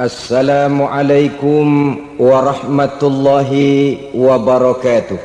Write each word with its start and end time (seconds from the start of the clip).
السلام 0.00 0.82
عليكم 0.82 1.96
ورحمة 2.18 3.00
الله 3.02 3.50
وبركاته. 4.16 5.18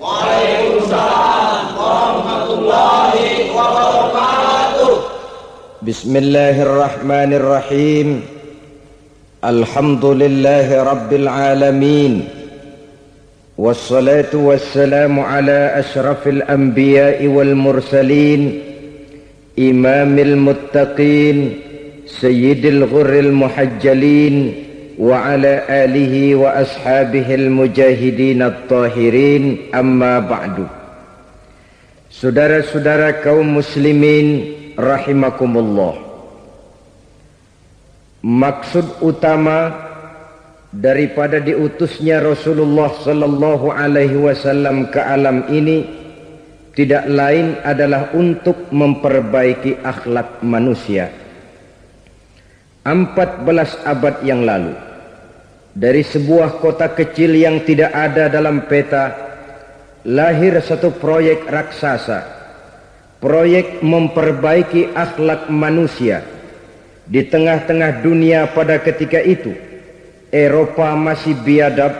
وعليكم 0.00 0.84
السلام 0.84 1.64
ورحمة 1.80 2.46
الله 2.52 3.12
وبركاته. 3.56 4.92
بسم 5.82 6.12
الله 6.16 6.62
الرحمن 6.62 7.30
الرحيم. 7.32 8.08
الحمد 9.44 10.04
لله 10.04 10.68
رب 10.82 11.10
العالمين. 11.12 12.12
والصلاة 13.58 14.32
والسلام 14.34 15.20
على 15.20 15.72
أشرف 15.80 16.28
الأنبياء 16.28 17.26
والمرسلين 17.26 18.60
إمام 19.58 20.18
المتقين 20.18 20.18
المتقين 20.18 21.71
سيد 22.11 22.65
الغر 22.65 23.19
المحجلين 23.19 24.53
وعلى 24.99 25.53
آله 25.69 26.35
وأصحابه 26.35 27.35
المجاهدين 27.35 28.41
الطاهرين 28.41 29.57
أما 29.75 30.19
بعد 30.19 30.57
Saudara-saudara 32.07 33.21
kaum 33.21 33.61
muslimin 33.61 34.57
rahimakumullah 34.73 36.01
Maksud 38.25 39.05
utama 39.05 39.69
daripada 40.73 41.37
diutusnya 41.37 42.17
Rasulullah 42.25 42.89
sallallahu 42.89 43.69
alaihi 43.69 44.17
wasallam 44.17 44.89
ke 44.89 44.97
alam 44.97 45.45
ini 45.53 45.85
tidak 46.73 47.05
lain 47.05 47.61
adalah 47.61 48.09
untuk 48.17 48.65
memperbaiki 48.73 49.85
akhlak 49.85 50.41
manusia 50.41 51.13
14 52.82 53.46
abad 53.86 54.26
yang 54.26 54.42
lalu 54.42 54.74
dari 55.70 56.02
sebuah 56.02 56.58
kota 56.58 56.90
kecil 56.90 57.32
yang 57.32 57.62
tidak 57.62 57.94
ada 57.94 58.26
dalam 58.26 58.66
peta 58.66 59.14
lahir 60.02 60.58
satu 60.58 60.90
proyek 60.98 61.46
raksasa. 61.46 62.42
Proyek 63.22 63.86
memperbaiki 63.86 64.98
akhlak 64.98 65.46
manusia 65.46 66.26
di 67.06 67.22
tengah-tengah 67.22 68.02
dunia 68.02 68.50
pada 68.50 68.82
ketika 68.82 69.22
itu. 69.22 69.54
Eropa 70.34 70.98
masih 70.98 71.38
biadab 71.38 71.94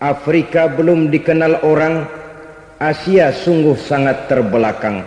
Afrika 0.00 0.72
belum 0.72 1.12
dikenal 1.12 1.60
orang 1.68 2.08
Asia 2.80 3.28
sungguh 3.28 3.76
sangat 3.76 4.24
terbelakang. 4.32 5.04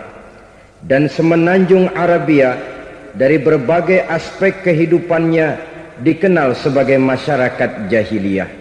Dan 0.85 1.09
semenanjung 1.09 1.89
Arabia 1.97 2.74
dari 3.15 3.39
berbagai 3.39 4.03
aspek 4.05 4.61
kehidupannya 4.61 5.57
dikenal 6.03 6.53
sebagai 6.59 6.99
masyarakat 6.99 7.87
jahiliyah. 7.87 8.51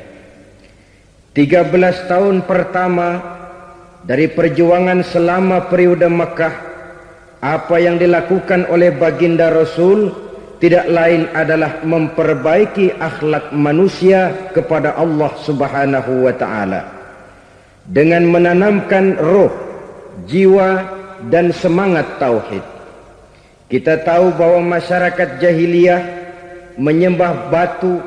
13 1.34 2.06
tahun 2.06 2.46
pertama 2.46 3.18
dari 4.06 4.30
perjuangan 4.30 5.02
selama 5.02 5.66
periode 5.66 6.06
Mekah 6.06 6.54
apa 7.42 7.76
yang 7.82 7.98
dilakukan 7.98 8.70
oleh 8.70 8.94
baginda 8.94 9.50
Rasul 9.50 10.14
tidak 10.62 10.86
lain 10.86 11.26
adalah 11.34 11.82
memperbaiki 11.82 12.94
akhlak 12.96 13.50
manusia 13.50 14.48
kepada 14.54 14.94
Allah 14.94 15.34
Subhanahu 15.42 16.30
wa 16.30 16.34
taala 16.38 16.80
dengan 17.84 18.24
menanamkan 18.30 19.18
roh, 19.20 19.52
jiwa 20.24 20.88
dan 21.28 21.52
semangat 21.52 22.16
tauhid. 22.16 22.73
Kita 23.74 24.06
tahu 24.06 24.38
bahwa 24.38 24.78
masyarakat 24.78 25.42
jahiliyah 25.42 26.02
menyembah 26.78 27.50
batu, 27.50 27.98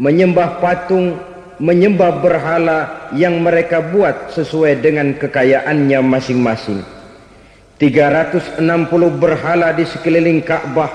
menyembah 0.00 0.56
patung, 0.56 1.20
menyembah 1.60 2.24
berhala 2.24 3.12
yang 3.12 3.36
mereka 3.44 3.84
buat 3.84 4.32
sesuai 4.32 4.80
dengan 4.80 5.12
kekayaannya 5.12 6.00
masing-masing. 6.00 6.80
360 7.76 8.64
berhala 9.20 9.76
di 9.76 9.84
sekeliling 9.84 10.40
Ka'bah 10.40 10.88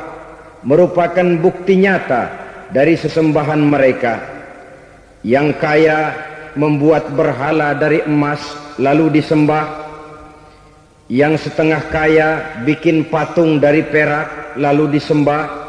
merupakan 0.66 1.38
bukti 1.38 1.78
nyata 1.78 2.34
dari 2.74 2.98
sesembahan 2.98 3.62
mereka. 3.62 4.18
Yang 5.22 5.62
kaya 5.62 6.00
membuat 6.58 7.14
berhala 7.14 7.78
dari 7.78 8.02
emas 8.10 8.42
lalu 8.82 9.22
disembah 9.22 9.87
yang 11.08 11.40
setengah 11.40 11.88
kaya 11.88 12.30
bikin 12.68 13.08
patung 13.08 13.64
dari 13.64 13.84
perak 13.88 14.60
lalu 14.60 15.00
disembah. 15.00 15.68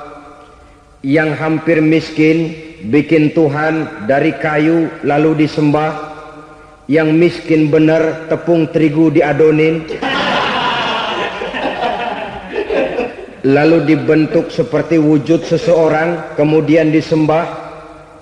Yang 0.99 1.31
hampir 1.39 1.79
miskin 1.79 2.59
bikin 2.91 3.31
Tuhan 3.31 4.07
dari 4.11 4.35
kayu 4.35 4.91
lalu 5.07 5.47
disembah. 5.47 6.11
Yang 6.91 7.09
miskin 7.15 7.71
benar 7.71 8.27
tepung 8.27 8.67
terigu 8.75 9.15
diadonin. 9.15 9.87
Lalu 13.47 13.87
dibentuk 13.87 14.51
seperti 14.51 14.99
wujud 14.99 15.47
seseorang 15.47 16.35
kemudian 16.35 16.91
disembah. 16.91 17.71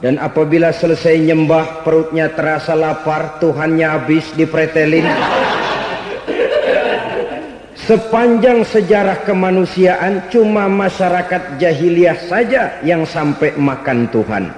Dan 0.05 0.21
apabila 0.21 0.77
selesai 0.77 1.17
nyembah 1.17 1.81
perutnya 1.81 2.29
terasa 2.29 2.77
lapar 2.77 3.41
Tuhannya 3.41 3.89
habis 3.89 4.29
dipretelin 4.37 5.09
Sepanjang 7.87 8.67
sejarah 8.67 9.23
kemanusiaan 9.23 10.27
cuma 10.27 10.67
masyarakat 10.67 11.55
jahiliyah 11.55 12.19
saja 12.27 12.83
yang 12.83 13.07
sampai 13.07 13.55
makan 13.55 14.11
Tuhan. 14.11 14.51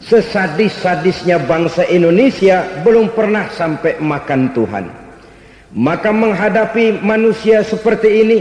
Sesadis-sadisnya 0.00 1.44
bangsa 1.44 1.84
Indonesia 1.84 2.64
belum 2.80 3.12
pernah 3.12 3.52
sampai 3.52 4.00
makan 4.00 4.56
Tuhan. 4.56 4.84
Maka 5.76 6.08
menghadapi 6.08 7.04
manusia 7.04 7.60
seperti 7.60 8.08
ini 8.24 8.38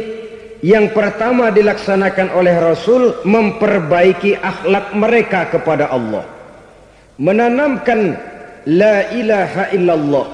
yang 0.64 0.96
pertama 0.96 1.52
dilaksanakan 1.52 2.32
oleh 2.32 2.56
Rasul 2.64 3.28
memperbaiki 3.28 4.40
akhlak 4.40 4.96
mereka 4.96 5.52
kepada 5.52 5.92
Allah. 5.92 6.24
Menanamkan 7.20 8.16
la 8.72 9.04
ilaha 9.12 9.68
illallah 9.76 10.28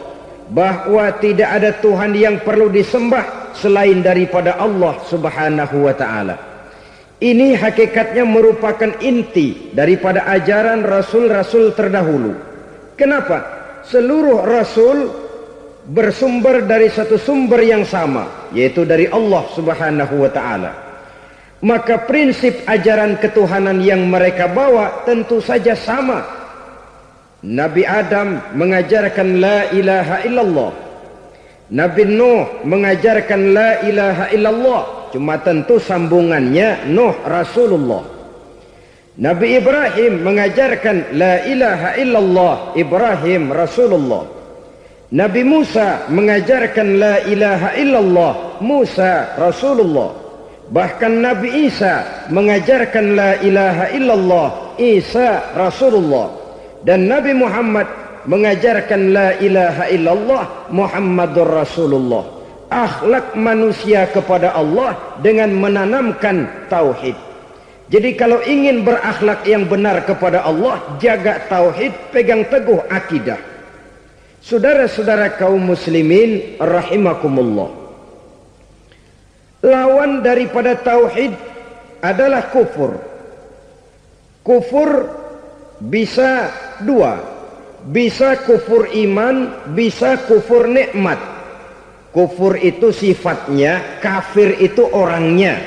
bahwa 0.53 1.09
tidak 1.17 1.49
ada 1.57 1.73
Tuhan 1.81 2.13
yang 2.13 2.37
perlu 2.45 2.69
disembah 2.69 3.38
selain 3.55 4.01
daripada 4.03 4.57
Allah 4.57 4.97
Subhanahu 5.07 5.85
wa 5.87 5.93
taala. 5.95 6.35
Ini 7.19 7.59
hakikatnya 7.59 8.23
merupakan 8.23 8.95
inti 9.03 9.75
daripada 9.75 10.23
ajaran 10.31 10.87
rasul-rasul 10.87 11.75
terdahulu. 11.75 12.31
Kenapa? 12.95 13.43
Seluruh 13.83 14.47
rasul 14.47 15.11
bersumber 15.91 16.63
dari 16.63 16.87
satu 16.87 17.19
sumber 17.19 17.59
yang 17.59 17.83
sama, 17.83 18.49
yaitu 18.55 18.87
dari 18.87 19.11
Allah 19.11 19.43
Subhanahu 19.51 20.15
wa 20.15 20.31
taala. 20.31 20.71
Maka 21.59 22.07
prinsip 22.07 22.63
ajaran 22.63 23.19
ketuhanan 23.19 23.83
yang 23.83 24.07
mereka 24.07 24.47
bawa 24.47 25.03
tentu 25.03 25.43
saja 25.43 25.75
sama. 25.75 26.23
Nabi 27.43 27.83
Adam 27.83 28.39
mengajarkan 28.55 29.43
la 29.43 29.67
ilaha 29.75 30.23
illallah 30.23 30.71
Nabi 31.69 32.03
Nuh 32.09 32.65
mengajarkan 32.65 33.41
la 33.53 33.69
ilaha 33.85 34.25
illallah. 34.33 34.81
Cuma 35.13 35.37
tentu 35.41 35.77
sambungannya 35.77 36.89
Nuh 36.89 37.13
Rasulullah. 37.25 38.01
Nabi 39.19 39.59
Ibrahim 39.59 40.23
mengajarkan 40.25 41.13
la 41.13 41.43
ilaha 41.45 41.89
illallah 41.99 42.55
Ibrahim 42.73 43.53
Rasulullah. 43.53 44.23
Nabi 45.09 45.41
Musa 45.41 46.05
mengajarkan 46.09 46.87
la 46.97 47.15
ilaha 47.25 47.69
illallah 47.77 48.61
Musa 48.61 49.35
Rasulullah. 49.37 50.09
Bahkan 50.69 51.13
Nabi 51.21 51.65
Isa 51.65 52.25
mengajarkan 52.29 53.05
la 53.17 53.31
ilaha 53.41 53.85
illallah 53.93 54.47
Isa 54.77 55.53
Rasulullah. 55.57 56.33
Dan 56.85 57.09
Nabi 57.09 57.35
Muhammad 57.35 58.08
mengajarkan 58.25 59.01
la 59.13 59.29
ilaha 59.39 59.85
illallah 59.87 60.43
Muhammadur 60.73 61.47
Rasulullah. 61.47 62.23
Akhlak 62.69 63.33
manusia 63.33 64.05
kepada 64.09 64.53
Allah 64.53 65.17
dengan 65.23 65.49
menanamkan 65.55 66.69
tauhid. 66.69 67.17
Jadi 67.89 68.13
kalau 68.13 68.37
ingin 68.45 68.85
berakhlak 68.85 69.41
yang 69.49 69.65
benar 69.65 70.05
kepada 70.05 70.45
Allah, 70.45 70.77
jaga 71.01 71.41
tauhid, 71.49 71.89
pegang 72.13 72.45
teguh 72.45 72.85
akidah. 72.85 73.41
Saudara-saudara 74.45 75.33
kaum 75.33 75.73
muslimin 75.73 76.61
rahimakumullah. 76.61 77.73
Lawan 79.65 80.21
daripada 80.21 80.77
tauhid 80.77 81.33
adalah 81.99 82.47
kufur. 82.53 82.95
Kufur 84.45 85.09
bisa 85.83 86.53
dua, 86.85 87.19
bisa 87.87 88.43
kufur 88.43 88.91
iman, 88.91 89.67
bisa 89.71 90.19
kufur 90.27 90.67
nikmat. 90.67 91.19
Kufur 92.09 92.57
itu 92.57 92.89
sifatnya, 92.89 94.01
kafir 94.01 94.57
itu 94.59 94.81
orangnya. 94.89 95.61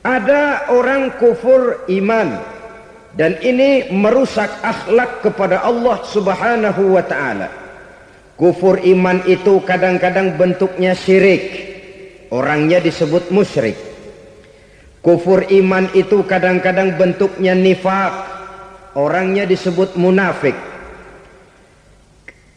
Ada 0.00 0.72
orang 0.72 1.20
kufur 1.20 1.84
iman, 1.92 2.40
dan 3.18 3.34
ini 3.42 3.90
merusak 3.90 4.48
akhlak 4.62 5.26
kepada 5.26 5.66
Allah 5.66 6.00
Subhanahu 6.06 6.96
wa 6.96 7.04
taala. 7.04 7.50
Kufur 8.38 8.78
iman 8.78 9.18
itu 9.26 9.58
kadang-kadang 9.66 10.38
bentuknya 10.38 10.94
syirik. 10.94 11.66
Orangnya 12.30 12.78
disebut 12.78 13.34
musyrik. 13.34 13.74
Kufur 15.02 15.42
iman 15.50 15.90
itu 15.98 16.22
kadang-kadang 16.22 16.94
bentuknya 16.94 17.58
nifak. 17.58 18.14
Orangnya 18.94 19.42
disebut 19.42 19.98
munafik. 19.98 20.54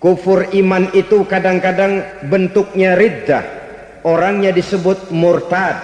Kufur 0.01 0.49
iman 0.57 0.89
itu 0.97 1.21
kadang-kadang 1.29 2.25
bentuknya 2.25 2.97
riddah. 2.97 3.45
Orangnya 4.01 4.49
disebut 4.49 5.13
murtad. 5.13 5.77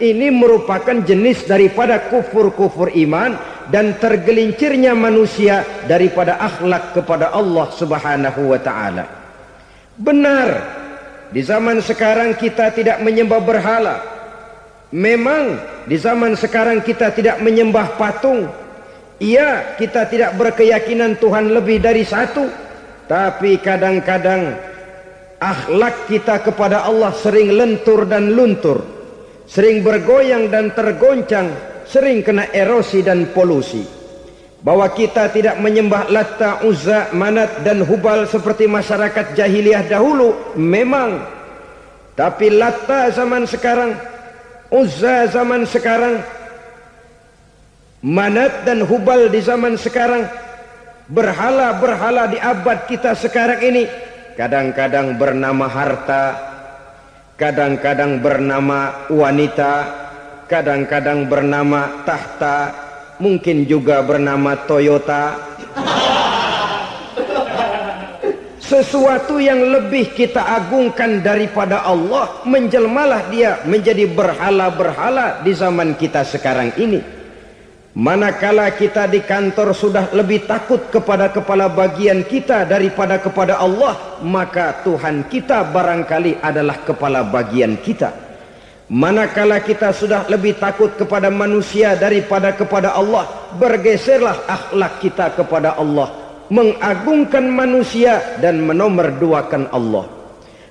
Ini 0.00 0.32
merupakan 0.32 1.04
jenis 1.04 1.44
daripada 1.44 2.08
kufur-kufur 2.08 2.96
iman 2.96 3.36
dan 3.68 4.00
tergelincirnya 4.00 4.96
manusia 4.96 5.68
daripada 5.84 6.40
akhlak 6.40 6.96
kepada 6.96 7.28
Allah 7.36 7.68
Subhanahu 7.76 8.56
wa 8.56 8.58
taala. 8.58 9.04
Benar, 10.00 10.48
di 11.28 11.44
zaman 11.44 11.84
sekarang 11.84 12.32
kita 12.40 12.72
tidak 12.72 13.04
menyembah 13.04 13.44
berhala. 13.44 13.96
Memang 14.96 15.60
di 15.84 16.00
zaman 16.00 16.40
sekarang 16.40 16.80
kita 16.80 17.12
tidak 17.12 17.36
menyembah 17.44 18.00
patung. 18.00 18.48
Iya, 19.20 19.76
kita 19.76 20.08
tidak 20.08 20.40
berkeyakinan 20.40 21.20
Tuhan 21.20 21.52
lebih 21.52 21.84
dari 21.84 22.00
satu. 22.08 22.61
Tapi 23.12 23.60
kadang-kadang 23.60 24.56
akhlak 25.36 26.08
kita 26.08 26.40
kepada 26.40 26.88
Allah 26.88 27.12
sering 27.12 27.52
lentur 27.52 28.08
dan 28.08 28.32
luntur. 28.32 28.80
Sering 29.44 29.84
bergoyang 29.84 30.48
dan 30.48 30.72
tergoncang. 30.72 31.52
Sering 31.84 32.24
kena 32.24 32.48
erosi 32.56 33.04
dan 33.04 33.28
polusi. 33.36 33.84
Bahwa 34.64 34.88
kita 34.96 35.28
tidak 35.28 35.60
menyembah 35.60 36.08
Latta, 36.08 36.64
Uzza, 36.64 37.12
Manat 37.12 37.60
dan 37.60 37.84
Hubal 37.84 38.24
seperti 38.24 38.64
masyarakat 38.64 39.36
jahiliyah 39.36 39.92
dahulu. 39.92 40.56
Memang. 40.56 41.20
Tapi 42.16 42.48
Latta 42.48 43.12
zaman 43.12 43.44
sekarang. 43.44 43.92
Uzza 44.72 45.28
zaman 45.28 45.68
sekarang. 45.68 46.24
Manat 48.00 48.64
dan 48.64 48.80
Hubal 48.88 49.28
di 49.28 49.44
zaman 49.44 49.76
sekarang 49.76 50.24
berhala-berhala 51.12 52.32
di 52.32 52.40
abad 52.40 52.88
kita 52.88 53.12
sekarang 53.12 53.60
ini. 53.60 53.84
Kadang-kadang 54.32 55.20
bernama 55.20 55.68
harta 55.68 56.24
kadang-kadang 57.36 58.24
bernama 58.24 59.04
wanita 59.12 59.72
kadang-kadang 60.48 61.28
bernama 61.28 62.00
tahta 62.08 62.72
mungkin 63.20 63.68
juga 63.68 64.00
bernama 64.00 64.56
Toyota. 64.64 65.36
Sesuatu 68.72 69.36
yang 69.36 69.68
lebih 69.68 70.16
kita 70.16 70.40
agungkan 70.48 71.20
daripada 71.20 71.84
Allah 71.84 72.40
menjelmalah 72.48 73.28
dia 73.28 73.60
menjadi 73.68 74.08
berhala-berhala 74.08 75.44
di 75.44 75.52
zaman 75.52 75.92
kita 75.92 76.24
sekarang 76.24 76.72
ini 76.80 77.21
Manakala 77.92 78.72
kita 78.72 79.04
di 79.04 79.20
kantor 79.20 79.76
sudah 79.76 80.08
lebih 80.16 80.48
takut 80.48 80.80
kepada 80.88 81.28
kepala 81.28 81.68
bagian 81.68 82.24
kita 82.24 82.64
daripada 82.64 83.20
kepada 83.20 83.60
Allah, 83.60 84.16
maka 84.24 84.80
Tuhan 84.80 85.28
kita 85.28 85.68
barangkali 85.68 86.40
adalah 86.40 86.80
kepala 86.88 87.20
bagian 87.20 87.76
kita. 87.84 88.08
Manakala 88.88 89.60
kita 89.60 89.92
sudah 89.92 90.24
lebih 90.32 90.56
takut 90.56 90.96
kepada 90.96 91.28
manusia 91.28 91.92
daripada 91.92 92.56
kepada 92.56 92.96
Allah, 92.96 93.28
bergeserlah 93.60 94.40
akhlak 94.48 95.04
kita 95.04 95.36
kepada 95.36 95.76
Allah, 95.76 96.08
mengagungkan 96.48 97.44
manusia 97.44 98.40
dan 98.40 98.64
menomorduakan 98.64 99.68
Allah. 99.68 100.08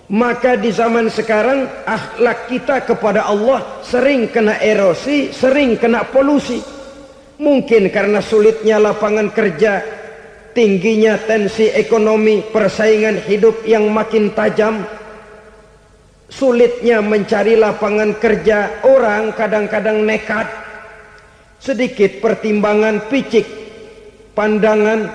Maka 0.09 0.57
di 0.57 0.73
zaman 0.73 1.05
sekarang 1.05 1.69
akhlak 1.85 2.49
kita 2.49 2.81
kepada 2.81 3.29
Allah 3.29 3.61
sering 3.85 4.25
kena 4.25 4.57
erosi, 4.57 5.29
sering 5.29 5.77
kena 5.77 6.01
polusi. 6.09 6.80
Mungkin 7.41 7.89
karena 7.89 8.21
sulitnya 8.21 8.77
lapangan 8.77 9.33
kerja, 9.33 9.81
tingginya 10.53 11.17
tensi 11.17 11.73
ekonomi, 11.73 12.45
persaingan 12.45 13.17
hidup 13.25 13.65
yang 13.65 13.89
makin 13.89 14.29
tajam, 14.37 14.85
sulitnya 16.29 17.01
mencari 17.01 17.57
lapangan 17.57 18.13
kerja, 18.21 18.85
orang 18.85 19.33
kadang-kadang 19.33 20.05
nekat, 20.05 20.45
sedikit 21.57 22.21
pertimbangan 22.21 23.09
picik, 23.09 23.49
pandangan, 24.37 25.09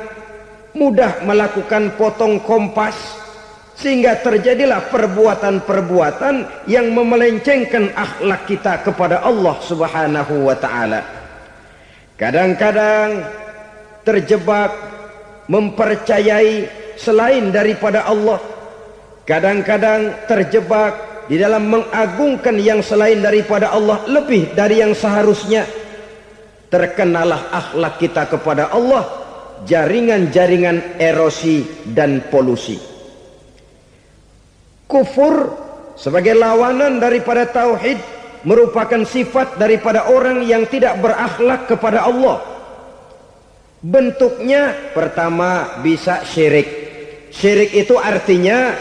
mudah 0.74 1.22
melakukan 1.22 1.94
potong 1.94 2.42
kompas, 2.42 3.22
sehingga 3.78 4.18
terjadilah 4.18 4.90
perbuatan-perbuatan 4.90 6.66
yang 6.66 6.90
memelencengkan 6.90 7.94
akhlak 7.94 8.50
kita 8.50 8.82
kepada 8.82 9.22
Allah 9.22 9.54
Subhanahu 9.62 10.50
wa 10.50 10.58
taala. 10.58 11.25
Kadang-kadang 12.16 13.28
terjebak 14.00 14.72
mempercayai 15.52 16.64
selain 16.96 17.52
daripada 17.52 18.08
Allah. 18.08 18.40
Kadang-kadang 19.28 20.24
terjebak 20.24 20.96
di 21.28 21.36
dalam 21.36 21.68
mengagungkan 21.68 22.56
yang 22.56 22.80
selain 22.80 23.20
daripada 23.20 23.68
Allah 23.68 24.00
lebih 24.08 24.56
dari 24.56 24.80
yang 24.80 24.96
seharusnya. 24.96 25.68
Terkenalah 26.72 27.52
akhlak 27.52 28.00
kita 28.00 28.26
kepada 28.32 28.72
Allah 28.72 29.04
jaringan-jaringan 29.68 30.96
erosi 30.96 31.68
dan 31.92 32.24
polusi. 32.32 32.80
Kufur 34.88 35.52
sebagai 36.00 36.32
lawanan 36.32 36.96
daripada 36.96 37.44
tauhid 37.44 38.15
merupakan 38.46 39.02
sifat 39.02 39.58
daripada 39.58 40.06
orang 40.06 40.46
yang 40.46 40.62
tidak 40.70 41.02
berakhlak 41.02 41.66
kepada 41.66 42.06
Allah. 42.06 42.38
Bentuknya 43.82 44.94
pertama 44.94 45.82
bisa 45.82 46.22
syirik. 46.22 46.86
Syirik 47.34 47.74
itu 47.74 47.98
artinya 47.98 48.72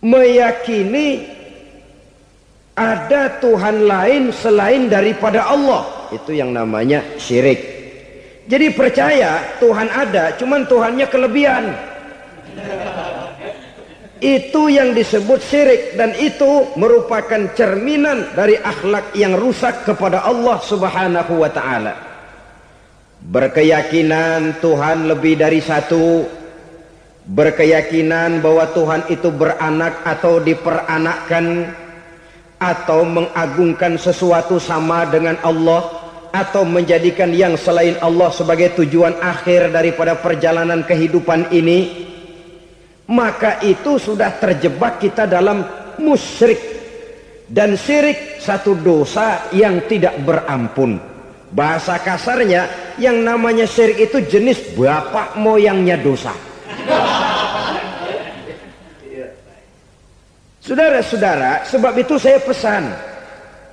meyakini 0.00 1.36
ada 2.72 3.40
Tuhan 3.44 3.84
lain 3.84 4.32
selain 4.32 4.88
daripada 4.88 5.52
Allah. 5.52 6.08
Itu 6.16 6.32
yang 6.32 6.56
namanya 6.56 7.04
syirik. 7.20 7.76
Jadi 8.46 8.72
percaya 8.72 9.58
Tuhan 9.58 9.90
ada, 9.90 10.32
cuman 10.38 10.64
Tuhannya 10.64 11.06
kelebihan. 11.12 11.64
Itu 14.16 14.72
yang 14.72 14.96
disebut 14.96 15.44
syirik 15.44 15.82
dan 16.00 16.16
itu 16.16 16.72
merupakan 16.80 17.52
cerminan 17.52 18.32
dari 18.32 18.56
akhlak 18.56 19.12
yang 19.12 19.36
rusak 19.36 19.84
kepada 19.84 20.24
Allah 20.24 20.56
Subhanahu 20.64 21.44
wa 21.44 21.50
taala. 21.52 21.94
Berkeyakinan 23.20 24.56
Tuhan 24.64 25.12
lebih 25.12 25.36
dari 25.36 25.60
satu, 25.60 26.24
berkeyakinan 27.28 28.40
bahwa 28.40 28.64
Tuhan 28.72 29.02
itu 29.12 29.28
beranak 29.28 30.00
atau 30.08 30.40
diperanakkan 30.40 31.74
atau 32.56 33.04
mengagungkan 33.04 34.00
sesuatu 34.00 34.56
sama 34.56 35.04
dengan 35.12 35.36
Allah 35.44 36.06
atau 36.32 36.64
menjadikan 36.64 37.32
yang 37.36 37.52
selain 37.60 38.00
Allah 38.00 38.32
sebagai 38.32 38.72
tujuan 38.80 39.12
akhir 39.20 39.76
daripada 39.76 40.16
perjalanan 40.16 40.80
kehidupan 40.88 41.52
ini 41.52 42.05
maka 43.06 43.62
itu 43.62 43.98
sudah 43.98 44.34
terjebak 44.38 44.98
kita 44.98 45.26
dalam 45.26 45.62
musyrik. 46.02 46.74
Dan 47.46 47.78
syirik 47.78 48.42
satu 48.42 48.74
dosa 48.74 49.46
yang 49.54 49.86
tidak 49.86 50.18
berampun. 50.26 50.98
Bahasa 51.54 52.02
kasarnya 52.02 52.66
yang 52.98 53.22
namanya 53.22 53.70
syirik 53.70 54.10
itu 54.10 54.18
jenis 54.26 54.74
bapak 54.74 55.38
moyangnya 55.38 55.94
dosa. 55.94 56.34
Saudara-saudara, 60.58 61.62
sebab 61.62 61.94
itu 61.94 62.18
saya 62.18 62.42
pesan, 62.42 62.90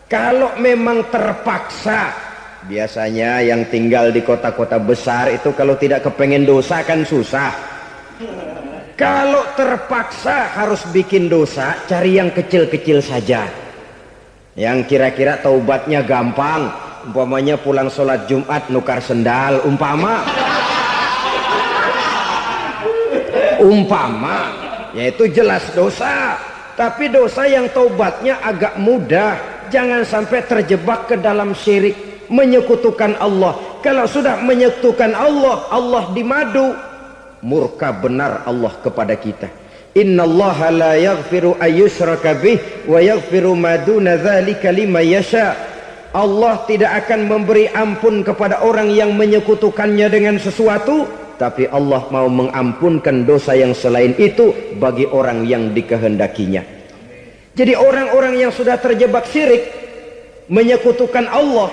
kalau 0.05 0.53
memang 0.61 1.09
terpaksa, 1.09 2.13
biasanya 2.69 3.41
yang 3.41 3.65
tinggal 3.65 4.13
di 4.13 4.21
kota-kota 4.21 4.77
besar 4.77 5.33
itu 5.33 5.49
kalau 5.57 5.73
tidak 5.73 6.05
kepengen 6.05 6.45
dosa 6.45 6.85
kan 6.85 7.01
susah. 7.01 7.49
Kalau 8.93 9.41
terpaksa 9.57 10.53
harus 10.53 10.85
bikin 10.93 11.25
dosa, 11.25 11.73
cari 11.89 12.21
yang 12.21 12.29
kecil-kecil 12.29 13.01
saja. 13.01 13.49
Yang 14.53 14.85
kira-kira 14.85 15.41
taubatnya 15.41 16.05
gampang. 16.05 16.69
Umpamanya 17.09 17.57
pulang 17.57 17.89
sholat 17.89 18.29
Jumat 18.29 18.69
nukar 18.69 19.01
sendal. 19.01 19.65
Umpama. 19.65 20.21
Umpama. 23.65 24.39
Yaitu 24.93 25.25
jelas 25.33 25.65
dosa. 25.73 26.37
Tapi 26.77 27.09
dosa 27.09 27.49
yang 27.49 27.65
taubatnya 27.73 28.37
agak 28.45 28.77
mudah. 28.77 29.41
Jangan 29.73 30.05
sampai 30.05 30.45
terjebak 30.45 31.09
ke 31.09 31.15
dalam 31.17 31.57
syirik. 31.57 32.13
menyekutukan 32.31 33.19
Allah. 33.19 33.53
Kalau 33.83 34.07
sudah 34.07 34.39
menyekutukan 34.41 35.11
Allah, 35.11 35.69
Allah 35.69 36.09
dimadu. 36.15 36.73
Murka 37.43 37.91
benar 37.91 38.47
Allah 38.47 38.71
kepada 38.79 39.19
kita. 39.19 39.51
Inna 39.93 40.25
Allah 40.25 40.57
la 40.71 40.91
yaghfiru 40.97 41.59
ayyushraka 41.59 42.39
bih 42.39 42.87
wa 42.89 42.97
yaghfiru 42.97 43.53
ma 43.53 43.77
duna 43.77 44.17
dzalika 44.17 44.71
yasha. 45.03 45.53
Allah 46.13 46.63
tidak 46.69 47.05
akan 47.05 47.25
memberi 47.25 47.67
ampun 47.73 48.23
kepada 48.23 48.61
orang 48.63 48.89
yang 48.93 49.17
menyekutukannya 49.17 50.07
dengan 50.13 50.37
sesuatu, 50.37 51.09
tapi 51.41 51.65
Allah 51.67 52.05
mau 52.13 52.29
mengampunkan 52.29 53.25
dosa 53.25 53.57
yang 53.57 53.73
selain 53.73 54.13
itu 54.21 54.77
bagi 54.77 55.09
orang 55.09 55.43
yang 55.43 55.73
dikehendakinya. 55.73 56.61
Jadi 57.53 57.73
orang-orang 57.77 58.45
yang 58.45 58.53
sudah 58.53 58.77
terjebak 58.77 59.25
syirik 59.29 59.69
menyekutukan 60.49 61.25
Allah, 61.29 61.69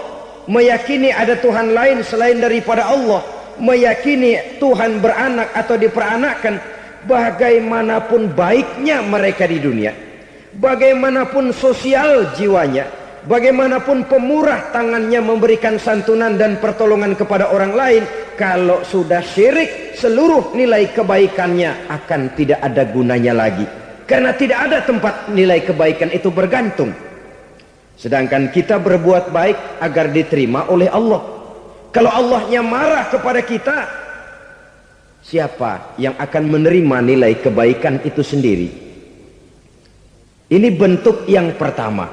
meyakini 0.49 1.13
ada 1.13 1.37
Tuhan 1.37 1.73
lain 1.73 2.01
selain 2.05 2.41
daripada 2.41 2.89
Allah, 2.89 3.21
meyakini 3.61 4.59
Tuhan 4.59 4.99
beranak 4.99 5.53
atau 5.55 5.77
diperanakkan, 5.77 6.59
bagaimanapun 7.05 8.33
baiknya 8.33 9.01
mereka 9.05 9.49
di 9.49 9.61
dunia, 9.61 9.93
bagaimanapun 10.57 11.53
sosial 11.53 12.33
jiwanya, 12.37 12.89
bagaimanapun 13.25 14.09
pemurah 14.09 14.73
tangannya 14.73 15.21
memberikan 15.21 15.77
santunan 15.77 16.37
dan 16.37 16.61
pertolongan 16.61 17.17
kepada 17.17 17.53
orang 17.53 17.73
lain, 17.73 18.03
kalau 18.37 18.81
sudah 18.85 19.21
syirik, 19.21 19.97
seluruh 19.97 20.57
nilai 20.57 20.89
kebaikannya 20.93 21.89
akan 21.89 22.33
tidak 22.37 22.61
ada 22.65 22.89
gunanya 22.89 23.37
lagi. 23.37 23.69
Karena 24.09 24.35
tidak 24.35 24.59
ada 24.67 24.83
tempat 24.83 25.31
nilai 25.31 25.63
kebaikan 25.63 26.11
itu 26.11 26.35
bergantung. 26.35 26.91
Sedangkan 27.95 28.51
kita 28.51 28.83
berbuat 28.83 29.31
baik 29.31 29.79
agar 29.79 30.11
diterima 30.11 30.67
oleh 30.67 30.91
Allah. 30.91 31.40
Kalau 31.91 32.11
Allahnya 32.11 32.63
marah 32.63 33.11
kepada 33.11 33.43
kita, 33.43 33.79
siapa 35.27 35.99
yang 35.99 36.15
akan 36.15 36.45
menerima 36.47 36.97
nilai 37.03 37.33
kebaikan 37.43 38.03
itu 38.07 38.23
sendiri? 38.23 38.69
Ini 40.51 40.69
bentuk 40.75 41.27
yang 41.27 41.55
pertama. 41.55 42.07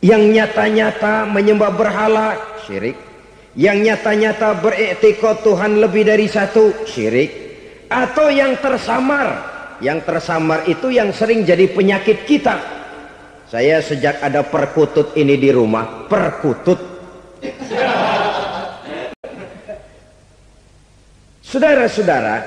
Yang 0.00 0.22
nyata-nyata 0.32 1.28
menyembah 1.28 1.72
berhala, 1.76 2.28
syirik. 2.64 2.96
Yang 3.52 3.76
nyata-nyata 3.92 4.56
beriktikad 4.60 5.44
Tuhan 5.44 5.80
lebih 5.80 6.08
dari 6.08 6.24
satu, 6.24 6.88
syirik. 6.88 7.30
Atau 7.92 8.32
yang 8.32 8.56
tersamar. 8.60 9.52
Yang 9.80 10.08
tersamar 10.08 10.64
itu 10.68 10.92
yang 10.92 11.12
sering 11.12 11.44
jadi 11.44 11.68
penyakit 11.72 12.28
kita 12.28 12.80
saya 13.50 13.82
sejak 13.82 14.22
ada 14.22 14.46
perkutut 14.46 15.18
ini 15.18 15.34
di 15.34 15.50
rumah, 15.50 16.06
perkutut. 16.06 16.99
Saudara-saudara, 21.50 22.46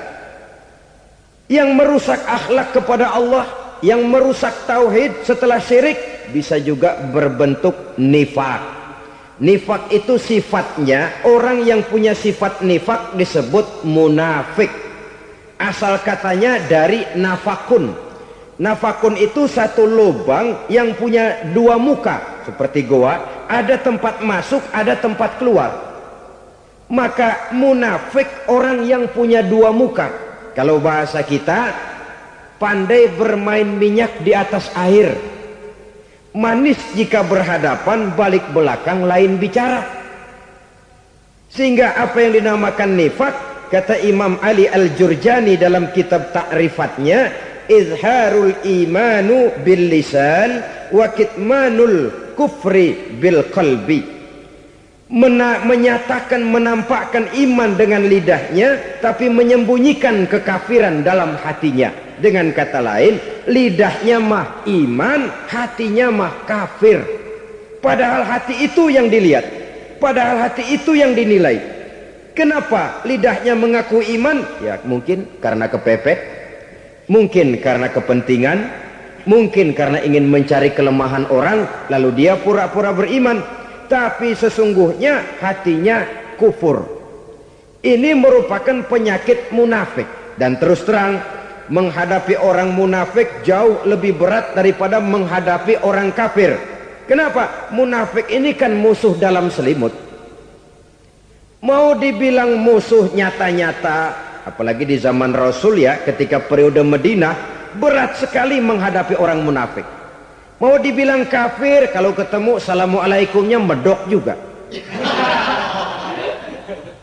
yang 1.52 1.76
merusak 1.76 2.24
akhlak 2.24 2.72
kepada 2.72 3.12
Allah, 3.12 3.44
yang 3.84 4.00
merusak 4.08 4.64
tauhid 4.64 5.28
setelah 5.28 5.60
syirik 5.60 6.30
bisa 6.32 6.56
juga 6.56 6.96
berbentuk 7.12 7.98
nifak. 8.00 8.64
Nifak 9.44 9.90
itu 9.90 10.14
sifatnya 10.16 11.20
orang 11.26 11.66
yang 11.66 11.82
punya 11.84 12.14
sifat 12.14 12.62
nifak 12.62 13.18
disebut 13.18 13.82
munafik. 13.84 14.70
Asal 15.58 16.00
katanya 16.00 16.62
dari 16.64 17.02
nafakun, 17.18 17.92
Nafakun 18.54 19.18
itu 19.18 19.50
satu 19.50 19.82
lubang 19.82 20.70
yang 20.70 20.94
punya 20.94 21.42
dua 21.50 21.74
muka 21.74 22.34
seperti 22.46 22.86
goa, 22.86 23.46
ada 23.50 23.80
tempat 23.80 24.22
masuk, 24.22 24.62
ada 24.70 24.94
tempat 24.94 25.42
keluar. 25.42 25.72
Maka 26.86 27.50
munafik 27.56 28.28
orang 28.46 28.84
yang 28.86 29.10
punya 29.10 29.42
dua 29.42 29.74
muka. 29.74 30.12
Kalau 30.54 30.78
bahasa 30.78 31.24
kita 31.26 31.74
pandai 32.60 33.10
bermain 33.10 33.66
minyak 33.66 34.22
di 34.22 34.30
atas 34.36 34.70
air. 34.78 35.18
Manis 36.34 36.78
jika 36.94 37.26
berhadapan, 37.26 38.14
balik 38.14 38.44
belakang 38.54 39.02
lain 39.02 39.40
bicara. 39.40 39.82
Sehingga 41.50 41.98
apa 41.98 42.22
yang 42.22 42.38
dinamakan 42.38 42.90
nifak 42.98 43.34
kata 43.70 44.02
Imam 44.02 44.38
Ali 44.42 44.66
Al-Jurjani 44.66 45.54
dalam 45.58 45.90
kitab 45.94 46.34
takrifatnya 46.34 47.43
izharul 47.70 48.52
imanu 48.64 49.52
bil 49.62 49.88
lisan 49.88 50.62
wa 50.92 51.06
kitmanul 51.12 52.12
kufri 52.34 53.16
bil 53.18 53.46
qalbi. 53.50 54.14
Mena 55.14 55.62
menyatakan 55.62 56.42
menampakkan 56.42 57.28
iman 57.36 57.76
dengan 57.76 58.02
lidahnya 58.08 58.98
tapi 59.04 59.28
menyembunyikan 59.28 60.26
kekafiran 60.26 61.04
dalam 61.04 61.36
hatinya. 61.38 61.92
Dengan 62.14 62.54
kata 62.54 62.78
lain 62.78 63.18
lidahnya 63.50 64.22
mah 64.22 64.64
iman 64.64 65.50
hatinya 65.50 66.08
mah 66.08 66.34
kafir. 66.46 67.02
Padahal 67.82 68.24
hati 68.24 68.64
itu 68.64 68.88
yang 68.88 69.12
dilihat 69.12 69.44
padahal 70.04 70.36
hati 70.44 70.76
itu 70.76 70.96
yang 70.96 71.12
dinilai. 71.12 71.60
Kenapa 72.34 73.06
lidahnya 73.06 73.54
mengaku 73.54 74.02
iman? 74.18 74.42
Ya 74.58 74.82
mungkin 74.82 75.38
karena 75.38 75.70
kepepet 75.70 76.33
Mungkin 77.04 77.60
karena 77.60 77.92
kepentingan, 77.92 78.58
mungkin 79.28 79.76
karena 79.76 80.00
ingin 80.00 80.24
mencari 80.24 80.72
kelemahan 80.72 81.28
orang, 81.28 81.88
lalu 81.92 82.24
dia 82.24 82.40
pura-pura 82.40 82.96
beriman, 82.96 83.44
tapi 83.92 84.32
sesungguhnya 84.32 85.40
hatinya 85.40 86.08
kufur. 86.40 86.88
Ini 87.84 88.16
merupakan 88.16 88.88
penyakit 88.88 89.52
munafik 89.52 90.08
dan 90.40 90.56
terus 90.56 90.80
terang 90.88 91.20
menghadapi 91.68 92.40
orang 92.40 92.72
munafik 92.72 93.44
jauh 93.44 93.84
lebih 93.84 94.16
berat 94.16 94.56
daripada 94.56 94.96
menghadapi 95.04 95.84
orang 95.84 96.08
kafir. 96.16 96.56
Kenapa? 97.04 97.68
Munafik 97.76 98.32
ini 98.32 98.56
kan 98.56 98.72
musuh 98.72 99.12
dalam 99.20 99.52
selimut. 99.52 99.92
Mau 101.60 101.96
dibilang 101.96 102.56
musuh 102.56 103.12
nyata-nyata 103.12 104.23
apalagi 104.44 104.84
di 104.84 104.96
zaman 105.00 105.32
Rasul 105.32 105.80
ya 105.80 106.04
ketika 106.04 106.38
periode 106.44 106.84
Medina 106.84 107.32
berat 107.74 108.20
sekali 108.20 108.60
menghadapi 108.60 109.16
orang 109.18 109.42
munafik. 109.42 109.84
Mau 110.62 110.78
dibilang 110.78 111.26
kafir 111.26 111.90
kalau 111.90 112.14
ketemu 112.14 112.62
assalamualaikumnya 112.62 113.58
medok 113.58 114.06
juga. 114.06 114.38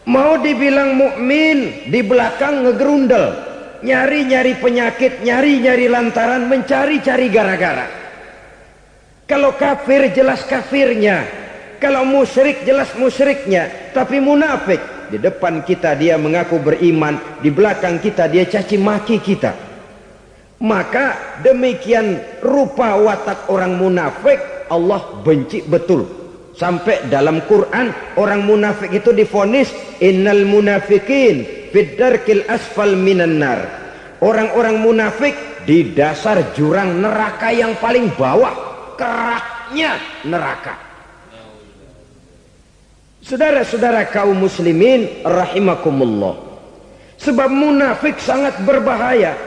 Mau 0.08 0.40
dibilang 0.40 0.96
mukmin 0.96 1.90
di 1.92 2.00
belakang 2.02 2.64
ngegerundel. 2.64 3.52
Nyari-nyari 3.82 4.62
penyakit 4.62 5.26
nyari-nyari 5.26 5.90
lantaran 5.90 6.46
mencari-cari 6.46 7.28
gara-gara. 7.34 7.86
Kalau 9.26 9.58
kafir 9.58 10.14
jelas 10.14 10.46
kafirnya. 10.48 11.26
Kalau 11.82 12.06
musyrik 12.06 12.62
jelas 12.62 12.94
musyriknya. 12.94 13.94
Tapi 13.94 14.22
munafik 14.22 14.80
di 15.12 15.20
depan 15.20 15.68
kita 15.68 16.00
dia 16.00 16.16
mengaku 16.16 16.64
beriman, 16.64 17.20
di 17.44 17.52
belakang 17.52 18.00
kita 18.00 18.32
dia 18.32 18.48
caci 18.48 18.80
maki 18.80 19.20
kita. 19.20 19.52
Maka 20.64 21.38
demikian 21.44 22.40
rupa 22.40 22.96
watak 22.96 23.52
orang 23.52 23.76
munafik 23.76 24.40
Allah 24.72 25.20
benci 25.20 25.60
betul. 25.68 26.08
Sampai 26.56 27.12
dalam 27.12 27.44
Quran 27.44 28.16
orang 28.16 28.48
munafik 28.48 28.92
itu 28.96 29.12
difonis 29.12 29.72
innal 30.00 30.48
munafikin 30.48 31.68
fid 31.76 32.00
darkil 32.00 32.48
asfal 32.48 32.96
minan. 32.96 33.42
Orang-orang 34.22 34.78
munafik 34.80 35.34
di 35.66 35.98
dasar 35.98 36.54
jurang 36.54 37.02
neraka 37.02 37.50
yang 37.50 37.74
paling 37.82 38.14
bawah, 38.14 38.54
keraknya 38.96 39.98
neraka. 40.30 40.91
Saudara-saudara 43.32 44.12
kaum 44.12 44.36
muslimin 44.36 45.24
rahimakumullah. 45.24 46.36
Sebab 47.16 47.48
munafik 47.48 48.20
sangat 48.20 48.60
berbahaya. 48.68 49.40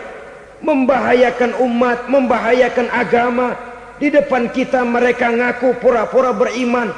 Membahayakan 0.65 1.61
umat, 1.61 2.09
membahayakan 2.09 2.89
agama. 2.89 3.53
Di 4.01 4.09
depan 4.09 4.49
kita 4.49 4.81
mereka 4.89 5.29
ngaku 5.29 5.85
pura-pura 5.85 6.33
beriman. 6.33 6.97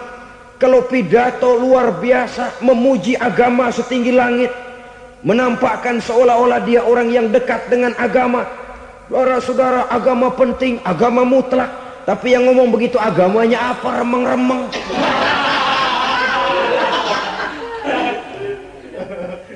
Kalau 0.62 0.86
pidato 0.86 1.58
luar 1.58 1.98
biasa 1.98 2.62
memuji 2.62 3.18
agama 3.18 3.66
setinggi 3.74 4.14
langit. 4.14 4.54
Menampakkan 5.26 5.98
seolah-olah 5.98 6.62
dia 6.62 6.86
orang 6.86 7.10
yang 7.10 7.34
dekat 7.34 7.66
dengan 7.66 7.98
agama. 7.98 8.46
Saudara-saudara 9.10 9.90
agama 9.90 10.30
penting, 10.38 10.78
agama 10.86 11.26
mutlak. 11.26 11.66
Tapi 12.06 12.38
yang 12.38 12.46
ngomong 12.46 12.70
begitu 12.70 12.94
agamanya 12.94 13.74
apa 13.74 14.06
remeng-remeng. 14.06 14.70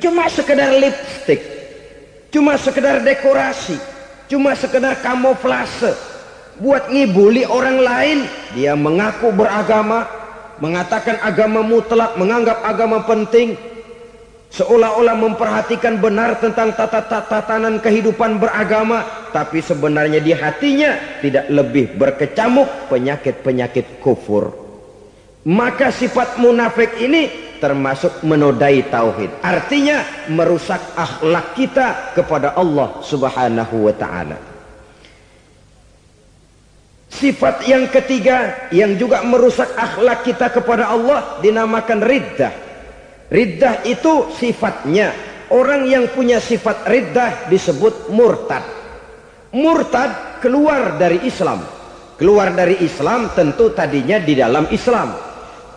Cuma 0.00 0.26
sekedar 0.32 0.72
lipstick. 0.74 1.40
Cuma 2.32 2.56
sekedar 2.56 3.04
dekorasi. 3.04 3.76
Cuma 4.30 4.56
sekedar 4.56 4.98
kamuflase. 5.04 5.92
Buat 6.58 6.88
ngibuli 6.88 7.44
orang 7.44 7.78
lain. 7.78 8.18
Dia 8.56 8.74
mengaku 8.74 9.30
beragama. 9.30 10.08
Mengatakan 10.60 11.16
agama 11.24 11.64
mutlak, 11.64 12.20
menganggap 12.20 12.60
agama 12.60 13.00
penting, 13.08 13.56
seolah-olah 14.52 15.16
memperhatikan 15.16 15.96
benar 15.96 16.36
tentang 16.36 16.76
tata-tatanan 16.76 17.80
kehidupan 17.80 18.36
beragama, 18.36 19.30
tapi 19.32 19.64
sebenarnya 19.64 20.20
di 20.20 20.36
hatinya 20.36 21.00
tidak 21.24 21.48
lebih 21.48 21.96
berkecamuk 21.96 22.92
penyakit-penyakit 22.92 24.04
kufur. 24.04 24.52
Maka 25.48 25.88
sifat 25.88 26.36
munafik 26.36 27.00
ini 27.00 27.49
termasuk 27.60 28.24
menodai 28.24 28.88
tauhid. 28.88 29.30
Artinya 29.44 30.26
merusak 30.32 30.80
akhlak 30.96 31.54
kita 31.54 32.16
kepada 32.16 32.56
Allah 32.56 32.98
Subhanahu 33.04 33.86
wa 33.86 33.94
taala. 33.94 34.38
Sifat 37.10 37.68
yang 37.68 37.90
ketiga 37.92 38.70
yang 38.72 38.96
juga 38.96 39.20
merusak 39.20 39.68
akhlak 39.76 40.24
kita 40.24 40.48
kepada 40.48 40.88
Allah 40.88 41.42
dinamakan 41.44 42.00
riddah. 42.00 42.54
Riddah 43.28 43.84
itu 43.84 44.32
sifatnya 44.34 45.12
orang 45.52 45.86
yang 45.90 46.08
punya 46.10 46.40
sifat 46.40 46.86
riddah 46.86 47.50
disebut 47.52 48.08
murtad. 48.14 48.62
Murtad 49.50 50.40
keluar 50.40 50.96
dari 50.96 51.26
Islam. 51.26 51.60
Keluar 52.14 52.54
dari 52.54 52.78
Islam 52.78 53.34
tentu 53.34 53.74
tadinya 53.74 54.22
di 54.22 54.38
dalam 54.38 54.70
Islam. 54.70 55.29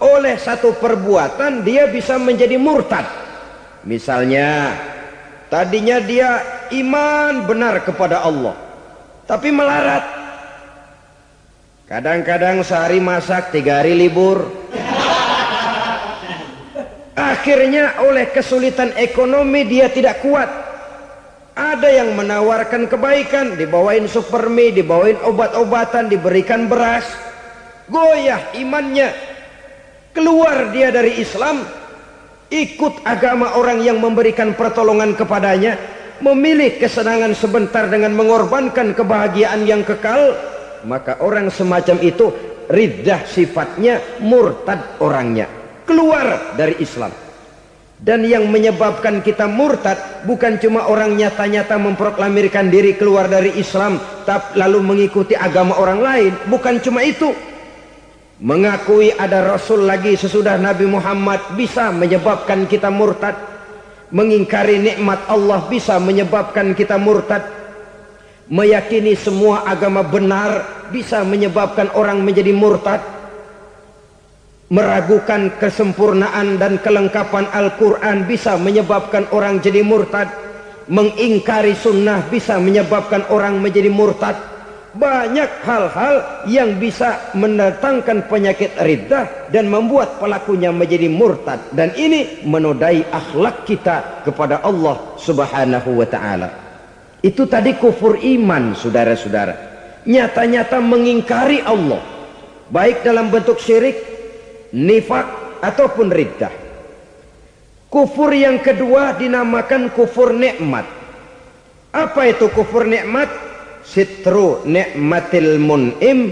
Oleh 0.04 0.36
satu 0.36 0.76
perbuatan 0.76 1.64
dia 1.64 1.88
bisa 1.88 2.20
menjadi 2.20 2.60
murtad. 2.60 3.08
Misalnya 3.88 4.76
tadinya 5.48 6.04
dia 6.04 6.44
iman 6.76 7.48
benar 7.48 7.88
kepada 7.88 8.20
Allah. 8.28 8.56
Tapi 9.24 9.48
melarat 9.56 10.24
Kadang-kadang 11.84 12.64
sehari 12.64 12.98
masak, 12.98 13.52
tiga 13.52 13.84
hari 13.84 13.94
libur. 13.94 14.50
Akhirnya 17.14 18.02
oleh 18.02 18.32
kesulitan 18.32 18.96
ekonomi 18.96 19.68
dia 19.68 19.92
tidak 19.92 20.24
kuat. 20.24 20.48
Ada 21.54 21.86
yang 22.02 22.18
menawarkan 22.18 22.90
kebaikan, 22.90 23.60
dibawain 23.60 24.10
supermi, 24.10 24.74
dibawain 24.74 25.22
obat-obatan, 25.22 26.10
diberikan 26.10 26.66
beras. 26.66 27.06
Goyah 27.92 28.42
imannya. 28.58 29.33
Keluar 30.14 30.70
dia 30.70 30.94
dari 30.94 31.18
Islam, 31.18 31.66
ikut 32.54 33.02
agama 33.02 33.58
orang 33.58 33.82
yang 33.82 33.98
memberikan 33.98 34.54
pertolongan 34.54 35.18
kepadanya, 35.18 35.74
memilih 36.22 36.78
kesenangan 36.78 37.34
sebentar 37.34 37.90
dengan 37.90 38.14
mengorbankan 38.14 38.94
kebahagiaan 38.94 39.66
yang 39.66 39.82
kekal, 39.82 40.38
maka 40.86 41.18
orang 41.18 41.50
semacam 41.50 41.98
itu 42.06 42.30
riddah 42.70 43.26
sifatnya 43.26 44.22
murtad 44.22 45.02
orangnya. 45.02 45.50
Keluar 45.90 46.54
dari 46.54 46.78
Islam. 46.78 47.10
Dan 48.04 48.28
yang 48.28 48.52
menyebabkan 48.52 49.24
kita 49.26 49.50
murtad 49.50 50.28
bukan 50.28 50.60
cuma 50.60 50.92
orang 50.92 51.16
nyata-nyata 51.16 51.80
memproklamirkan 51.80 52.68
diri 52.68 53.00
keluar 53.00 53.32
dari 53.32 53.56
Islam 53.58 53.98
lalu 54.60 54.80
mengikuti 54.84 55.34
agama 55.34 55.80
orang 55.80 56.00
lain. 56.04 56.32
Bukan 56.52 56.84
cuma 56.84 57.00
itu 57.00 57.32
mengakui 58.44 59.16
ada 59.16 59.56
Rasul 59.56 59.88
lagi 59.88 60.20
sesudah 60.20 60.60
Nabi 60.60 60.84
Muhammad 60.84 61.56
bisa 61.56 61.96
menyebabkan 61.96 62.68
kita 62.68 62.92
murtad 62.92 63.40
mengingkari 64.12 64.84
nikmat 64.84 65.24
Allah 65.32 65.64
bisa 65.72 65.96
menyebabkan 65.96 66.76
kita 66.76 67.00
murtad 67.00 67.40
meyakini 68.52 69.16
semua 69.16 69.64
agama 69.64 70.04
benar 70.04 70.60
bisa 70.92 71.24
menyebabkan 71.24 71.88
orang 71.96 72.20
menjadi 72.20 72.52
murtad 72.52 73.00
meragukan 74.68 75.48
kesempurnaan 75.64 76.60
dan 76.60 76.84
kelengkapan 76.84 77.48
Al-Quran 77.48 78.28
bisa 78.28 78.60
menyebabkan 78.60 79.24
orang 79.32 79.64
jadi 79.64 79.80
murtad 79.88 80.28
mengingkari 80.92 81.80
sunnah 81.80 82.28
bisa 82.28 82.60
menyebabkan 82.60 83.24
orang 83.32 83.64
menjadi 83.64 83.88
murtad 83.88 84.53
banyak 84.94 85.50
hal-hal 85.66 86.46
yang 86.46 86.78
bisa 86.78 87.34
mendatangkan 87.34 88.30
penyakit 88.30 88.78
riddah 88.78 89.50
dan 89.50 89.66
membuat 89.66 90.22
pelakunya 90.22 90.70
menjadi 90.70 91.10
murtad 91.10 91.58
dan 91.74 91.90
ini 91.98 92.46
menodai 92.46 93.02
akhlak 93.10 93.66
kita 93.66 94.22
kepada 94.22 94.62
Allah 94.62 95.18
subhanahu 95.18 95.98
wa 95.98 96.06
ta'ala 96.06 96.64
itu 97.24 97.48
tadi 97.48 97.80
kufur 97.80 98.20
iman 98.20 98.76
saudara-saudara. 98.76 99.56
Nyata-nyata 100.04 100.84
mengingkari 100.84 101.64
Allah. 101.64 102.04
Baik 102.68 103.08
dalam 103.08 103.32
bentuk 103.32 103.64
syirik, 103.64 103.96
nifak 104.76 105.24
ataupun 105.64 106.12
riddah. 106.12 106.52
Kufur 107.88 108.28
yang 108.36 108.60
kedua 108.60 109.16
dinamakan 109.16 109.88
kufur 109.96 110.36
nikmat. 110.36 110.84
Apa 111.96 112.28
itu 112.28 112.52
kufur 112.52 112.84
nikmat? 112.84 113.32
Sitru 113.84 114.64
nikmatil 114.64 115.60
mun'im 115.60 116.32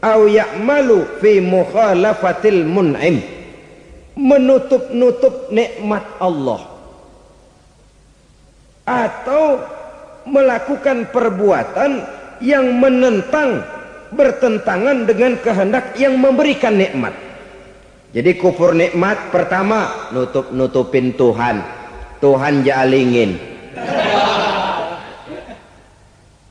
au 0.00 0.24
ya'malu 0.26 1.20
fi 1.20 1.38
mukhalafatil 1.38 2.64
mun'im. 2.64 3.20
Menutup-nutup 4.16 5.52
nikmat 5.52 6.04
Allah. 6.20 6.60
Atau 8.82 9.62
melakukan 10.28 11.08
perbuatan 11.08 12.04
yang 12.42 12.76
menentang 12.76 13.62
bertentangan 14.12 15.08
dengan 15.08 15.38
kehendak 15.40 15.96
yang 15.96 16.20
memberikan 16.20 16.76
nikmat. 16.76 17.16
Jadi 18.12 18.36
kufur 18.36 18.76
nikmat 18.76 19.32
pertama 19.32 20.12
nutup-nutupin 20.12 21.16
Tuhan. 21.16 21.64
Tuhan 22.20 22.60
jalingin. 22.60 23.51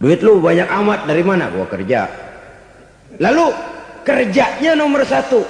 Duit 0.02 0.18
lu 0.26 0.42
banyak 0.42 0.66
amat 0.66 1.06
dari 1.06 1.22
mana? 1.22 1.54
Gua 1.54 1.70
kerja. 1.70 2.10
Lalu 3.22 3.54
kerjanya 4.02 4.74
nomor 4.74 5.06
satu. 5.06 5.46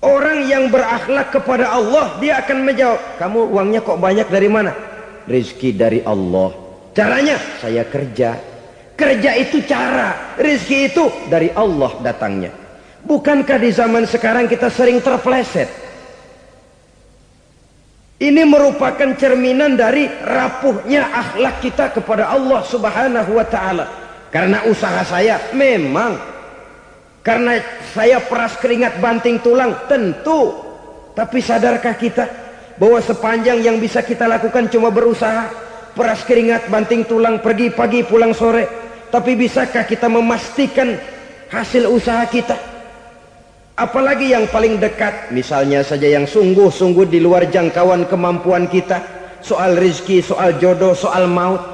Orang 0.00 0.46
yang 0.48 0.70
berakhlak 0.72 1.34
kepada 1.34 1.74
Allah 1.74 2.16
dia 2.22 2.40
akan 2.40 2.64
menjawab, 2.64 3.20
kamu 3.20 3.38
uangnya 3.52 3.80
kok 3.84 4.00
banyak 4.00 4.28
dari 4.30 4.48
mana? 4.48 4.72
Rizki 5.28 5.76
dari 5.76 6.00
Allah. 6.06 6.54
Caranya 6.96 7.36
saya 7.60 7.84
kerja. 7.84 8.38
Kerja 8.96 9.30
itu 9.36 9.64
cara, 9.64 10.36
rezeki 10.36 10.78
itu 10.92 11.04
dari 11.28 11.48
Allah 11.52 11.92
datangnya. 12.04 12.52
Bukankah 13.00 13.56
di 13.56 13.72
zaman 13.72 14.04
sekarang 14.04 14.44
kita 14.44 14.68
sering 14.68 15.00
terpleset? 15.00 15.68
Ini 18.20 18.44
merupakan 18.44 19.16
cerminan 19.16 19.80
dari 19.80 20.04
rapuhnya 20.04 21.08
akhlak 21.08 21.64
kita 21.64 21.88
kepada 21.96 22.28
Allah 22.28 22.60
Subhanahu 22.68 23.32
wa 23.32 23.46
taala. 23.48 23.88
Karena 24.28 24.60
usaha 24.68 25.00
saya 25.02 25.40
memang 25.56 26.20
karena 27.24 27.64
saya 27.96 28.20
peras 28.20 28.60
keringat 28.60 29.00
banting 29.00 29.40
tulang 29.40 29.72
tentu. 29.88 30.52
Tapi 31.16 31.40
sadarkah 31.40 31.96
kita 31.96 32.24
bahwa 32.76 33.00
sepanjang 33.00 33.64
yang 33.64 33.80
bisa 33.80 34.04
kita 34.04 34.28
lakukan 34.28 34.68
cuma 34.68 34.92
berusaha? 34.92 35.70
peras 35.94 36.22
keringat, 36.22 36.70
banting 36.70 37.02
tulang, 37.06 37.42
pergi 37.42 37.70
pagi, 37.74 38.06
pulang 38.06 38.32
sore. 38.34 38.66
Tapi 39.10 39.34
bisakah 39.34 39.84
kita 39.86 40.06
memastikan 40.06 40.94
hasil 41.50 41.90
usaha 41.90 42.22
kita? 42.30 42.54
Apalagi 43.80 44.36
yang 44.36 44.44
paling 44.52 44.76
dekat, 44.76 45.32
misalnya 45.32 45.80
saja 45.80 46.04
yang 46.04 46.28
sungguh-sungguh 46.28 47.08
di 47.08 47.16
luar 47.16 47.48
jangkauan 47.48 48.04
kemampuan 48.04 48.68
kita, 48.68 49.00
soal 49.40 49.80
rizki, 49.80 50.20
soal 50.20 50.60
jodoh, 50.60 50.92
soal 50.92 51.24
maut. 51.24 51.64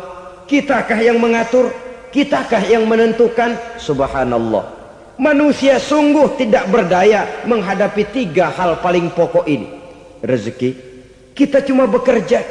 Kitakah 0.46 1.02
yang 1.02 1.18
mengatur? 1.18 1.74
Kitakah 2.14 2.62
yang 2.62 2.86
menentukan? 2.86 3.58
Subhanallah. 3.82 4.70
Manusia 5.18 5.82
sungguh 5.82 6.38
tidak 6.38 6.70
berdaya 6.70 7.42
menghadapi 7.42 8.06
tiga 8.14 8.54
hal 8.54 8.78
paling 8.78 9.10
pokok 9.10 9.42
ini. 9.50 9.66
Rezeki. 10.22 10.70
Kita 11.34 11.66
cuma 11.66 11.90
bekerja 11.90 12.46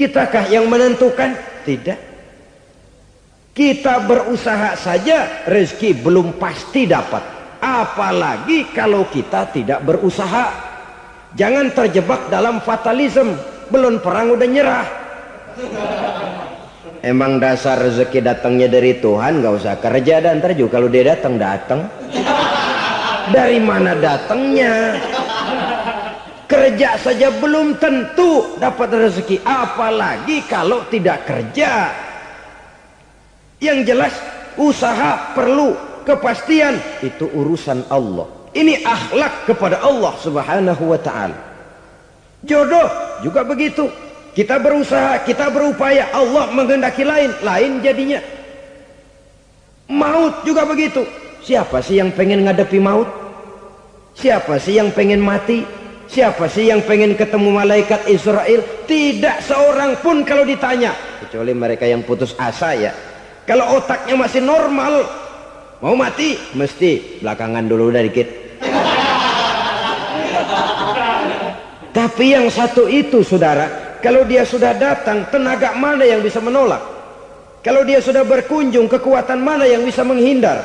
Kitakah 0.00 0.48
yang 0.48 0.64
menentukan? 0.64 1.36
Tidak. 1.68 1.98
Kita 3.52 4.00
berusaha 4.08 4.72
saja 4.72 5.44
rezeki 5.44 5.92
belum 6.00 6.40
pasti 6.40 6.88
dapat. 6.88 7.39
Apalagi 7.60 8.72
kalau 8.72 9.04
kita 9.12 9.52
tidak 9.52 9.84
berusaha. 9.84 10.48
Jangan 11.36 11.70
terjebak 11.76 12.26
dalam 12.32 12.58
fatalisme. 12.64 13.36
Belum 13.70 14.02
perang 14.02 14.34
udah 14.34 14.48
nyerah. 14.48 14.86
Emang 17.00 17.40
dasar 17.40 17.80
rezeki 17.80 18.20
datangnya 18.20 18.68
dari 18.68 18.98
Tuhan 19.00 19.40
nggak 19.40 19.54
usah 19.56 19.76
kerja 19.80 20.20
dan 20.20 20.40
ntar 20.42 20.52
juga 20.52 20.80
kalau 20.80 20.88
dia 20.92 21.16
datang 21.16 21.40
datang. 21.40 21.80
Dari 23.30 23.62
mana 23.62 23.94
datangnya? 23.94 24.98
Kerja 26.50 26.98
saja 26.98 27.30
belum 27.30 27.78
tentu 27.78 28.58
dapat 28.58 28.90
rezeki, 29.06 29.38
apalagi 29.46 30.42
kalau 30.50 30.82
tidak 30.90 31.22
kerja. 31.24 31.94
Yang 33.62 33.78
jelas 33.94 34.14
usaha 34.58 35.30
perlu 35.32 35.89
kepastian 36.10 36.74
itu 37.06 37.30
urusan 37.30 37.86
Allah. 37.86 38.26
Ini 38.50 38.82
akhlak 38.82 39.46
kepada 39.46 39.78
Allah 39.78 40.10
Subhanahu 40.18 40.90
wa 40.90 40.98
taala. 40.98 41.38
Jodoh 42.42 42.90
juga 43.22 43.46
begitu. 43.46 43.86
Kita 44.30 44.62
berusaha, 44.62 45.22
kita 45.26 45.50
berupaya, 45.50 46.10
Allah 46.14 46.50
menghendaki 46.54 47.02
lain, 47.02 47.34
lain 47.42 47.82
jadinya. 47.82 48.22
Maut 49.90 50.46
juga 50.46 50.62
begitu. 50.66 51.02
Siapa 51.42 51.82
sih 51.82 51.98
yang 51.98 52.14
pengen 52.14 52.46
ngadepi 52.46 52.78
maut? 52.78 53.10
Siapa 54.14 54.58
sih 54.62 54.78
yang 54.78 54.94
pengen 54.94 55.18
mati? 55.18 55.66
Siapa 56.10 56.46
sih 56.50 56.70
yang 56.70 56.82
pengen 56.86 57.18
ketemu 57.18 57.54
malaikat 57.54 58.06
Israel? 58.06 58.62
Tidak 58.86 59.42
seorang 59.42 59.98
pun 59.98 60.22
kalau 60.22 60.46
ditanya. 60.46 60.94
Kecuali 61.26 61.54
mereka 61.54 61.86
yang 61.86 62.06
putus 62.06 62.34
asa 62.38 62.74
ya. 62.74 62.94
Kalau 63.50 63.78
otaknya 63.82 64.14
masih 64.14 64.42
normal, 64.46 65.06
mau 65.80 65.96
mati, 65.96 66.36
mesti 66.56 67.20
belakangan 67.24 67.64
dulu 67.66 67.88
dari 67.92 68.08
dikit. 68.12 68.28
Tapi 71.90 72.24
yang 72.32 72.46
satu 72.46 72.86
itu 72.86 73.26
saudara, 73.26 73.98
kalau 73.98 74.22
dia 74.24 74.46
sudah 74.46 74.72
datang, 74.78 75.26
tenaga 75.28 75.74
mana 75.74 76.06
yang 76.06 76.22
bisa 76.22 76.38
menolak? 76.38 76.80
Kalau 77.60 77.84
dia 77.84 78.00
sudah 78.00 78.24
berkunjung, 78.24 78.88
kekuatan 78.88 79.42
mana 79.42 79.68
yang 79.68 79.84
bisa 79.84 80.00
menghindar? 80.00 80.64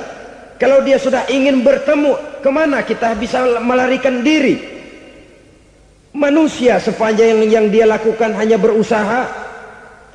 Kalau 0.55 0.79
dia 0.85 0.95
sudah 0.95 1.27
ingin 1.27 1.59
bertemu, 1.59 2.15
ke 2.39 2.47
mana 2.47 2.79
kita 2.87 3.11
bisa 3.19 3.43
melarikan 3.59 4.23
diri? 4.23 4.55
Manusia 6.15 6.79
sepanjang 6.79 7.43
yang 7.51 7.67
dia 7.67 7.83
lakukan 7.83 8.31
hanya 8.39 8.55
berusaha, 8.55 9.44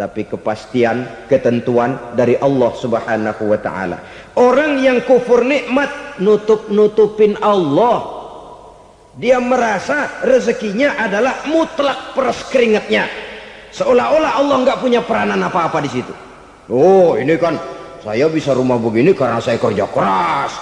tapi 0.01 0.25
kepastian, 0.25 1.29
ketentuan 1.29 2.17
dari 2.17 2.41
Allah 2.41 2.73
Subhanahu 2.73 3.53
wa 3.53 3.59
taala. 3.61 4.01
Orang 4.41 4.81
yang 4.81 5.05
kufur 5.05 5.45
nikmat 5.45 6.17
nutup-nutupin 6.25 7.37
Allah 7.45 8.17
dia 9.21 9.37
merasa 9.37 10.25
rezekinya 10.25 10.97
adalah 10.97 11.45
mutlak 11.53 12.17
peras 12.17 12.49
keringatnya. 12.49 13.05
Seolah-olah 13.77 14.41
Allah 14.41 14.57
nggak 14.65 14.81
punya 14.81 15.05
peranan 15.05 15.45
apa-apa 15.45 15.85
di 15.85 15.91
situ. 15.93 16.15
Oh, 16.73 17.21
ini 17.21 17.37
kan 17.37 17.61
saya 18.01 18.25
bisa 18.33 18.57
rumah 18.57 18.81
begini 18.81 19.13
karena 19.13 19.37
saya 19.37 19.61
kerja 19.61 19.85
keras. 19.85 20.57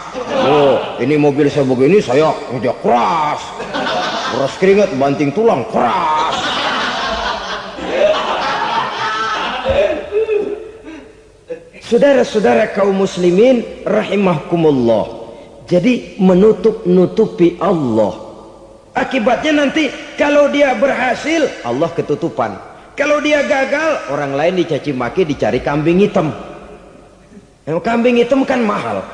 Oh, 0.51 0.99
ini 0.99 1.15
mobil 1.15 1.47
saya 1.47 1.63
begini 1.63 2.03
saya 2.03 2.35
kerja 2.51 2.75
keras. 2.83 3.41
Peras 4.35 4.55
keringat 4.59 4.91
banting 4.99 5.31
tulang 5.31 5.63
keras. 5.71 6.58
Saudara-saudara 11.89 12.77
kaum 12.77 12.93
muslimin 12.93 13.65
rahimahkumullah. 13.89 15.17
Jadi 15.69 16.17
menutup-nutupi 16.21 17.61
Allah 17.61 18.29
Akibatnya 18.99 19.63
nanti 19.63 19.87
kalau 20.19 20.51
dia 20.51 20.75
berhasil 20.75 21.47
Allah 21.63 21.87
ketutupan. 21.95 22.59
Kalau 22.99 23.23
dia 23.23 23.47
gagal 23.47 24.11
orang 24.11 24.35
lain 24.35 24.59
dicaci 24.59 24.91
maki 24.91 25.23
dicari 25.23 25.63
kambing 25.63 26.03
hitam. 26.03 26.35
Yang 27.63 27.79
kambing 27.87 28.19
hitam 28.19 28.43
kan 28.43 28.59
mahal. 28.59 29.07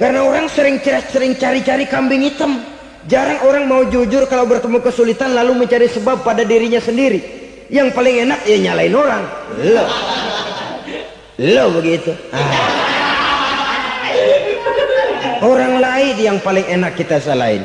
Karena 0.00 0.24
orang 0.24 0.48
sering 0.48 0.80
sering 1.12 1.36
cari-cari 1.36 1.84
kambing 1.84 2.24
hitam. 2.24 2.64
Jarang 3.04 3.44
orang 3.44 3.68
mau 3.68 3.84
jujur 3.84 4.24
kalau 4.24 4.48
bertemu 4.48 4.80
kesulitan 4.80 5.36
lalu 5.36 5.64
mencari 5.64 5.84
sebab 5.84 6.24
pada 6.24 6.48
dirinya 6.48 6.80
sendiri. 6.80 7.20
Yang 7.68 7.92
paling 7.92 8.24
enak 8.24 8.40
ya 8.48 8.56
nyalain 8.56 8.94
orang. 8.96 9.22
Lo. 9.68 9.84
Lo 11.38 11.70
begitu. 11.70 12.10
Ah. 12.34 12.50
Orang 15.38 15.78
lain 15.78 16.18
yang 16.18 16.42
paling 16.42 16.66
enak 16.66 16.98
kita 16.98 17.22
salahin. 17.22 17.62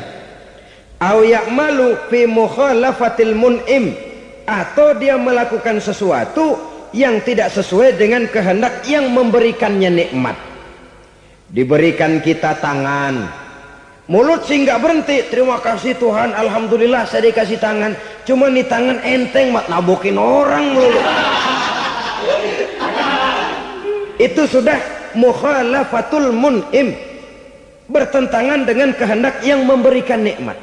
Au 1.02 1.26
ya'malu 1.26 2.06
fi 2.06 2.22
mukhalafatil 2.30 3.34
mun'im. 3.34 3.98
Atau 4.46 4.94
dia 4.94 5.18
melakukan 5.18 5.82
sesuatu 5.82 6.54
yang 6.94 7.18
tidak 7.26 7.50
sesuai 7.50 7.98
dengan 7.98 8.30
kehendak 8.30 8.86
yang 8.86 9.10
memberikannya 9.10 9.90
nikmat. 9.90 10.38
Diberikan 11.50 12.22
kita 12.22 12.54
tangan. 12.62 13.26
Mulut 14.06 14.46
sih 14.46 14.62
nggak 14.62 14.78
berhenti. 14.78 15.18
Terima 15.32 15.58
kasih 15.58 15.98
Tuhan 15.98 16.30
Alhamdulillah 16.30 17.10
saya 17.10 17.26
dikasih 17.26 17.58
tangan. 17.58 17.98
Cuma 18.22 18.46
nih 18.52 18.70
tangan 18.70 19.02
enteng 19.02 19.50
mat 19.50 19.66
nabokin 19.66 20.14
orang 20.14 20.78
mulu 20.78 21.02
itu 24.24 24.48
sudah 24.48 24.80
mukhalafatul 25.12 26.32
mun'im 26.32 26.96
bertentangan 27.92 28.64
dengan 28.64 28.96
kehendak 28.96 29.44
yang 29.44 29.68
memberikan 29.68 30.24
nikmat 30.24 30.56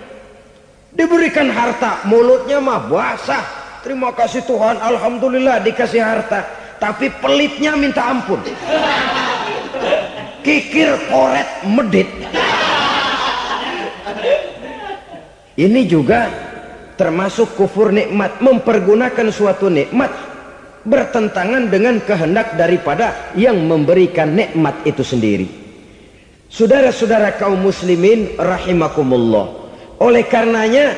Diberikan 0.91 1.47
harta, 1.47 2.03
mulutnya 2.03 2.59
mah 2.59 2.83
basah. 2.91 3.43
Terima 3.79 4.11
kasih 4.11 4.43
Tuhan, 4.43 4.75
Alhamdulillah 4.75 5.63
dikasih 5.63 6.03
harta. 6.03 6.43
Tapi 6.83 7.07
pelitnya 7.23 7.79
minta 7.79 8.11
ampun. 8.11 8.43
Kikir 10.43 10.99
koret 11.07 11.47
medit. 11.63 12.09
Ini 15.55 15.81
juga 15.87 16.27
termasuk 16.99 17.55
kufur 17.55 17.95
nikmat. 17.95 18.43
Mempergunakan 18.43 19.31
suatu 19.31 19.71
nikmat 19.71 20.11
bertentangan 20.81 21.69
dengan 21.69 22.01
kehendak 22.01 22.57
daripada 22.57 23.33
yang 23.37 23.57
memberikan 23.69 24.33
nikmat 24.33 24.73
itu 24.85 25.05
sendiri. 25.05 25.47
Saudara-saudara 26.51 27.37
kaum 27.39 27.63
muslimin 27.63 28.35
rahimakumullah. 28.35 29.47
Oleh 30.01 30.25
karenanya 30.25 30.97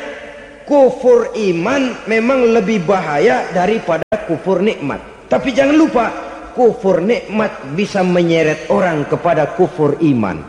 kufur 0.64 1.36
iman 1.36 2.08
memang 2.08 2.56
lebih 2.56 2.88
bahaya 2.88 3.52
daripada 3.52 4.08
kufur 4.26 4.64
nikmat. 4.64 5.04
Tapi 5.28 5.52
jangan 5.52 5.76
lupa 5.76 6.06
kufur 6.56 7.04
nikmat 7.04 7.76
bisa 7.76 8.02
menyeret 8.02 8.72
orang 8.72 9.04
kepada 9.06 9.54
kufur 9.54 10.00
iman. 10.00 10.40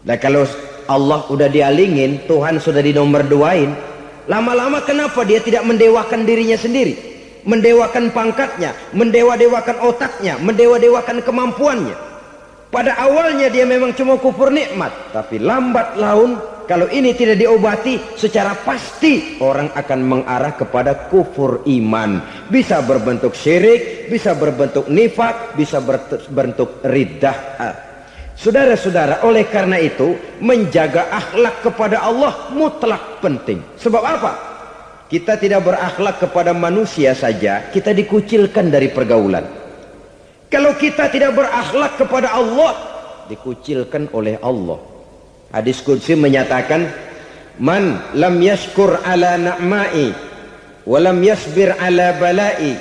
Dan 0.00 0.16
kalau 0.16 0.44
Allah 0.90 1.22
udah 1.30 1.46
dialingin, 1.46 2.26
Tuhan 2.26 2.58
sudah 2.58 2.82
dinomor 2.82 3.22
duain, 3.28 3.70
lama-lama 4.26 4.82
kenapa 4.82 5.22
dia 5.22 5.38
tidak 5.38 5.62
mendewakan 5.62 6.26
dirinya 6.26 6.58
sendiri? 6.58 7.19
Mendewakan 7.44 8.12
pangkatnya, 8.12 8.76
mendewa-dewakan 8.92 9.80
otaknya, 9.84 10.36
mendewa-dewakan 10.40 11.24
kemampuannya. 11.24 11.96
Pada 12.70 12.94
awalnya 13.02 13.50
dia 13.50 13.66
memang 13.66 13.90
cuma 13.98 14.14
kufur 14.14 14.54
nikmat, 14.54 14.94
tapi 15.10 15.42
lambat 15.42 15.98
laun 15.98 16.38
kalau 16.70 16.86
ini 16.86 17.18
tidak 17.18 17.42
diobati 17.42 17.98
secara 18.14 18.54
pasti 18.62 19.42
orang 19.42 19.74
akan 19.74 20.00
mengarah 20.06 20.54
kepada 20.54 21.10
kufur 21.10 21.66
iman. 21.66 22.22
Bisa 22.46 22.78
berbentuk 22.86 23.34
syirik, 23.34 24.06
bisa 24.06 24.38
berbentuk 24.38 24.86
nifak, 24.86 25.58
bisa 25.58 25.82
berbentuk 25.82 26.78
riddah. 26.86 27.34
Saudara-saudara, 28.38 29.26
oleh 29.26 29.50
karena 29.50 29.82
itu 29.82 30.14
menjaga 30.38 31.10
akhlak 31.10 31.66
kepada 31.66 32.06
Allah 32.06 32.54
mutlak 32.54 33.18
penting. 33.18 33.58
Sebab 33.74 34.02
apa? 34.06 34.49
Kita 35.10 35.34
tidak 35.34 35.66
berakhlak 35.66 36.22
kepada 36.22 36.54
manusia 36.54 37.18
saja, 37.18 37.66
kita 37.74 37.90
dikucilkan 37.90 38.70
dari 38.70 38.94
pergaulan. 38.94 39.42
Kalau 40.46 40.78
kita 40.78 41.10
tidak 41.10 41.34
berakhlak 41.34 41.98
kepada 41.98 42.30
Allah, 42.30 42.78
dikucilkan 43.26 44.06
oleh 44.14 44.38
Allah. 44.38 44.78
Hadis 45.50 45.82
Qudsi 45.82 46.14
menyatakan 46.14 46.86
Man 47.58 47.98
lam 48.14 48.38
yashkur 48.38 49.02
ala 49.02 49.34
na'mai 49.34 50.14
wa 50.86 50.98
lam 51.02 51.18
yasbir 51.20 51.74
ala 51.74 52.14
balai 52.16 52.78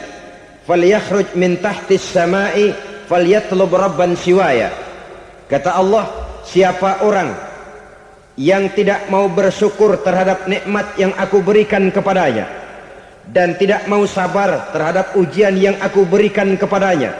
falyakhruj 0.70 1.34
min 1.34 1.58
tahtis 1.58 2.06
samai 2.14 2.78
falyatlub 3.10 3.74
rabban 3.74 4.14
siwaya 4.14 4.70
Kata 5.50 5.82
Allah 5.82 6.06
siapa 6.46 7.02
orang 7.02 7.49
yang 8.40 8.72
tidak 8.72 9.12
mau 9.12 9.28
bersyukur 9.28 10.00
terhadap 10.00 10.48
nikmat 10.48 10.96
yang 10.96 11.12
aku 11.20 11.44
berikan 11.44 11.92
kepadanya 11.92 12.48
dan 13.36 13.60
tidak 13.60 13.84
mau 13.92 14.08
sabar 14.08 14.72
terhadap 14.72 15.12
ujian 15.20 15.60
yang 15.60 15.76
aku 15.84 16.08
berikan 16.08 16.56
kepadanya. 16.56 17.12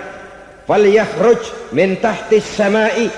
Falyakhruj 0.64 1.76
min 1.76 2.00
tahtis 2.00 2.48
samai 2.48 3.12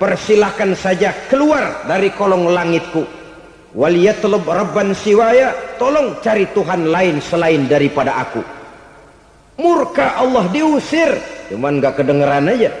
persilahkan 0.00 0.72
saja 0.72 1.12
keluar 1.28 1.84
dari 1.84 2.08
kolong 2.16 2.48
langitku. 2.48 3.04
Waliyatlub 3.76 4.48
rabban 4.48 4.96
siwaya 4.96 5.52
tolong 5.76 6.20
cari 6.24 6.48
Tuhan 6.56 6.88
lain 6.88 7.20
selain 7.20 7.68
daripada 7.68 8.16
aku. 8.16 8.40
Murka 9.60 10.16
Allah 10.16 10.48
diusir. 10.48 11.20
Cuman 11.52 11.84
gak 11.84 12.00
kedengeran 12.00 12.48
aja 12.48 12.72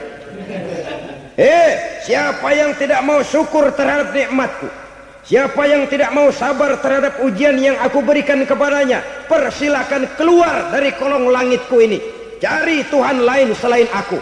eh 1.38 2.02
siapa 2.04 2.48
yang 2.52 2.76
tidak 2.76 3.00
mau 3.04 3.24
syukur 3.24 3.72
terhadap 3.72 4.12
nikmatku 4.12 4.68
siapa 5.24 5.62
yang 5.64 5.88
tidak 5.88 6.10
mau 6.12 6.28
sabar 6.34 6.76
terhadap 6.82 7.22
ujian 7.24 7.56
yang 7.56 7.76
aku 7.80 8.04
berikan 8.04 8.44
kepadanya 8.44 9.00
persilahkan 9.30 10.10
keluar 10.20 10.68
dari 10.68 10.92
kolong 10.98 11.32
langitku 11.32 11.80
ini 11.80 11.98
cari 12.42 12.84
Tuhan 12.88 13.24
lain 13.24 13.54
selain 13.56 13.88
aku 13.92 14.20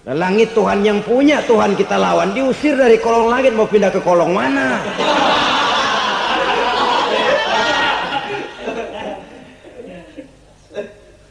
Nah, 0.00 0.16
langit 0.16 0.56
Tuhan 0.56 0.80
yang 0.80 1.04
punya, 1.04 1.44
Tuhan 1.44 1.76
kita 1.76 2.00
lawan. 2.00 2.32
Diusir 2.32 2.72
dari 2.72 2.96
kolong 2.96 3.28
langit 3.28 3.52
mau 3.52 3.68
pindah 3.68 3.92
ke 3.92 4.00
kolong 4.00 4.32
mana? 4.32 4.80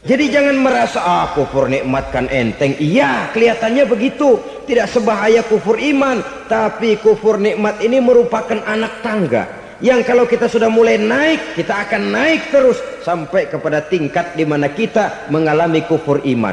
Jadi 0.00 0.32
jangan 0.32 0.56
merasa 0.56 1.04
ah 1.04 1.26
kufur 1.36 1.68
nikmat 1.68 2.08
kan 2.08 2.24
enteng. 2.32 2.72
Iya, 2.80 3.28
kelihatannya 3.36 3.84
begitu. 3.84 4.40
Tidak 4.64 4.88
sebahaya 4.88 5.44
kufur 5.44 5.76
iman, 5.76 6.24
tapi 6.48 6.96
kufur 6.96 7.36
nikmat 7.36 7.84
ini 7.84 8.00
merupakan 8.00 8.64
anak 8.64 9.04
tangga 9.04 9.60
yang 9.80 10.04
kalau 10.04 10.28
kita 10.28 10.44
sudah 10.44 10.68
mulai 10.68 11.00
naik, 11.00 11.56
kita 11.56 11.88
akan 11.88 12.12
naik 12.12 12.52
terus 12.52 12.76
sampai 13.00 13.48
kepada 13.48 13.80
tingkat 13.88 14.36
di 14.36 14.44
mana 14.44 14.68
kita 14.68 15.32
mengalami 15.32 15.80
kufur 15.88 16.20
iman. 16.20 16.52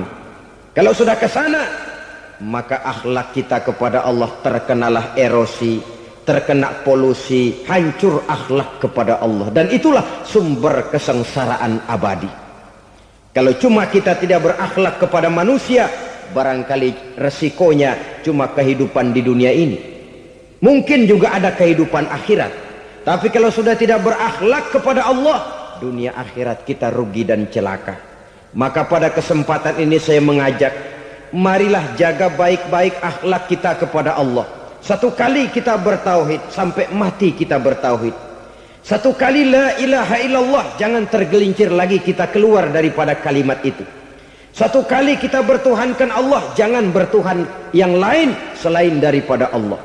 Kalau 0.72 0.96
sudah 0.96 1.20
ke 1.20 1.28
sana, 1.28 1.68
maka 2.40 2.80
akhlak 2.88 3.36
kita 3.36 3.68
kepada 3.68 4.08
Allah 4.08 4.32
terkenalah 4.40 5.20
erosi, 5.20 5.84
terkena 6.24 6.88
polusi, 6.88 7.68
hancur 7.68 8.24
akhlak 8.32 8.80
kepada 8.80 9.20
Allah 9.20 9.52
dan 9.52 9.76
itulah 9.76 10.24
sumber 10.24 10.88
kesengsaraan 10.88 11.84
abadi. 11.84 12.47
Kalau 13.38 13.54
cuma 13.54 13.86
kita 13.86 14.18
tidak 14.18 14.50
berakhlak 14.50 14.98
kepada 14.98 15.30
manusia, 15.30 15.86
barangkali 16.34 17.22
resikonya 17.22 18.26
cuma 18.26 18.50
kehidupan 18.50 19.14
di 19.14 19.22
dunia 19.22 19.54
ini. 19.54 19.78
Mungkin 20.58 21.06
juga 21.06 21.38
ada 21.38 21.54
kehidupan 21.54 22.10
akhirat. 22.10 22.50
Tapi 23.06 23.30
kalau 23.30 23.54
sudah 23.54 23.78
tidak 23.78 24.02
berakhlak 24.02 24.74
kepada 24.74 25.06
Allah, 25.06 25.38
dunia 25.78 26.18
akhirat 26.18 26.66
kita 26.66 26.90
rugi 26.90 27.30
dan 27.30 27.46
celaka. 27.54 27.94
Maka 28.58 28.90
pada 28.90 29.14
kesempatan 29.14 29.86
ini 29.86 30.02
saya 30.02 30.18
mengajak, 30.18 30.74
marilah 31.30 31.94
jaga 31.94 32.34
baik-baik 32.34 32.98
akhlak 33.06 33.54
kita 33.54 33.78
kepada 33.78 34.18
Allah. 34.18 34.50
Satu 34.82 35.14
kali 35.14 35.54
kita 35.54 35.78
bertauhid, 35.78 36.50
sampai 36.50 36.90
mati 36.90 37.38
kita 37.38 37.62
bertauhid. 37.62 38.27
Satu 38.88 39.12
kali 39.12 39.52
la 39.52 39.76
ilaha 39.84 40.16
illallah 40.16 40.80
jangan 40.80 41.12
tergelincir 41.12 41.68
lagi 41.68 42.00
kita 42.00 42.32
keluar 42.32 42.72
daripada 42.72 43.20
kalimat 43.20 43.60
itu. 43.68 43.84
Satu 44.56 44.88
kali 44.88 45.20
kita 45.20 45.44
bertuhankan 45.44 46.08
Allah 46.08 46.56
jangan 46.56 46.96
bertuhan 46.96 47.44
yang 47.76 48.00
lain 48.00 48.32
selain 48.56 49.04
daripada 49.04 49.52
Allah. 49.52 49.76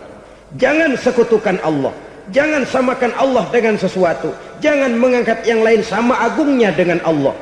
Jangan 0.54 0.94
sekutukan 0.94 1.58
Allah. 1.66 1.90
Jangan 2.30 2.62
samakan 2.62 3.10
Allah 3.18 3.42
dengan 3.50 3.74
sesuatu. 3.74 4.30
Jangan 4.62 4.94
mengangkat 4.94 5.42
yang 5.50 5.66
lain 5.66 5.82
sama 5.82 6.22
agungnya 6.22 6.70
dengan 6.70 7.02
Allah. 7.02 7.34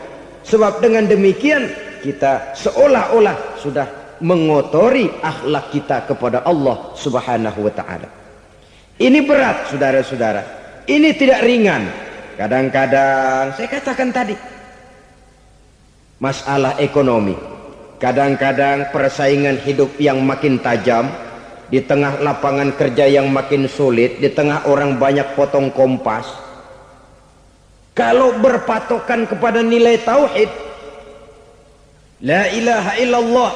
Sebab 0.49 0.81
dengan 0.81 1.05
demikian 1.13 1.69
kita 2.01 2.57
seolah-olah 2.57 3.61
sudah 3.61 3.85
mengotori 4.25 5.13
akhlak 5.21 5.69
kita 5.77 6.09
kepada 6.09 6.41
Allah 6.49 6.97
Subhanahu 6.97 7.69
wa 7.69 7.73
taala. 7.77 8.09
Ini 8.97 9.21
berat 9.29 9.69
saudara-saudara. 9.69 10.60
Ini 10.91 11.15
tidak 11.15 11.47
ringan. 11.47 11.87
Kadang-kadang 12.35 13.55
saya 13.55 13.69
katakan 13.71 14.11
tadi 14.11 14.35
masalah 16.19 16.75
ekonomi. 16.83 17.39
Kadang-kadang 18.03 18.91
persaingan 18.91 19.63
hidup 19.63 19.95
yang 20.03 20.19
makin 20.25 20.59
tajam 20.59 21.07
di 21.71 21.79
tengah 21.79 22.19
lapangan 22.19 22.75
kerja 22.75 23.07
yang 23.07 23.31
makin 23.31 23.71
sulit, 23.71 24.19
di 24.19 24.33
tengah 24.35 24.67
orang 24.67 24.99
banyak 24.99 25.39
potong 25.39 25.71
kompas. 25.71 26.27
Kalau 27.95 28.35
berpatokan 28.41 29.29
kepada 29.31 29.63
nilai 29.63 30.01
tauhid, 30.03 30.51
la 32.25 32.49
ilaha 32.51 32.93
illallah, 32.99 33.53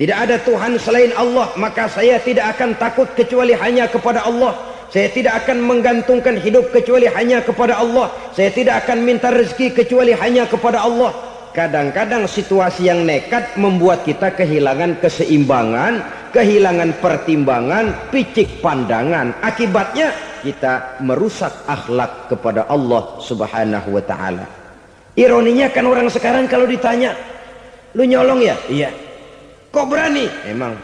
tidak 0.00 0.18
ada 0.26 0.36
Tuhan 0.42 0.72
selain 0.80 1.12
Allah, 1.14 1.52
maka 1.54 1.86
saya 1.86 2.18
tidak 2.24 2.56
akan 2.56 2.74
takut 2.80 3.06
kecuali 3.14 3.54
hanya 3.54 3.86
kepada 3.86 4.24
Allah. 4.24 4.77
Saya 4.88 5.12
tidak 5.12 5.44
akan 5.44 5.60
menggantungkan 5.68 6.40
hidup 6.40 6.72
kecuali 6.72 7.04
hanya 7.12 7.44
kepada 7.44 7.76
Allah. 7.76 8.08
Saya 8.32 8.48
tidak 8.48 8.88
akan 8.88 9.04
minta 9.04 9.28
rezeki 9.28 9.76
kecuali 9.84 10.16
hanya 10.16 10.48
kepada 10.48 10.80
Allah. 10.80 11.12
Kadang-kadang 11.52 12.24
situasi 12.24 12.88
yang 12.88 13.04
nekat 13.04 13.52
membuat 13.60 14.08
kita 14.08 14.32
kehilangan 14.32 14.96
keseimbangan, 15.04 16.00
kehilangan 16.32 16.96
pertimbangan, 17.04 18.08
picik 18.08 18.64
pandangan. 18.64 19.36
Akibatnya 19.44 20.08
kita 20.40 21.02
merusak 21.04 21.52
akhlak 21.68 22.32
kepada 22.32 22.64
Allah 22.72 23.20
Subhanahu 23.20 23.88
wa 23.92 24.04
taala. 24.04 24.46
Ironinya 25.18 25.68
kan 25.68 25.84
orang 25.84 26.08
sekarang 26.08 26.48
kalau 26.48 26.64
ditanya, 26.64 27.12
"Lu 27.92 28.08
nyolong 28.08 28.40
ya?" 28.40 28.56
"Iya." 28.70 28.88
"Kok 29.68 29.84
berani?" 29.90 30.30
"Emang." 30.46 30.78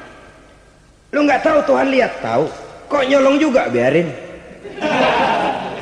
"Lu 1.14 1.22
nggak 1.24 1.40
tahu 1.40 1.58
Tuhan 1.70 1.88
lihat?" 1.88 2.18
"Tahu." 2.18 2.63
Kok 2.88 3.04
nyolong 3.08 3.36
juga? 3.40 3.68
Biarin. 3.68 4.08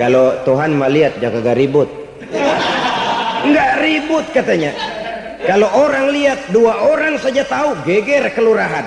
Kalau 0.00 0.34
Tuhan 0.42 0.74
melihat 0.74 1.14
jangan 1.22 1.44
gak 1.44 1.58
ribut. 1.58 1.88
Nggak 3.42 3.72
ribut 3.82 4.26
katanya. 4.30 4.72
Kalau 5.42 5.66
orang 5.74 6.14
lihat 6.14 6.38
dua 6.54 6.86
orang 6.86 7.18
saja 7.18 7.42
tahu 7.42 7.74
geger 7.82 8.30
kelurahan. 8.30 8.86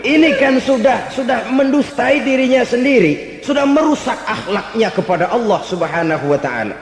Ini 0.00 0.34
kan 0.40 0.58
sudah 0.58 1.12
sudah 1.14 1.46
mendustai 1.52 2.24
dirinya 2.24 2.66
sendiri 2.66 3.42
sudah 3.44 3.66
merusak 3.66 4.16
akhlaknya 4.26 4.88
kepada 4.94 5.30
Allah 5.30 5.60
subhanahu 5.66 6.24
wa 6.30 6.40
ta'ala. 6.40 6.76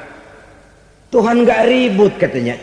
Tuhan 1.08 1.44
nggak 1.44 1.62
ribut 1.64 2.12
katanya. 2.20 2.56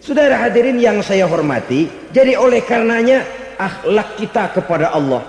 Saudara 0.00 0.40
hadirin 0.40 0.80
yang 0.80 1.04
saya 1.04 1.28
hormati 1.28 1.88
jadi 2.12 2.36
oleh 2.36 2.64
karenanya 2.64 3.24
akhlak 3.60 4.16
kita 4.16 4.48
kepada 4.56 4.96
Allah 4.96 5.20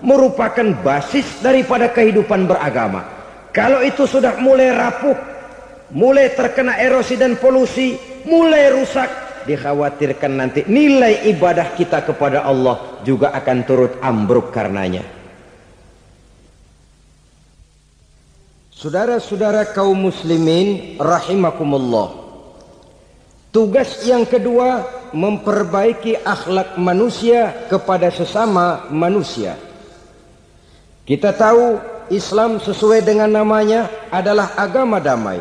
merupakan 0.00 0.68
basis 0.82 1.42
daripada 1.42 1.90
kehidupan 1.90 2.46
beragama. 2.46 3.04
Kalau 3.50 3.82
itu 3.82 4.06
sudah 4.06 4.38
mulai 4.38 4.70
rapuh, 4.70 5.16
mulai 5.90 6.30
terkena 6.36 6.78
erosi 6.78 7.18
dan 7.18 7.34
polusi, 7.40 7.98
mulai 8.28 8.70
rusak, 8.70 9.08
dikhawatirkan 9.48 10.32
nanti 10.36 10.60
nilai 10.68 11.24
ibadah 11.32 11.72
kita 11.72 12.04
kepada 12.04 12.44
Allah 12.44 13.00
juga 13.02 13.32
akan 13.32 13.58
turut 13.64 13.92
ambruk 14.04 14.52
karenanya. 14.52 15.02
Saudara-saudara 18.78 19.74
kaum 19.74 20.06
muslimin 20.06 21.00
rahimakumullah. 21.02 22.14
Tugas 23.50 24.06
yang 24.06 24.22
kedua 24.22 24.86
memperbaiki 25.10 26.22
akhlak 26.22 26.78
manusia 26.78 27.66
kepada 27.66 28.06
sesama 28.12 28.86
manusia. 28.92 29.58
Kita 31.08 31.32
tahu 31.32 31.80
Islam 32.12 32.60
sesuai 32.60 33.00
dengan 33.00 33.32
namanya 33.32 33.88
adalah 34.12 34.52
agama 34.60 35.00
damai. 35.00 35.40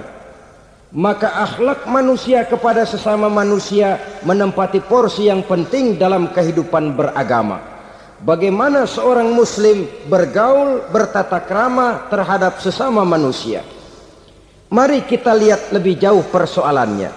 Maka 0.95 1.43
akhlak 1.43 1.83
manusia 1.91 2.47
kepada 2.47 2.87
sesama 2.87 3.27
manusia 3.27 3.99
menempati 4.23 4.79
porsi 4.79 5.27
yang 5.27 5.43
penting 5.43 5.99
dalam 5.99 6.31
kehidupan 6.31 6.95
beragama. 6.95 7.59
Bagaimana 8.23 8.87
seorang 8.87 9.27
muslim 9.35 9.83
bergaul 10.07 10.87
bertata 10.87 11.43
krama 11.43 12.07
terhadap 12.07 12.63
sesama 12.63 13.03
manusia. 13.03 13.59
Mari 14.71 15.03
kita 15.03 15.35
lihat 15.35 15.75
lebih 15.75 15.99
jauh 15.99 16.23
persoalannya. 16.31 17.11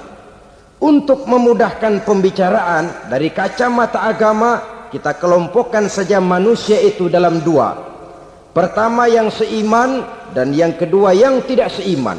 Untuk 0.82 1.22
memudahkan 1.30 2.02
pembicaraan 2.02 3.06
dari 3.06 3.30
kacamata 3.30 4.10
agama, 4.10 4.58
kita 4.90 5.14
kelompokkan 5.22 5.86
saja 5.86 6.18
manusia 6.18 6.82
itu 6.82 7.06
dalam 7.06 7.38
dua 7.46 7.89
Pertama 8.50 9.06
yang 9.06 9.30
seiman 9.30 10.02
dan 10.34 10.50
yang 10.50 10.74
kedua 10.74 11.14
yang 11.14 11.38
tidak 11.46 11.70
seiman. 11.70 12.18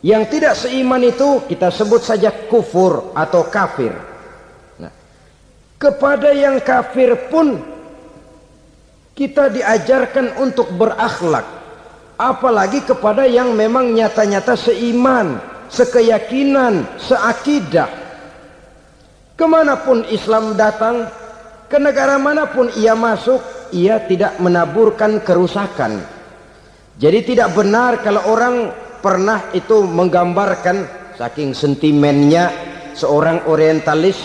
Yang 0.00 0.22
tidak 0.36 0.54
seiman 0.56 1.00
itu 1.04 1.44
kita 1.48 1.72
sebut 1.72 2.00
saja 2.04 2.32
kufur 2.48 3.12
atau 3.12 3.48
kafir. 3.48 3.92
Nah, 4.80 4.92
kepada 5.80 6.32
yang 6.32 6.60
kafir 6.60 7.28
pun 7.28 7.60
kita 9.16 9.52
diajarkan 9.52 10.40
untuk 10.40 10.72
berakhlak. 10.76 11.44
Apalagi 12.20 12.84
kepada 12.84 13.24
yang 13.24 13.56
memang 13.56 13.96
nyata-nyata 13.96 14.56
seiman, 14.56 15.40
sekeyakinan, 15.72 16.84
seakidah. 17.00 17.88
Ke 19.36 19.44
mana 19.48 19.80
pun 19.80 20.04
Islam 20.12 20.52
datang, 20.52 21.08
ke 21.68 21.80
negara 21.80 22.20
mana 22.20 22.44
pun 22.44 22.68
ia 22.76 22.92
masuk, 22.92 23.40
ia 23.72 24.02
tidak 24.04 24.38
menaburkan 24.42 25.22
kerusakan. 25.22 26.02
Jadi 27.00 27.34
tidak 27.34 27.56
benar 27.56 28.04
kalau 28.04 28.22
orang 28.28 28.54
pernah 29.00 29.48
itu 29.56 29.82
menggambarkan 29.88 30.84
saking 31.16 31.56
sentimennya 31.56 32.52
seorang 32.92 33.48
orientalis 33.48 34.16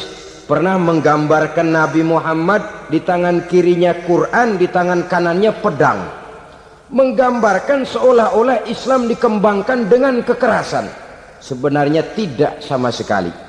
pernah 0.46 0.78
menggambarkan 0.78 1.68
Nabi 1.72 2.06
Muhammad 2.06 2.92
di 2.92 3.02
tangan 3.02 3.50
kirinya 3.50 3.96
Quran, 4.06 4.62
di 4.62 4.68
tangan 4.70 5.10
kanannya 5.10 5.52
pedang. 5.64 6.00
Menggambarkan 6.94 7.82
seolah-olah 7.82 8.70
Islam 8.70 9.10
dikembangkan 9.10 9.90
dengan 9.90 10.22
kekerasan. 10.22 10.86
Sebenarnya 11.42 12.06
tidak 12.14 12.62
sama 12.62 12.94
sekali. 12.94 13.46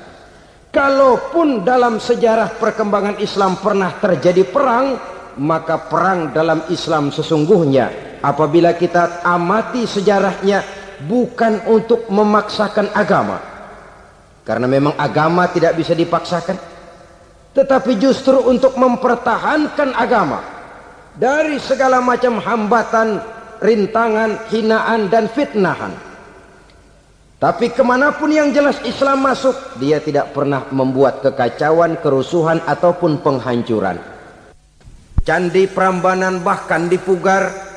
kalaupun 0.67 1.65
dalam 1.65 1.97
sejarah 1.97 2.53
perkembangan 2.61 3.17
Islam 3.17 3.57
pernah 3.57 3.97
terjadi 3.97 4.45
perang 4.45 5.16
maka 5.37 5.89
perang 5.89 6.33
dalam 6.33 6.65
Islam 6.73 7.13
sesungguhnya 7.13 8.19
apabila 8.21 8.73
kita 8.73 9.21
amati 9.21 9.85
sejarahnya 9.85 10.65
bukan 11.05 11.69
untuk 11.69 12.09
memaksakan 12.09 12.89
agama. 12.93 13.37
Karena 14.41 14.65
memang 14.65 14.95
agama 14.95 15.45
tidak 15.51 15.75
bisa 15.75 15.91
dipaksakan 15.91 16.55
tetapi 17.57 17.97
justru 17.97 18.37
untuk 18.37 18.77
mempertahankan 18.77 19.97
agama 19.97 20.45
dari 21.17 21.57
segala 21.57 21.97
macam 21.97 22.37
hambatan, 22.37 23.17
rintangan, 23.57 24.45
hinaan 24.53 25.09
dan 25.09 25.25
fitnahan. 25.25 25.89
Tapi 27.37 27.73
ke 27.73 27.81
mana 27.85 28.13
pun 28.13 28.29
yang 28.33 28.53
jelas 28.53 28.77
Islam 28.85 29.25
masuk 29.25 29.77
dia 29.81 29.97
tidak 30.01 30.33
pernah 30.37 30.69
membuat 30.69 31.21
kekacauan, 31.21 31.97
kerusuhan 32.01 32.61
ataupun 32.65 33.21
penghancuran 33.25 34.16
candi 35.27 35.67
Prambanan 35.67 36.39
bahkan 36.39 36.87
dipugar. 36.87 37.67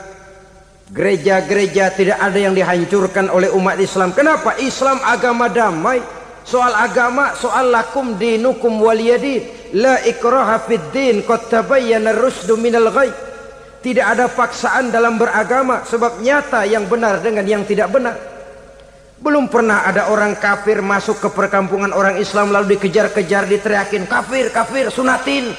Gereja-gereja 0.91 1.95
tidak 1.95 2.19
ada 2.19 2.39
yang 2.39 2.55
dihancurkan 2.55 3.31
oleh 3.31 3.51
umat 3.55 3.79
Islam. 3.79 4.15
Kenapa? 4.15 4.59
Islam 4.63 5.03
agama 5.03 5.51
damai. 5.51 6.03
Soal 6.47 6.75
agama 6.75 7.35
soal 7.39 7.71
lakum 7.71 8.15
dinukum 8.19 8.79
waliyadin. 8.79 9.75
La 9.79 10.03
ikraha 10.03 10.63
fid 10.67 10.83
din 10.91 11.23
qad 11.23 11.47
tabayyana 11.47 12.11
ar-rusdu 12.11 12.59
minal 12.59 12.91
tidak 13.81 14.07
ada 14.13 14.27
paksaan 14.29 14.93
dalam 14.93 15.17
beragama 15.17 15.87
sebab 15.89 16.21
nyata 16.21 16.69
yang 16.69 16.85
benar 16.91 17.23
dengan 17.25 17.47
yang 17.47 17.63
tidak 17.65 17.89
benar. 17.89 18.19
Belum 19.21 19.49
pernah 19.49 19.85
ada 19.85 20.11
orang 20.11 20.37
kafir 20.37 20.83
masuk 20.83 21.23
ke 21.23 21.29
perkampungan 21.33 21.93
orang 21.95 22.19
Islam 22.21 22.51
lalu 22.53 22.77
dikejar-kejar 22.77 23.49
diteriakin 23.49 24.09
kafir 24.09 24.49
kafir 24.53 24.89
sunatin 24.89 25.53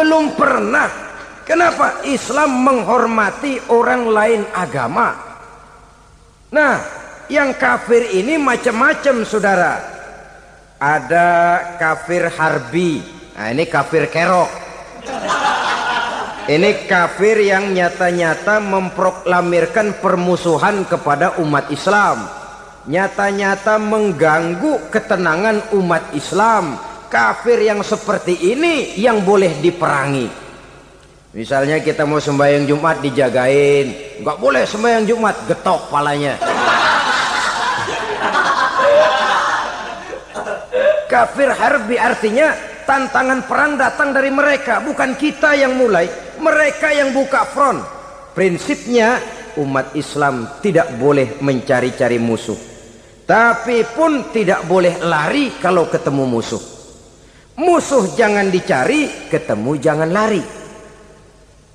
belum 0.00 0.32
pernah. 0.32 0.88
Kenapa 1.44 2.00
Islam 2.08 2.64
menghormati 2.64 3.60
orang 3.68 4.08
lain 4.08 4.42
agama? 4.56 5.12
Nah 6.56 6.74
yang 7.28 7.52
kafir 7.52 8.08
ini 8.16 8.40
macam-macam 8.40 9.28
saudara. 9.28 9.76
Ada 10.80 11.28
kafir 11.76 12.32
harbi. 12.32 13.04
Nah 13.36 13.52
ini 13.52 13.68
kafir 13.68 14.08
kerok. 14.08 14.48
Ini 16.48 16.88
kafir 16.88 17.36
yang 17.44 17.70
nyata-nyata 17.76 18.58
memproklamirkan 18.58 20.00
permusuhan 20.00 20.88
kepada 20.88 21.36
umat 21.44 21.68
Islam. 21.68 22.24
Nyata-nyata 22.88 23.76
mengganggu 23.76 24.88
ketenangan 24.88 25.76
umat 25.76 26.10
Islam 26.16 26.89
kafir 27.10 27.58
yang 27.58 27.82
seperti 27.82 28.54
ini 28.54 28.94
yang 28.96 29.26
boleh 29.26 29.58
diperangi. 29.58 30.30
Misalnya 31.34 31.82
kita 31.82 32.06
mau 32.06 32.22
sembahyang 32.22 32.64
Jumat 32.70 33.02
dijagain 33.02 34.18
nggak 34.22 34.38
boleh 34.38 34.62
sembahyang 34.62 35.04
Jumat 35.04 35.36
getok 35.50 35.90
palanya. 35.90 36.38
Kafir 41.10 41.50
harbi 41.50 41.98
artinya 41.98 42.54
tantangan 42.86 43.42
perang 43.50 43.74
datang 43.74 44.14
dari 44.14 44.30
mereka 44.30 44.78
bukan 44.78 45.18
kita 45.18 45.58
yang 45.58 45.74
mulai 45.74 46.06
mereka 46.38 46.94
yang 46.94 47.10
buka 47.10 47.42
front. 47.50 47.82
Prinsipnya 48.30 49.18
umat 49.58 49.98
Islam 49.98 50.62
tidak 50.62 50.94
boleh 50.94 51.42
mencari-cari 51.42 52.22
musuh. 52.22 52.58
Tapi 53.26 53.86
pun 53.94 54.30
tidak 54.34 54.66
boleh 54.66 55.02
lari 55.02 55.54
kalau 55.62 55.86
ketemu 55.86 56.26
musuh 56.26 56.79
Musuh 57.60 58.16
jangan 58.16 58.48
dicari, 58.48 59.28
ketemu 59.28 59.76
jangan 59.76 60.08
lari. 60.08 60.40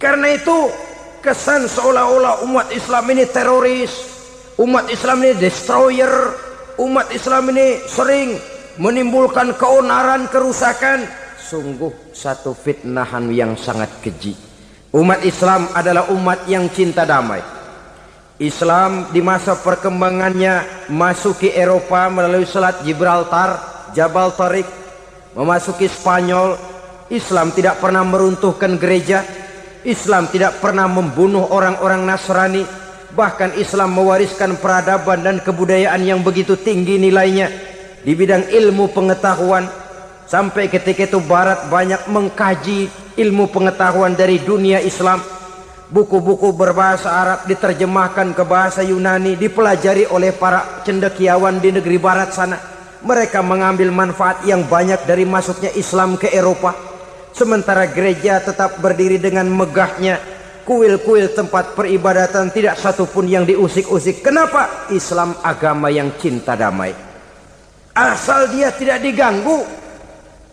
Karena 0.01 0.33
itu 0.33 0.73
kesan 1.21 1.69
seolah-olah 1.69 2.41
umat 2.49 2.73
Islam 2.73 3.05
ini 3.13 3.29
teroris, 3.29 3.93
umat 4.57 4.89
Islam 4.89 5.21
ini 5.21 5.37
destroyer, 5.37 6.09
umat 6.81 7.13
Islam 7.13 7.53
ini 7.53 7.85
sering 7.85 8.33
menimbulkan 8.81 9.53
keonaran, 9.53 10.25
kerusakan. 10.25 11.05
Sungguh 11.37 11.93
satu 12.09 12.57
fitnahan 12.57 13.29
yang 13.29 13.53
sangat 13.53 13.93
keji. 14.01 14.33
Umat 14.89 15.21
Islam 15.21 15.69
adalah 15.69 16.09
umat 16.09 16.49
yang 16.49 16.65
cinta 16.73 17.05
damai. 17.05 17.45
Islam 18.41 19.13
di 19.13 19.21
masa 19.21 19.53
perkembangannya 19.53 20.89
masuki 20.89 21.53
Eropa 21.53 22.09
melalui 22.09 22.49
Selat 22.49 22.81
Gibraltar, 22.81 23.61
Jabal 23.93 24.33
Tariq, 24.33 24.84
memasuki 25.35 25.85
Spanyol 25.85 26.55
Islam 27.11 27.53
tidak 27.53 27.83
pernah 27.83 28.01
meruntuhkan 28.01 28.79
gereja 28.81 29.21
Islam 29.85 30.25
tidak 30.31 30.57
pernah 30.63 30.89
membunuh 30.89 31.45
orang-orang 31.53 32.07
Nasrani 32.07 32.65
bahkan 33.13 33.53
Islam 33.55 33.93
mewariskan 33.93 34.57
peradaban 34.57 35.21
dan 35.21 35.37
kebudayaan 35.43 36.01
yang 36.01 36.25
begitu 36.25 36.57
tinggi 36.57 36.97
nilainya 36.97 37.51
di 38.01 38.17
bidang 38.17 38.49
ilmu 38.49 38.89
pengetahuan 38.89 39.69
sampai 40.25 40.67
ketika 40.67 41.05
itu 41.05 41.21
barat 41.21 41.69
banyak 41.69 42.09
mengkaji 42.09 42.89
ilmu 43.15 43.47
pengetahuan 43.49 44.13
dari 44.17 44.41
dunia 44.41 44.81
Islam. 44.81 45.21
Buku-buku 45.85 46.49
berbahasa 46.49 47.13
Arab 47.13 47.39
diterjemahkan 47.45 48.33
ke 48.33 48.41
bahasa 48.41 48.81
Yunani 48.81 49.37
dipelajari 49.37 50.09
oleh 50.09 50.33
para 50.33 50.81
cendekiawan 50.81 51.61
di 51.61 51.69
negeri 51.69 52.01
barat 52.01 52.33
sana 52.33 52.74
mereka 53.03 53.43
mengambil 53.43 53.91
manfaat 53.91 54.45
yang 54.47 54.63
banyak 54.63 55.03
dari 55.03 55.27
masuknya 55.27 55.73
Islam 55.75 56.15
ke 56.15 56.31
Eropa. 56.31 56.71
Sementara 57.35 57.89
gereja 57.91 58.39
tetap 58.39 58.79
berdiri 58.79 59.19
dengan 59.19 59.49
megahnya. 59.51 60.21
Kuil-kuil 60.65 61.35
tempat 61.35 61.77
peribadatan 61.77 62.49
tidak 62.49 62.79
satupun 62.79 63.29
yang 63.29 63.45
diusik-usik. 63.45 64.25
Kenapa? 64.25 64.89
Islam 64.89 65.37
agama 65.45 65.93
yang 65.93 66.15
cinta 66.17 66.57
damai. 66.57 66.95
Asal 67.93 68.49
dia 68.49 68.73
tidak 68.73 69.03
diganggu. 69.03 69.61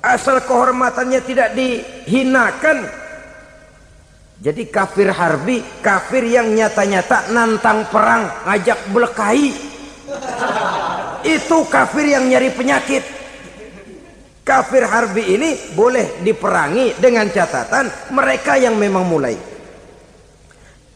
Asal 0.03 0.43
kehormatannya 0.43 1.21
tidak 1.23 1.55
dihinakan. 1.57 2.85
Jadi 4.43 4.67
kafir 4.69 5.15
harbi, 5.15 5.63
kafir 5.81 6.27
yang 6.27 6.51
nyata-nyata 6.51 7.31
nantang 7.31 7.87
perang, 7.87 8.27
ngajak 8.43 8.91
belekai 8.91 9.73
itu 11.25 11.67
kafir 11.71 12.07
yang 12.11 12.27
nyari 12.27 12.51
penyakit. 12.55 13.03
Kafir 14.43 14.83
harbi 14.91 15.39
ini 15.39 15.55
boleh 15.79 16.19
diperangi 16.19 16.99
dengan 16.99 17.31
catatan 17.31 18.11
mereka 18.11 18.59
yang 18.59 18.75
memang 18.75 19.07
mulai. 19.07 19.39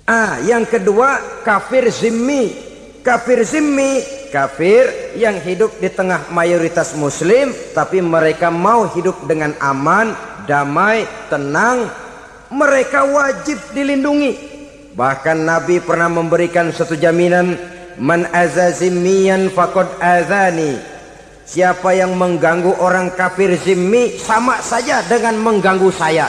Ah 0.02 0.42
yang 0.42 0.66
kedua 0.66 1.42
kafir 1.46 1.86
zimmi. 1.90 2.66
Kafir 3.06 3.46
zimmi 3.46 4.02
kafir 4.34 5.14
yang 5.14 5.38
hidup 5.38 5.78
di 5.78 5.86
tengah 5.86 6.26
mayoritas 6.34 6.98
muslim 6.98 7.54
tapi 7.70 8.02
mereka 8.02 8.50
mau 8.50 8.90
hidup 8.90 9.30
dengan 9.30 9.54
aman 9.62 10.10
damai 10.50 11.06
tenang. 11.30 11.86
Mereka 12.50 13.10
wajib 13.10 13.58
dilindungi. 13.74 14.58
Bahkan 14.94 15.38
Nabi 15.44 15.78
pernah 15.82 16.10
memberikan 16.10 16.70
satu 16.74 16.98
jaminan 16.98 17.75
Man 17.96 18.28
azazimiyan 18.28 19.48
fakod 19.48 19.88
azani. 20.00 20.76
Siapa 21.46 21.94
yang 21.94 22.18
mengganggu 22.18 22.76
orang 22.82 23.14
kafir 23.14 23.54
zimmi 23.56 24.18
sama 24.18 24.60
saja 24.60 25.00
dengan 25.06 25.38
mengganggu 25.40 25.88
saya. 25.94 26.26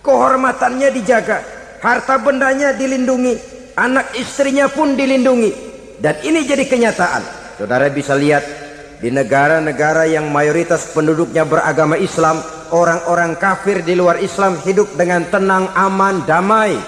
Kehormatannya 0.00 0.88
dijaga, 0.90 1.44
harta 1.84 2.16
bendanya 2.18 2.72
dilindungi, 2.72 3.36
anak 3.76 4.16
istrinya 4.16 4.66
pun 4.66 4.96
dilindungi. 4.96 5.52
Dan 6.00 6.18
ini 6.24 6.42
jadi 6.48 6.64
kenyataan. 6.66 7.22
Saudara 7.60 7.86
bisa 7.92 8.16
lihat 8.18 8.42
di 8.98 9.12
negara-negara 9.12 10.08
yang 10.08 10.32
mayoritas 10.32 10.90
penduduknya 10.90 11.44
beragama 11.44 12.00
Islam, 12.00 12.40
orang-orang 12.72 13.36
kafir 13.36 13.84
di 13.84 13.92
luar 13.94 14.18
Islam 14.18 14.58
hidup 14.64 14.96
dengan 14.96 15.28
tenang, 15.28 15.70
aman, 15.76 16.24
damai. 16.24 16.80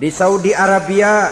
Di 0.00 0.08
Saudi 0.08 0.56
Arabia 0.56 1.28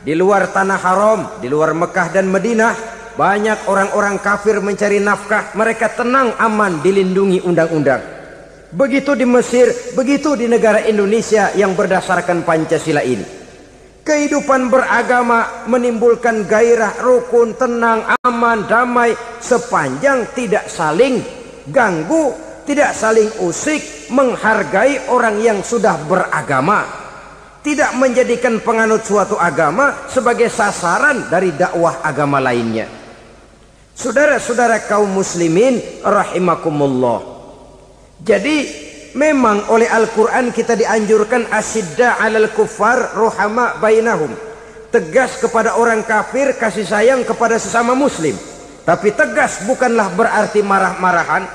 di 0.00 0.16
luar 0.16 0.48
tanah 0.48 0.80
haram, 0.80 1.20
di 1.40 1.48
luar 1.52 1.76
Mekah 1.76 2.08
dan 2.08 2.32
Madinah, 2.32 2.72
banyak 3.20 3.68
orang-orang 3.68 4.16
kafir 4.16 4.56
mencari 4.64 4.96
nafkah, 4.96 5.52
mereka 5.52 5.92
tenang 5.92 6.32
aman 6.40 6.80
dilindungi 6.80 7.44
undang-undang. 7.44 8.00
Begitu 8.70 9.18
di 9.18 9.26
Mesir, 9.26 9.66
begitu 9.98 10.38
di 10.38 10.46
negara 10.46 10.80
Indonesia 10.86 11.50
yang 11.58 11.74
berdasarkan 11.74 12.46
Pancasila 12.46 13.02
ini. 13.02 13.26
Kehidupan 14.00 14.72
beragama 14.72 15.68
menimbulkan 15.68 16.48
gairah 16.48 17.02
rukun, 17.04 17.58
tenang, 17.58 18.08
aman, 18.24 18.64
damai 18.64 19.12
sepanjang 19.42 20.32
tidak 20.32 20.70
saling 20.72 21.20
ganggu, 21.68 22.32
tidak 22.64 22.96
saling 22.96 23.28
usik, 23.44 24.08
menghargai 24.08 25.10
orang 25.12 25.42
yang 25.44 25.58
sudah 25.60 26.00
beragama. 26.08 27.09
Tidak 27.60 27.92
menjadikan 27.96 28.56
penganut 28.64 29.04
suatu 29.04 29.36
agama 29.36 30.08
sebagai 30.08 30.48
sasaran 30.48 31.28
dari 31.28 31.52
dakwah 31.52 32.00
agama 32.00 32.40
lainnya. 32.40 32.88
Saudara-saudara 33.92 34.88
kaum 34.88 35.12
muslimin 35.12 35.76
rahimakumullah. 36.00 37.20
Jadi 38.24 38.56
memang 39.12 39.68
oleh 39.68 39.84
Al-Qur'an 39.84 40.56
kita 40.56 40.72
dianjurkan 40.72 41.52
asidda 41.52 42.16
'alal 42.16 42.48
kuffar 42.56 43.12
ruhama 43.12 43.76
bainahum. 43.76 44.32
Tegas 44.88 45.38
kepada 45.38 45.76
orang 45.76 46.02
kafir, 46.02 46.56
kasih 46.56 46.88
sayang 46.88 47.22
kepada 47.28 47.60
sesama 47.60 47.92
muslim. 47.92 48.34
Tapi 48.88 49.12
tegas 49.12 49.62
bukanlah 49.68 50.10
berarti 50.16 50.64
marah-marahan, 50.64 51.46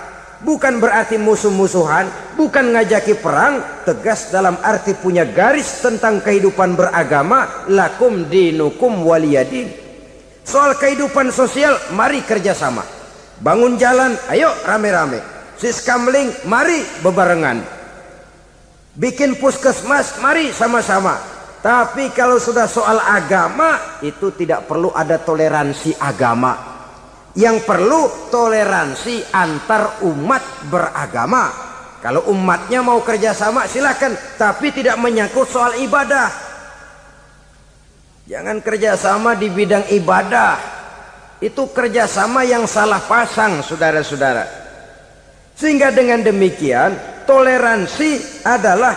bukan 0.45 0.77
berarti 0.77 1.17
musuh-musuhan, 1.17 2.05
bukan 2.37 2.77
ngajaki 2.77 3.17
perang, 3.17 3.81
tegas 3.81 4.29
dalam 4.29 4.55
arti 4.61 4.93
punya 4.93 5.25
garis 5.25 5.81
tentang 5.81 6.21
kehidupan 6.21 6.77
beragama, 6.77 7.65
lakum 7.67 8.29
dinukum 8.29 9.01
waliyadin. 9.01 9.73
Soal 10.45 10.77
kehidupan 10.77 11.33
sosial, 11.33 11.73
mari 11.97 12.21
kerjasama. 12.21 12.85
Bangun 13.41 13.81
jalan, 13.81 14.13
ayo 14.29 14.53
rame-rame. 14.69 15.19
Siskamling, 15.57 16.45
mari 16.45 16.85
bebarengan. 17.01 17.65
Bikin 18.95 19.41
puskesmas, 19.41 20.21
mari 20.21 20.53
sama-sama. 20.53 21.17
Tapi 21.65 22.13
kalau 22.13 22.37
sudah 22.37 22.69
soal 22.69 23.01
agama, 23.01 23.97
itu 24.05 24.29
tidak 24.37 24.69
perlu 24.69 24.93
ada 24.93 25.17
toleransi 25.17 25.97
agama 25.97 26.74
yang 27.35 27.63
perlu 27.67 28.31
toleransi 28.31 29.35
antar 29.35 29.99
umat 30.07 30.71
beragama. 30.71 31.51
Kalau 31.99 32.31
umatnya 32.31 32.79
mau 32.79 33.01
kerjasama 33.03 33.67
silakan, 33.67 34.15
tapi 34.39 34.71
tidak 34.71 34.95
menyangkut 35.01 35.49
soal 35.49 35.75
ibadah. 35.83 36.31
Jangan 38.25 38.57
kerjasama 38.63 39.35
di 39.35 39.51
bidang 39.51 39.85
ibadah. 39.91 40.57
Itu 41.43 41.69
kerjasama 41.69 42.47
yang 42.47 42.65
salah 42.65 43.03
pasang, 43.03 43.59
saudara-saudara. 43.61 44.45
Sehingga 45.57 45.91
dengan 45.91 46.23
demikian, 46.23 46.95
toleransi 47.27 48.43
adalah 48.47 48.95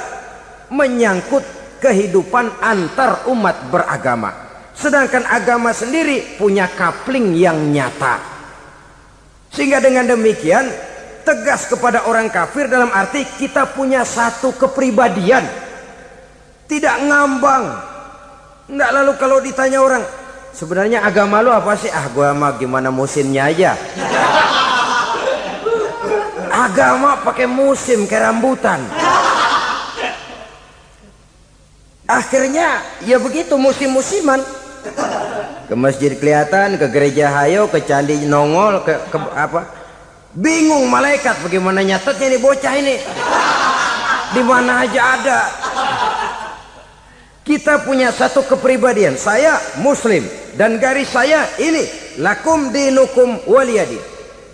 menyangkut 0.68 1.42
kehidupan 1.80 2.60
antar 2.60 3.24
umat 3.32 3.56
beragama. 3.72 4.47
Sedangkan 4.78 5.26
agama 5.26 5.74
sendiri 5.74 6.38
punya 6.38 6.70
kapling 6.70 7.34
yang 7.34 7.58
nyata. 7.74 8.22
Sehingga 9.50 9.82
dengan 9.82 10.06
demikian 10.06 10.70
tegas 11.26 11.66
kepada 11.66 12.06
orang 12.06 12.30
kafir 12.30 12.70
dalam 12.70 12.86
arti 12.94 13.26
kita 13.26 13.74
punya 13.74 14.06
satu 14.06 14.54
kepribadian. 14.54 15.42
Tidak 16.70 16.96
ngambang. 17.10 17.64
Enggak 18.70 18.90
lalu 19.02 19.12
kalau 19.18 19.42
ditanya 19.42 19.82
orang, 19.82 20.04
sebenarnya 20.54 21.02
agama 21.02 21.42
lu 21.42 21.50
apa 21.50 21.74
sih? 21.74 21.90
Ah 21.90 22.06
gua 22.14 22.30
mah 22.36 22.54
gimana 22.54 22.94
musimnya 22.94 23.50
aja. 23.50 23.74
agama 26.68 27.18
pakai 27.26 27.50
musim 27.50 28.06
kayak 28.06 28.30
rambutan. 28.30 28.78
Akhirnya 32.08 32.80
ya 33.04 33.20
begitu 33.20 33.52
musim-musiman 33.60 34.40
ke 35.68 35.74
masjid 35.76 36.16
kelihatan, 36.16 36.80
ke 36.80 36.86
gereja 36.88 37.28
hayo, 37.28 37.68
ke 37.68 37.84
candi 37.84 38.24
nongol, 38.24 38.80
ke, 38.88 38.96
ke 39.12 39.18
apa? 39.36 39.68
Bingung 40.32 40.88
malaikat 40.88 41.44
bagaimana 41.44 41.84
nyatetnya 41.84 42.26
ini 42.32 42.38
bocah 42.40 42.74
ini. 42.76 42.96
Di 44.32 44.42
mana 44.44 44.84
aja 44.84 45.02
ada. 45.20 45.40
Kita 47.44 47.80
punya 47.84 48.12
satu 48.12 48.44
kepribadian. 48.44 49.16
Saya 49.16 49.56
muslim 49.80 50.24
dan 50.56 50.76
garis 50.76 51.08
saya 51.08 51.48
ini 51.56 51.84
lakum 52.20 52.68
dinukum 52.72 53.40
waliyadin. 53.48 54.00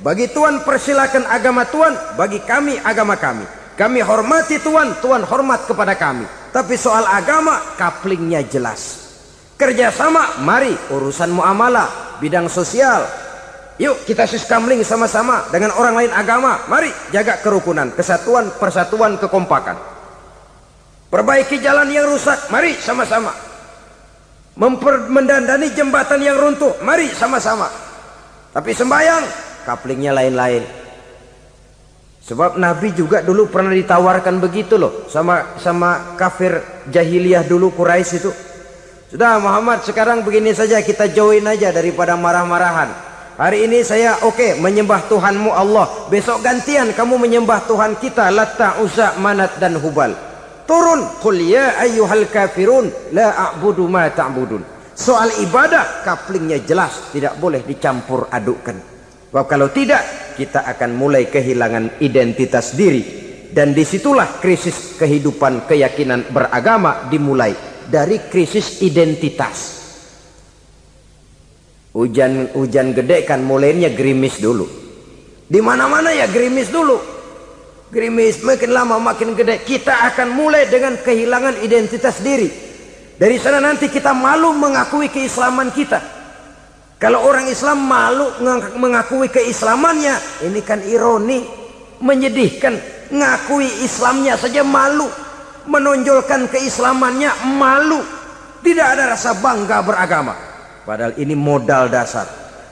Bagi 0.05 0.31
Tuhan 0.31 0.63
persilakan 0.63 1.27
agama 1.27 1.65
Tuhan, 1.67 2.15
bagi 2.15 2.39
kami 2.45 2.77
agama 2.83 3.17
kami. 3.17 3.47
Kami 3.75 3.99
hormati 4.05 4.63
Tuhan, 4.63 5.03
Tuhan 5.03 5.27
hormat 5.27 5.67
kepada 5.67 5.99
kami. 5.99 6.29
Tapi 6.55 6.79
soal 6.79 7.03
agama, 7.09 7.59
kaplingnya 7.75 8.47
jelas. 8.47 9.04
Kerjasama, 9.55 10.43
mari 10.43 10.75
urusan 10.91 11.31
muamalah, 11.31 12.19
bidang 12.19 12.51
sosial. 12.51 13.07
Yuk 13.75 14.07
kita 14.07 14.27
siskamling 14.27 14.87
sama-sama 14.87 15.51
dengan 15.51 15.75
orang 15.75 15.95
lain 15.99 16.13
agama. 16.15 16.63
Mari 16.71 16.91
jaga 17.11 17.39
kerukunan, 17.43 17.91
kesatuan, 17.95 18.51
persatuan, 18.59 19.19
kekompakan. 19.19 19.79
Perbaiki 21.11 21.63
jalan 21.63 21.91
yang 21.91 22.07
rusak, 22.11 22.51
mari 22.51 22.75
sama-sama. 22.75 23.31
Mendandani 25.11 25.71
jembatan 25.75 26.23
yang 26.23 26.39
runtuh, 26.39 26.75
mari 26.83 27.11
sama-sama. 27.11 27.71
Tapi 28.55 28.71
sembayang, 28.71 29.25
kaplingnya 29.67 30.15
lain-lain. 30.15 30.63
Sebab 32.25 32.57
Nabi 32.57 32.95
juga 32.95 33.21
dulu 33.21 33.51
pernah 33.53 33.75
ditawarkan 33.75 34.41
begitu 34.41 34.81
loh 34.81 35.05
sama 35.13 35.61
sama 35.61 36.17
kafir 36.17 36.57
jahiliyah 36.89 37.45
dulu 37.45 37.75
Quraisy 37.75 38.15
itu. 38.17 38.33
Sudah 39.15 39.39
Muhammad 39.39 39.87
sekarang 39.87 40.27
begini 40.27 40.51
saja 40.59 40.83
kita 40.83 41.07
join 41.07 41.47
aja 41.47 41.71
daripada 41.71 42.19
marah-marahan. 42.19 42.91
Hari 43.39 43.71
ini 43.71 43.87
saya 43.87 44.19
oke 44.27 44.35
okay, 44.35 44.51
menyembah 44.59 45.07
Tuhanmu 45.07 45.55
Allah. 45.55 46.11
Besok 46.11 46.43
gantian 46.43 46.91
kamu 46.91 47.23
menyembah 47.23 47.63
Tuhan 47.63 47.95
kita 48.03 48.35
Latta, 48.35 48.83
Uzza, 48.83 49.15
Manat 49.23 49.63
dan 49.63 49.79
Hubal. 49.79 50.19
Turun 50.67 51.23
qul 51.23 51.47
ya 51.47 51.79
ayyuhal 51.79 52.27
kafirun 52.27 52.91
la 53.15 53.55
a'budu 53.55 53.87
ma 53.87 54.11
ta'budun. 54.11 54.91
Soal 54.99 55.31
ibadah 55.47 56.03
kaplingnya 56.03 56.67
jelas 56.67 57.15
tidak 57.15 57.39
boleh 57.39 57.63
dicampur 57.63 58.27
adukkan. 58.27 58.75
Sebab 59.31 59.47
kalau 59.47 59.71
tidak 59.71 60.35
kita 60.35 60.67
akan 60.67 60.91
mulai 60.91 61.31
kehilangan 61.31 62.03
identitas 62.03 62.75
diri 62.75 63.23
dan 63.55 63.79
di 63.79 63.87
situlah 63.87 64.43
krisis 64.43 64.99
kehidupan 64.99 65.71
keyakinan 65.71 66.35
beragama 66.35 67.07
dimulai 67.07 67.74
dari 67.89 68.21
krisis 68.31 68.81
identitas. 68.85 69.85
Hujan 71.95 72.51
hujan 72.59 72.91
gede 72.91 73.23
kan 73.23 73.47
mulainya 73.47 73.93
gerimis 73.95 74.43
dulu. 74.43 74.67
Di 75.47 75.63
mana-mana 75.63 76.11
ya 76.11 76.27
gerimis 76.27 76.69
dulu. 76.73 76.99
Gerimis 77.95 78.43
makin 78.43 78.75
lama 78.75 78.99
makin 78.99 79.39
gede. 79.39 79.63
Kita 79.63 80.03
akan 80.11 80.35
mulai 80.35 80.67
dengan 80.67 80.99
kehilangan 80.99 81.63
identitas 81.63 82.19
diri. 82.19 82.51
Dari 83.15 83.39
sana 83.39 83.63
nanti 83.63 83.87
kita 83.87 84.11
malu 84.11 84.51
mengakui 84.59 85.07
keislaman 85.07 85.71
kita. 85.71 86.03
Kalau 86.99 87.23
orang 87.23 87.47
Islam 87.47 87.87
malu 87.87 88.27
mengakui 88.81 89.31
keislamannya, 89.31 90.49
ini 90.51 90.61
kan 90.67 90.83
ironi, 90.83 91.47
menyedihkan. 92.03 92.75
Ngakui 93.15 93.87
Islamnya 93.87 94.35
saja 94.35 94.67
malu 94.67 95.07
menonjolkan 95.69 96.49
keislamannya 96.49 97.57
malu. 97.57 98.01
Tidak 98.65 98.87
ada 98.97 99.13
rasa 99.13 99.37
bangga 99.37 99.85
beragama. 99.85 100.35
Padahal 100.85 101.13
ini 101.21 101.37
modal 101.37 101.93
dasar. 101.93 102.25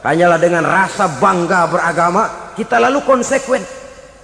Hanyalah 0.03 0.41
dengan 0.41 0.65
rasa 0.65 1.09
bangga 1.21 1.69
beragama 1.69 2.53
kita 2.57 2.81
lalu 2.81 3.05
konsekuen. 3.05 3.61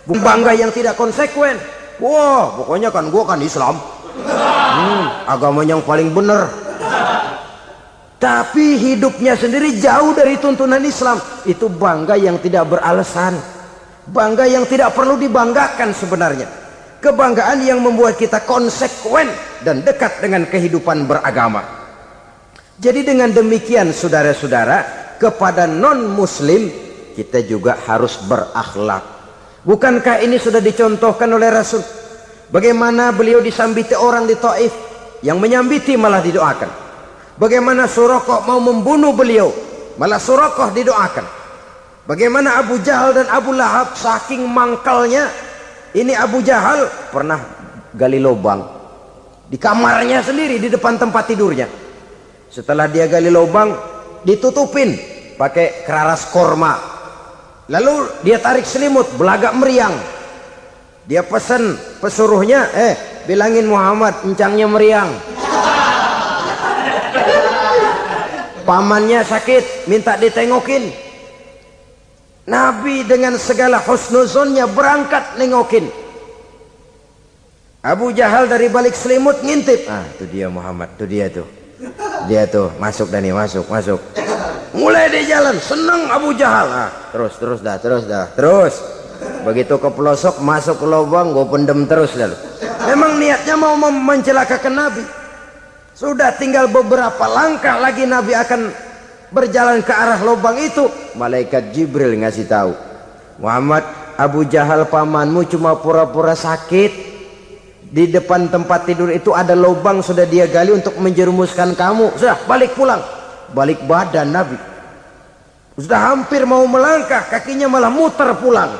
Bukan 0.08 0.24
bangga 0.24 0.56
yang 0.56 0.72
tidak 0.72 0.96
konsekuen. 0.96 1.60
Wah 2.00 2.56
pokoknya 2.56 2.88
kan 2.88 3.12
gua 3.12 3.24
kan 3.28 3.40
Islam. 3.44 3.76
Hmm, 4.18 5.04
agama 5.28 5.60
yang 5.64 5.84
paling 5.84 6.08
benar. 6.12 6.48
Tapi 8.18 8.74
hidupnya 8.80 9.38
sendiri 9.38 9.78
jauh 9.78 10.16
dari 10.16 10.40
tuntunan 10.40 10.80
Islam. 10.80 11.20
Itu 11.44 11.68
bangga 11.68 12.16
yang 12.16 12.40
tidak 12.40 12.64
beralasan. 12.72 13.36
Bangga 14.08 14.48
yang 14.48 14.64
tidak 14.64 14.96
perlu 14.96 15.20
dibanggakan 15.20 15.92
sebenarnya 15.92 16.67
kebanggaan 16.98 17.62
yang 17.62 17.80
membuat 17.82 18.18
kita 18.18 18.42
konsekuen 18.46 19.30
dan 19.62 19.82
dekat 19.82 20.22
dengan 20.22 20.46
kehidupan 20.46 21.06
beragama. 21.06 21.62
Jadi 22.78 23.02
dengan 23.02 23.34
demikian 23.34 23.90
saudara-saudara, 23.90 25.10
kepada 25.18 25.66
non-muslim 25.66 26.70
kita 27.18 27.42
juga 27.42 27.74
harus 27.90 28.22
berakhlak. 28.22 29.02
Bukankah 29.66 30.22
ini 30.22 30.38
sudah 30.38 30.62
dicontohkan 30.62 31.26
oleh 31.34 31.50
Rasul? 31.50 31.82
Bagaimana 32.48 33.10
beliau 33.10 33.42
disambiti 33.42 33.98
orang 33.98 34.30
di 34.30 34.38
Taif 34.38 34.70
yang 35.20 35.42
menyambiti 35.42 35.98
malah 35.98 36.22
didoakan. 36.22 36.70
Bagaimana 37.34 37.90
Surakoh 37.90 38.46
mau 38.46 38.62
membunuh 38.62 39.10
beliau, 39.14 39.50
malah 39.98 40.22
Surakoh 40.22 40.70
didoakan. 40.70 41.26
Bagaimana 42.08 42.62
Abu 42.62 42.80
Jahal 42.80 43.12
dan 43.12 43.28
Abu 43.28 43.52
Lahab 43.52 43.92
saking 43.98 44.46
mangkalnya 44.48 45.28
ini 45.98 46.14
Abu 46.14 46.38
Jahal 46.46 47.10
pernah 47.10 47.42
gali 47.90 48.22
lubang 48.22 48.62
di 49.50 49.58
kamarnya 49.58 50.22
sendiri 50.22 50.62
di 50.62 50.70
depan 50.70 50.94
tempat 50.94 51.26
tidurnya. 51.26 51.66
Setelah 52.46 52.86
dia 52.86 53.10
gali 53.10 53.26
lubang 53.26 53.74
ditutupin 54.22 54.94
pakai 55.34 55.82
keras 55.82 56.30
korma. 56.30 56.78
Lalu 57.66 58.22
dia 58.22 58.38
tarik 58.38 58.62
selimut 58.62 59.10
belagak 59.18 59.50
meriang. 59.58 59.90
Dia 61.10 61.26
pesen 61.26 61.74
pesuruhnya, 61.98 62.70
eh 62.78 62.94
bilangin 63.26 63.66
Muhammad 63.66 64.22
encangnya 64.22 64.70
meriang. 64.70 65.10
Pamannya 68.62 69.26
sakit, 69.26 69.90
minta 69.90 70.14
ditengokin. 70.14 71.07
Nabi 72.48 73.04
dengan 73.04 73.36
segala 73.36 73.76
husnuzonnya 73.84 74.64
berangkat 74.72 75.36
nengokin. 75.36 75.84
Abu 77.84 78.10
Jahal 78.16 78.48
dari 78.48 78.72
balik 78.72 78.96
selimut 78.96 79.44
ngintip. 79.44 79.84
Ah 79.84 80.08
itu 80.16 80.24
dia 80.32 80.48
Muhammad. 80.48 80.96
Itu 80.96 81.04
dia 81.04 81.28
tuh. 81.28 81.44
Dia 82.24 82.48
tuh 82.48 82.72
masuk 82.80 83.12
Dani 83.12 83.36
masuk 83.36 83.68
masuk. 83.68 84.00
Mulai 84.72 85.12
di 85.12 85.28
jalan 85.28 85.60
senang 85.60 86.08
Abu 86.08 86.32
Jahal. 86.32 86.66
Ah, 86.72 86.90
terus 87.12 87.36
terus 87.36 87.60
dah 87.60 87.76
terus 87.76 88.08
dah 88.08 88.32
terus. 88.32 88.80
Begitu 89.44 89.76
ke 89.76 89.88
pelosok 89.92 90.40
masuk 90.40 90.80
ke 90.80 90.86
lubang 90.88 91.36
gue 91.36 91.46
pendem 91.52 91.84
terus 91.84 92.16
lalu. 92.16 92.34
Memang 92.88 93.20
niatnya 93.20 93.60
mau 93.60 93.76
mencelakakan 93.76 94.72
Nabi. 94.72 95.04
Sudah 95.92 96.32
tinggal 96.32 96.72
beberapa 96.72 97.28
langkah 97.28 97.76
lagi 97.76 98.08
Nabi 98.08 98.32
akan 98.32 98.87
berjalan 99.32 99.84
ke 99.84 99.92
arah 99.92 100.20
lubang 100.24 100.56
itu. 100.56 100.88
Malaikat 101.16 101.72
Jibril 101.74 102.16
ngasih 102.20 102.46
tahu 102.48 102.72
Muhammad 103.38 103.86
Abu 104.18 104.42
Jahal 104.50 104.90
pamanmu 104.90 105.46
cuma 105.46 105.78
pura-pura 105.78 106.34
sakit. 106.34 107.06
Di 107.88 108.04
depan 108.04 108.52
tempat 108.52 108.84
tidur 108.84 109.08
itu 109.08 109.32
ada 109.32 109.56
lubang 109.56 110.04
sudah 110.04 110.28
dia 110.28 110.44
gali 110.44 110.76
untuk 110.76 110.98
menjerumuskan 111.00 111.72
kamu. 111.72 112.18
Sudah 112.20 112.36
balik 112.44 112.76
pulang. 112.76 113.00
Balik 113.54 113.80
badan 113.88 114.28
Nabi. 114.28 114.58
Sudah 115.78 116.12
hampir 116.12 116.44
mau 116.44 116.66
melangkah 116.66 117.24
kakinya 117.30 117.70
malah 117.70 117.88
muter 117.88 118.34
pulang. 118.42 118.74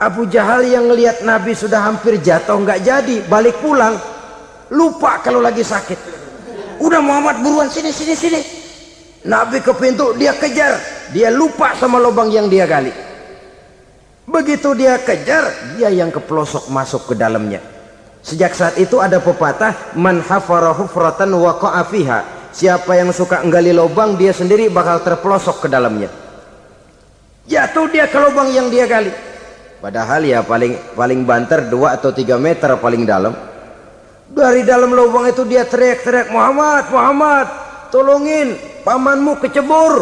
Abu 0.00 0.24
Jahal 0.30 0.64
yang 0.64 0.88
ngelihat 0.88 1.20
Nabi 1.26 1.52
sudah 1.52 1.84
hampir 1.84 2.16
jatuh 2.22 2.56
nggak 2.56 2.80
jadi 2.80 3.16
balik 3.28 3.60
pulang. 3.60 3.98
Lupa 4.72 5.20
kalau 5.20 5.42
lagi 5.42 5.60
sakit. 5.60 5.98
Udah 6.80 7.02
Muhammad 7.04 7.44
buruan 7.44 7.68
sini 7.68 7.92
sini 7.92 8.16
sini 8.16 8.59
Nabi 9.26 9.60
ke 9.60 9.72
pintu 9.76 10.16
dia 10.16 10.32
kejar. 10.32 10.80
Dia 11.12 11.28
lupa 11.28 11.76
sama 11.76 12.00
lubang 12.00 12.32
yang 12.32 12.48
dia 12.48 12.64
gali. 12.64 12.92
Begitu 14.30 14.72
dia 14.78 14.96
kejar 15.02 15.76
dia 15.76 15.90
yang 15.90 16.08
ke 16.08 16.22
pelosok 16.22 16.70
masuk 16.70 17.12
ke 17.12 17.14
dalamnya. 17.18 17.60
Sejak 18.22 18.54
saat 18.54 18.76
itu 18.78 19.00
ada 19.00 19.18
pepatah 19.18 19.96
man 19.96 20.22
hafara 20.22 20.70
hufratan 20.76 21.34
siapa 22.54 22.92
yang 22.94 23.10
suka 23.10 23.42
nggali 23.42 23.74
lubang 23.74 24.14
dia 24.14 24.30
sendiri 24.30 24.70
bakal 24.70 25.02
terpelosok 25.02 25.66
ke 25.66 25.68
dalamnya. 25.68 26.08
Jatuh 27.50 27.90
dia 27.90 28.06
ke 28.06 28.18
lubang 28.22 28.48
yang 28.54 28.70
dia 28.70 28.86
gali. 28.86 29.10
Padahal 29.80 30.22
ya 30.22 30.44
paling 30.44 30.76
paling 30.92 31.24
banter 31.24 31.66
2 31.66 31.96
atau 31.96 32.12
3 32.12 32.36
meter 32.36 32.70
paling 32.78 33.02
dalam. 33.08 33.34
Dari 34.30 34.62
dalam 34.62 34.94
lubang 34.94 35.26
itu 35.26 35.42
dia 35.42 35.66
teriak-teriak 35.66 36.30
Muhammad, 36.30 36.86
Muhammad, 36.92 37.46
tolongin 37.90 38.69
pamanmu 38.82 39.38
kecebur. 39.40 39.94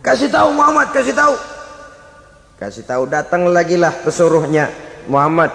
Kasih 0.00 0.32
tahu 0.32 0.56
Muhammad, 0.56 0.92
kasih 0.92 1.12
tahu. 1.12 1.34
Kasih 2.56 2.84
tahu 2.84 3.08
datang 3.08 3.48
lagi 3.48 3.76
lah 3.80 3.92
pesuruhnya 4.04 4.68
Muhammad. 5.08 5.52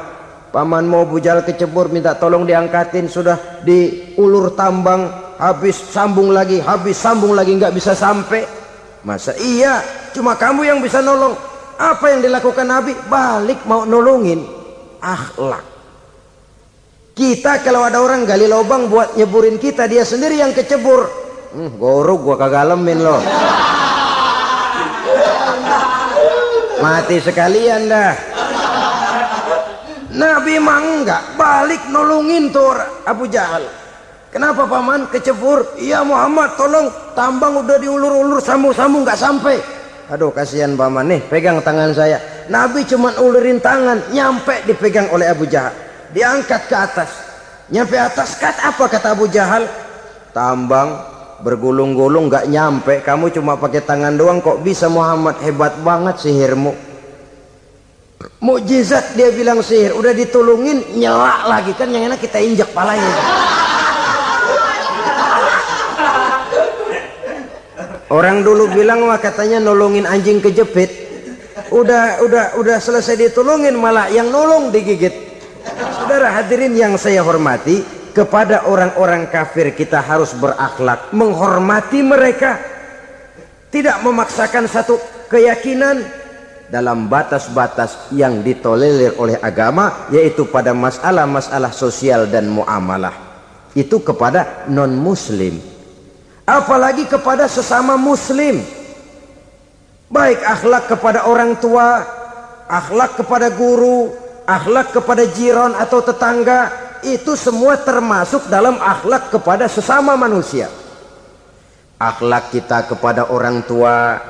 Paman 0.49 0.87
mau 0.87 1.03
bujal 1.03 1.43
kecebur 1.43 1.91
minta 1.91 2.15
tolong 2.15 2.47
diangkatin 2.47 3.11
sudah 3.11 3.59
diulur 3.67 4.55
tambang 4.55 5.35
habis 5.35 5.75
sambung 5.75 6.31
lagi 6.31 6.63
habis 6.63 6.95
sambung 6.95 7.35
lagi 7.35 7.59
nggak 7.59 7.75
bisa 7.75 7.91
sampai 7.91 8.47
masa 9.03 9.35
iya 9.35 9.83
cuma 10.15 10.39
kamu 10.39 10.63
yang 10.63 10.79
bisa 10.79 11.03
nolong 11.03 11.35
apa 11.75 12.05
yang 12.07 12.23
dilakukan 12.23 12.67
Nabi? 12.67 12.95
Balik 13.11 13.67
mau 13.67 13.83
nolongin. 13.83 14.47
Akhlak. 15.03 15.74
Kita 17.15 17.63
kalau 17.63 17.87
ada 17.87 18.03
orang 18.03 18.27
gali 18.27 18.43
lubang 18.43 18.91
buat 18.91 19.15
nyeburin 19.15 19.55
kita, 19.55 19.87
dia 19.87 20.03
sendiri 20.03 20.43
yang 20.43 20.51
kecebur. 20.51 21.07
Hmm, 21.55 21.79
gorok 21.79 22.27
gua 22.27 22.35
kagalemin 22.35 22.99
loh. 22.99 23.23
Mati 26.83 27.23
sekalian 27.23 27.87
dah. 27.87 28.11
Nabi 30.11 30.59
mah 30.59 30.79
enggak 30.83 31.23
balik 31.39 31.87
nolongin 31.87 32.51
tuh 32.51 32.83
Abu 33.07 33.31
Jahal. 33.31 33.63
Kenapa 34.35 34.67
paman 34.67 35.07
kecebur? 35.07 35.79
Iya 35.79 36.03
Muhammad 36.03 36.59
tolong 36.59 36.91
tambang 37.15 37.63
udah 37.63 37.79
diulur-ulur 37.79 38.43
sambung-sambung 38.43 39.07
nggak 39.07 39.15
sampai. 39.15 39.55
Aduh 40.11 40.35
kasihan 40.35 40.75
paman 40.75 41.07
nih 41.07 41.23
pegang 41.31 41.63
tangan 41.63 41.95
saya. 41.95 42.19
Nabi 42.51 42.83
cuma 42.83 43.15
ulurin 43.23 43.63
tangan 43.63 44.11
nyampe 44.11 44.67
dipegang 44.67 45.07
oleh 45.15 45.31
Abu 45.31 45.47
Jahal. 45.47 45.84
Diangkat 46.15 46.71
ke 46.71 46.75
atas. 46.79 47.11
Nyampe 47.67 47.99
atas 47.99 48.39
kat 48.39 48.55
apa 48.63 48.87
kata 48.87 49.11
Abu 49.11 49.27
Jahal? 49.27 49.67
Tambang 50.31 50.95
bergulung-gulung 51.43 52.31
nggak 52.31 52.47
nyampe. 52.47 53.03
Kamu 53.03 53.35
cuma 53.35 53.59
pakai 53.59 53.83
tangan 53.83 54.15
doang 54.15 54.39
kok 54.39 54.63
bisa 54.63 54.87
Muhammad 54.87 55.35
hebat 55.43 55.75
banget 55.83 56.23
sihirmu. 56.23 56.71
Mukjizat 58.39 59.19
dia 59.19 59.27
bilang 59.35 59.59
sihir. 59.59 59.91
Udah 59.91 60.15
ditolongin 60.15 60.95
nyelak 60.95 61.51
lagi 61.51 61.75
kan 61.75 61.91
yang 61.91 62.07
enak 62.07 62.23
kita 62.23 62.39
injak 62.39 62.71
palanya. 62.71 63.15
Orang 68.07 68.47
dulu 68.47 68.71
bilang 68.71 69.03
wah 69.03 69.19
katanya 69.19 69.59
nolongin 69.59 70.07
anjing 70.07 70.39
kejepit. 70.39 70.87
Udah 71.75 72.23
udah 72.23 72.55
udah 72.55 72.77
selesai 72.79 73.19
ditolongin 73.19 73.75
malah 73.75 74.07
yang 74.07 74.31
nolong 74.31 74.71
digigit. 74.71 75.34
Saudara 75.75 76.31
hadirin 76.31 76.75
yang 76.75 76.95
saya 76.95 77.21
hormati, 77.25 77.83
kepada 78.15 78.63
orang-orang 78.63 79.27
kafir 79.27 79.75
kita 79.75 79.99
harus 79.99 80.31
berakhlak, 80.35 81.11
menghormati 81.11 81.99
mereka. 81.99 82.57
Tidak 83.69 83.99
memaksakan 84.07 84.71
satu 84.71 84.95
keyakinan 85.27 85.99
dalam 86.71 87.11
batas-batas 87.11 88.07
yang 88.15 88.39
ditolerir 88.39 89.19
oleh 89.19 89.35
agama 89.43 90.07
yaitu 90.15 90.47
pada 90.47 90.71
masalah-masalah 90.71 91.75
sosial 91.75 92.23
dan 92.31 92.47
muamalah. 92.47 93.11
Itu 93.75 93.99
kepada 93.99 94.63
non 94.71 94.95
muslim 94.95 95.75
apalagi 96.45 97.09
kepada 97.09 97.49
sesama 97.49 97.97
muslim 97.97 98.61
baik 100.13 100.39
akhlak 100.45 100.85
kepada 100.85 101.25
orang 101.25 101.57
tua 101.57 102.05
akhlak 102.69 103.17
kepada 103.17 103.49
guru 103.49 104.13
akhlak 104.45 104.93
kepada 104.93 105.25
jiran 105.25 105.73
atau 105.73 105.99
tetangga 106.05 106.69
itu 107.01 107.33
semua 107.37 107.77
termasuk 107.77 108.49
dalam 108.49 108.77
akhlak 108.77 109.33
kepada 109.33 109.65
sesama 109.69 110.17
manusia. 110.17 110.69
Akhlak 111.97 112.53
kita 112.53 112.85
kepada 112.85 113.33
orang 113.33 113.65
tua 113.65 114.21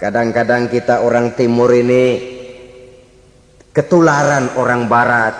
kadang-kadang 0.00 0.66
kita 0.66 1.04
orang 1.04 1.36
timur 1.36 1.70
ini 1.72 2.04
ketularan 3.72 4.56
orang 4.56 4.88
barat. 4.88 5.34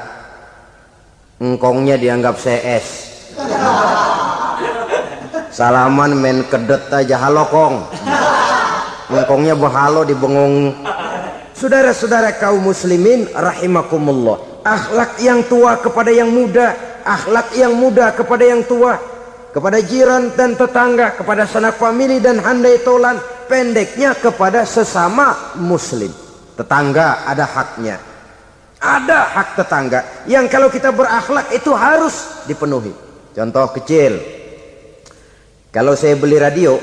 Engkongnya 1.43 1.99
dianggap 1.99 2.39
CS 2.39 2.87
salaman 5.59 6.15
main 6.15 6.47
kedet 6.47 6.87
aja 6.89 7.19
halo 7.19 7.45
kong. 7.51 7.77
Ngkongnya 9.13 9.59
berhalo 9.59 10.09
di 10.09 10.17
bengong 10.17 10.73
saudara-saudara 11.63 12.35
kaum 12.43 12.59
muslimin 12.59 13.31
rahimakumullah. 13.31 14.67
Akhlak 14.67 15.23
yang 15.23 15.47
tua 15.47 15.79
kepada 15.79 16.11
yang 16.11 16.31
muda 16.31 16.93
akhlak 17.03 17.55
yang 17.59 17.75
muda 17.75 18.15
kepada 18.15 18.45
yang 18.47 18.63
tua 18.63 18.99
kepada 19.53 19.83
jiran 19.85 20.33
dan 20.33 20.57
tetangga 20.57 21.13
kepada 21.13 21.45
sanak 21.45 21.77
famili 21.77 22.23
dan 22.23 22.41
handai 22.41 22.81
tolan 22.81 23.21
pendeknya 23.51 24.17
kepada 24.17 24.65
sesama 24.65 25.55
muslim. 25.61 26.11
Tetangga 26.57 27.27
ada 27.29 27.45
haknya. 27.45 27.97
Ada 28.83 29.19
hak 29.31 29.49
tetangga. 29.63 30.01
Yang 30.27 30.47
kalau 30.51 30.67
kita 30.67 30.91
berakhlak 30.91 31.55
itu 31.55 31.71
harus 31.71 32.43
dipenuhi. 32.51 32.91
Contoh 33.31 33.71
kecil. 33.79 34.19
Kalau 35.71 35.97
saya 35.97 36.19
beli 36.19 36.37
radio, 36.37 36.77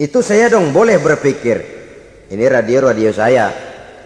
itu 0.00 0.18
saya 0.24 0.48
dong 0.48 0.72
boleh 0.72 0.96
berpikir, 0.96 1.75
ini 2.30 2.44
radio-radio 2.46 3.10
saya. 3.14 3.52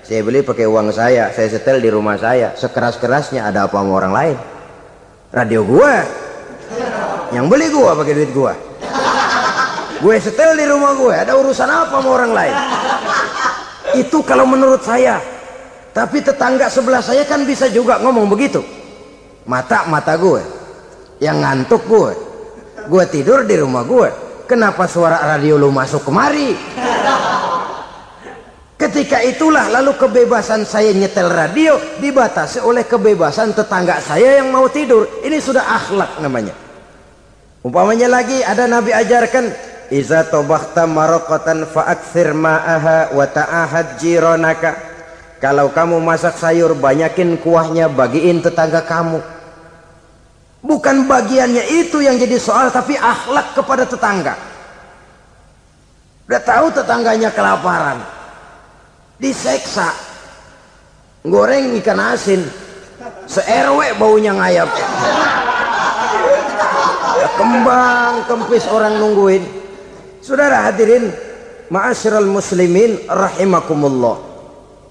Saya 0.01 0.27
beli 0.27 0.43
pakai 0.43 0.67
uang 0.67 0.91
saya, 0.91 1.31
saya 1.31 1.49
setel 1.49 1.79
di 1.79 1.89
rumah 1.93 2.19
saya. 2.19 2.57
Sekeras-kerasnya 2.59 3.47
ada 3.47 3.71
apa 3.71 3.79
sama 3.79 3.93
orang 3.95 4.13
lain? 4.13 4.37
Radio 5.31 5.63
gua. 5.63 6.03
Yang 7.31 7.47
beli 7.47 7.67
gua 7.71 7.91
pakai 7.95 8.15
duit 8.19 8.33
gua. 8.35 8.55
Gue 10.01 10.17
setel 10.17 10.57
di 10.57 10.65
rumah 10.65 10.97
gue, 10.97 11.13
ada 11.13 11.37
urusan 11.37 11.69
apa 11.69 12.01
sama 12.01 12.09
orang 12.09 12.33
lain? 12.33 12.57
Itu 14.01 14.25
kalau 14.25 14.49
menurut 14.49 14.81
saya. 14.81 15.21
Tapi 15.93 16.25
tetangga 16.25 16.73
sebelah 16.73 17.05
saya 17.05 17.29
kan 17.29 17.45
bisa 17.45 17.69
juga 17.69 18.01
ngomong 18.01 18.25
begitu. 18.33 18.65
Mata-mata 19.45 20.17
gue. 20.17 20.41
Yang 21.21 21.37
ngantuk 21.45 21.83
gue 21.85 22.11
gue 22.91 23.05
tidur 23.07 23.47
di 23.47 23.55
rumah 23.55 23.87
gue 23.87 24.09
kenapa 24.51 24.89
suara 24.91 25.21
radio 25.23 25.55
lu 25.61 25.69
masuk 25.71 26.03
kemari 26.03 26.59
ketika 28.81 29.21
itulah 29.21 29.69
lalu 29.69 29.93
kebebasan 30.01 30.65
saya 30.65 30.97
nyetel 30.97 31.29
radio 31.29 31.77
dibatasi 32.01 32.65
oleh 32.65 32.89
kebebasan 32.89 33.53
tetangga 33.53 34.01
saya 34.01 34.41
yang 34.41 34.49
mau 34.49 34.65
tidur 34.73 35.05
ini 35.21 35.37
sudah 35.37 35.61
akhlak 35.61 36.17
namanya 36.25 36.57
Umpamanya 37.61 38.09
lagi 38.09 38.41
ada 38.41 38.65
Nabi 38.65 38.89
ajarkan 38.89 39.53
Iza 39.91 40.23
tobakhta 40.31 40.87
marokatan 40.87 41.67
fa'akthir 41.67 42.31
ma'aha 42.31 43.11
wa 43.11 43.27
ta'ahad 43.27 43.99
jironaka. 43.99 44.79
Kalau 45.43 45.75
kamu 45.75 45.99
masak 45.99 46.39
sayur 46.39 46.79
banyakin 46.79 47.35
kuahnya 47.43 47.91
bagiin 47.91 48.39
tetangga 48.39 48.87
kamu. 48.87 49.19
Bukan 50.63 51.11
bagiannya 51.11 51.67
itu 51.83 52.07
yang 52.07 52.23
jadi 52.23 52.39
soal 52.39 52.71
tapi 52.71 52.95
akhlak 52.95 53.51
kepada 53.59 53.83
tetangga. 53.83 54.39
Udah 56.31 56.43
tahu 56.47 56.71
tetangganya 56.71 57.35
kelaparan. 57.35 57.99
Diseksa. 59.21 59.93
Goreng 61.23 61.77
ikan 61.85 62.01
asin. 62.01 62.41
Se-RW 63.29 64.01
baunya 64.01 64.33
ngayap. 64.33 64.73
Kembang 67.37 68.25
kempis 68.25 68.65
orang 68.69 68.97
nungguin. 68.97 69.45
Saudara 70.25 70.65
hadirin, 70.69 71.13
ma'asyiral 71.69 72.29
muslimin 72.29 73.01
rahimakumullah. 73.09 74.17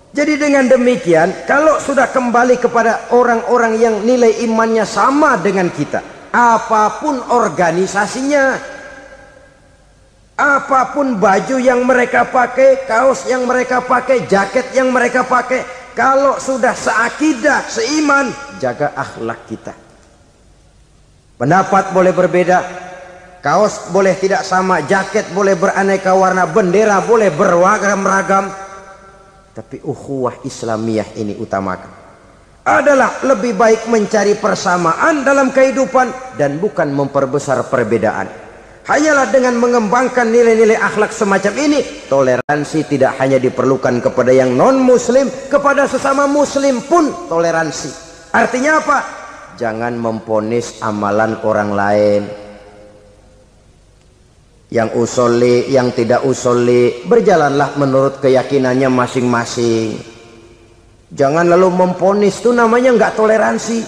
Jadi 0.09 0.41
dengan 0.41 0.65
demikian, 0.65 1.45
kalau 1.45 1.77
sudah 1.77 2.09
kembali 2.09 2.57
kepada 2.57 3.13
orang-orang 3.13 3.77
yang 3.77 3.95
nilai 4.01 4.41
imannya 4.41 4.81
sama 4.81 5.37
dengan 5.37 5.69
kita, 5.69 6.01
apa 6.33 6.97
pun 6.97 7.21
organisasinya, 7.29 8.57
apa 10.39 10.95
pun 10.95 11.19
baju 11.19 11.59
yang 11.59 11.83
mereka 11.83 12.23
pakai, 12.23 12.87
kaos 12.87 13.27
yang 13.27 13.43
mereka 13.43 13.83
pakai, 13.83 14.23
jaket 14.23 14.71
yang 14.71 14.87
mereka 14.95 15.27
pakai, 15.27 15.67
kalau 15.91 16.39
sudah 16.39 16.71
seakidah, 16.71 17.67
seiman, 17.67 18.31
jaga 18.63 18.95
akhlak 18.95 19.43
kita. 19.51 19.75
Pendapat 21.35 21.91
boleh 21.91 22.15
berbeda, 22.15 22.87
Kaos 23.39 23.87
boleh 23.95 24.19
tidak 24.19 24.43
sama, 24.43 24.83
jaket 24.83 25.31
boleh 25.31 25.55
beraneka 25.55 26.11
warna, 26.11 26.43
bendera 26.43 26.99
boleh 26.99 27.31
beragam-ragam. 27.31 28.51
Tapi 29.55 29.79
ukhuwah 29.79 30.43
Islamiyah 30.43 31.15
ini 31.15 31.39
utamakan. 31.39 31.87
Adalah 32.67 33.23
lebih 33.23 33.55
baik 33.55 33.87
mencari 33.87 34.35
persamaan 34.35 35.23
dalam 35.23 35.55
kehidupan 35.55 36.35
dan 36.35 36.59
bukan 36.59 36.91
memperbesar 36.91 37.63
perbedaan. 37.71 38.27
Hanyalah 38.89 39.29
dengan 39.29 39.53
mengembangkan 39.61 40.33
nilai-nilai 40.33 40.73
akhlak 40.73 41.13
semacam 41.13 41.53
ini, 41.61 42.09
toleransi 42.09 42.89
tidak 42.89 43.21
hanya 43.21 43.37
diperlukan 43.37 44.01
kepada 44.01 44.33
yang 44.33 44.57
non-muslim, 44.57 45.29
kepada 45.45 45.85
sesama 45.85 46.25
muslim 46.25 46.81
pun 46.81 47.29
toleransi. 47.29 47.93
Artinya 48.33 48.81
apa? 48.81 48.97
Jangan 49.61 49.93
memponis 49.93 50.81
amalan 50.81 51.37
orang 51.45 51.69
lain 51.77 52.21
yang 54.73 54.89
usoli, 54.97 55.69
yang 55.69 55.93
tidak 55.93 56.25
usoli, 56.25 57.05
berjalanlah 57.05 57.77
menurut 57.77 58.17
keyakinannya 58.17 58.89
masing-masing. 58.89 60.01
Jangan 61.13 61.45
lalu 61.45 61.69
memponis 61.73 62.41
itu 62.41 62.57
namanya 62.57 62.89
nggak 62.97 63.13
toleransi. 63.13 63.85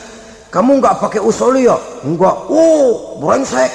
Kamu 0.54 0.78
nggak 0.78 1.02
pakai 1.02 1.22
usoli 1.26 1.66
ya? 1.66 1.78
Enggak. 2.06 2.38
Oh, 2.54 3.18
brengsek. 3.18 3.70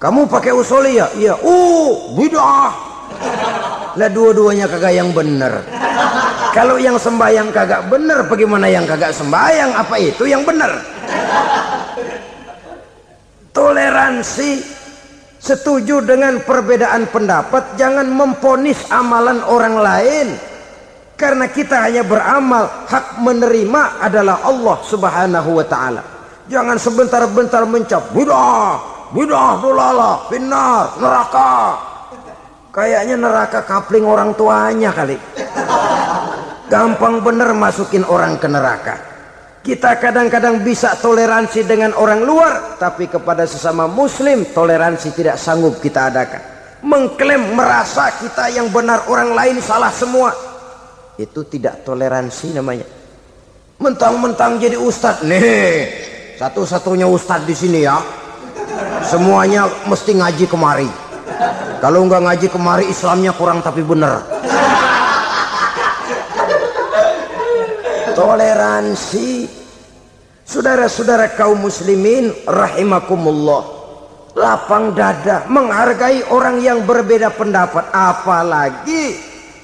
Kamu 0.00 0.24
pakai 0.26 0.56
usoli 0.56 0.96
ya? 0.96 1.06
Iya. 1.12 1.36
Oh, 1.44 2.16
bidah. 2.16 2.72
Lah 4.00 4.08
dua-duanya 4.08 4.64
kagak 4.64 4.96
yang 4.96 5.12
benar. 5.12 5.60
Kalau 6.56 6.80
yang 6.80 6.96
sembayang 6.96 7.52
kagak 7.52 7.86
benar, 7.92 8.24
bagaimana 8.26 8.66
yang 8.66 8.88
kagak 8.88 9.12
sembayang? 9.12 9.76
Apa 9.76 10.00
itu 10.00 10.24
yang 10.24 10.42
benar? 10.42 10.72
toleransi 13.50 14.62
setuju 15.40 16.04
dengan 16.04 16.38
perbedaan 16.44 17.08
pendapat 17.10 17.74
jangan 17.74 18.06
memponis 18.06 18.78
amalan 18.92 19.40
orang 19.48 19.76
lain 19.80 20.28
karena 21.16 21.48
kita 21.50 21.88
hanya 21.88 22.04
beramal 22.04 22.68
hak 22.88 23.20
menerima 23.20 24.00
adalah 24.00 24.44
Allah 24.44 24.76
subhanahu 24.84 25.50
wa 25.60 25.66
ta'ala 25.66 26.02
jangan 26.46 26.76
sebentar-bentar 26.76 27.64
mencap 27.66 28.12
bidah 29.10 29.58
dolala 29.58 30.12
binar 30.30 30.94
neraka 30.98 31.50
kayaknya 32.70 33.16
neraka 33.18 33.62
kapling 33.66 34.06
orang 34.06 34.34
tuanya 34.38 34.90
kali 34.94 35.18
gampang 36.70 37.18
bener 37.22 37.50
masukin 37.52 38.06
orang 38.06 38.38
ke 38.38 38.46
neraka 38.46 39.10
kita 39.60 40.00
kadang-kadang 40.00 40.64
bisa 40.64 40.96
toleransi 40.96 41.68
dengan 41.68 41.92
orang 41.92 42.24
luar, 42.24 42.80
tapi 42.80 43.12
kepada 43.12 43.44
sesama 43.44 43.84
muslim 43.84 44.48
toleransi 44.56 45.12
tidak 45.12 45.36
sanggup 45.36 45.76
kita 45.84 46.08
adakan. 46.08 46.40
Mengklaim 46.80 47.52
merasa 47.52 48.08
kita 48.16 48.48
yang 48.48 48.72
benar 48.72 49.04
orang 49.12 49.36
lain 49.36 49.60
salah 49.60 49.92
semua. 49.92 50.32
Itu 51.20 51.44
tidak 51.44 51.84
toleransi 51.84 52.56
namanya. 52.56 52.88
Mentang-mentang 53.76 54.56
jadi 54.56 54.80
ustadz. 54.80 55.28
Nih, 55.28 55.92
satu-satunya 56.40 57.04
ustadz 57.04 57.44
di 57.44 57.52
sini 57.52 57.84
ya. 57.84 58.00
Semuanya 59.04 59.66
mesti 59.88 60.16
ngaji 60.16 60.44
kemari. 60.46 60.90
Kalau 61.80 62.04
nggak 62.04 62.22
ngaji 62.24 62.46
kemari 62.52 62.84
Islamnya 62.92 63.32
kurang 63.32 63.64
tapi 63.64 63.80
benar. 63.80 64.40
toleransi 68.20 69.48
saudara-saudara 70.44 71.32
kaum 71.34 71.56
muslimin 71.64 72.28
rahimakumullah 72.44 73.64
lapang 74.36 74.92
dada 74.92 75.48
menghargai 75.48 76.28
orang 76.28 76.60
yang 76.60 76.84
berbeda 76.84 77.32
pendapat 77.32 77.88
apalagi 77.90 79.16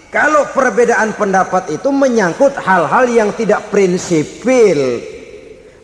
kalau 0.08 0.48
perbedaan 0.56 1.12
pendapat 1.14 1.68
itu 1.76 1.92
menyangkut 1.92 2.56
hal-hal 2.56 3.04
yang 3.12 3.30
tidak 3.36 3.68
prinsipil 3.68 5.04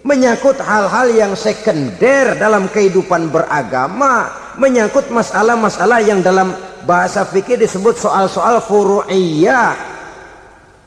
menyangkut 0.02 0.58
hal-hal 0.58 1.08
yang 1.14 1.32
sekunder 1.38 2.34
dalam 2.38 2.66
kehidupan 2.70 3.30
beragama 3.30 4.30
menyangkut 4.58 5.08
masalah-masalah 5.08 6.02
yang 6.02 6.20
dalam 6.20 6.52
bahasa 6.82 7.22
fikih 7.22 7.56
disebut 7.56 7.96
soal-soal 7.96 8.58
furu'iyah 8.60 9.92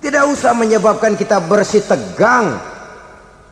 tidak 0.05 0.29
usah 0.29 0.53
menyebabkan 0.53 1.17
kita 1.17 1.41
bersih 1.41 1.81
tegang. 1.81 2.61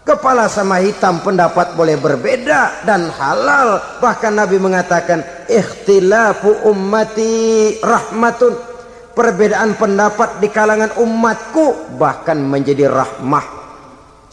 Kepala 0.06 0.46
sama 0.46 0.78
hitam 0.86 1.18
pendapat 1.26 1.74
boleh 1.74 1.98
berbeda 1.98 2.86
dan 2.86 3.10
halal. 3.10 3.82
Bahkan 3.98 4.38
Nabi 4.38 4.62
mengatakan 4.62 5.26
ikhtilafu 5.50 6.70
ummati 6.70 7.82
rahmatun. 7.82 8.54
Perbedaan 9.18 9.74
pendapat 9.74 10.38
di 10.46 10.54
kalangan 10.54 10.94
umatku 11.02 11.98
bahkan 11.98 12.38
menjadi 12.38 12.86
rahmah. 12.86 13.63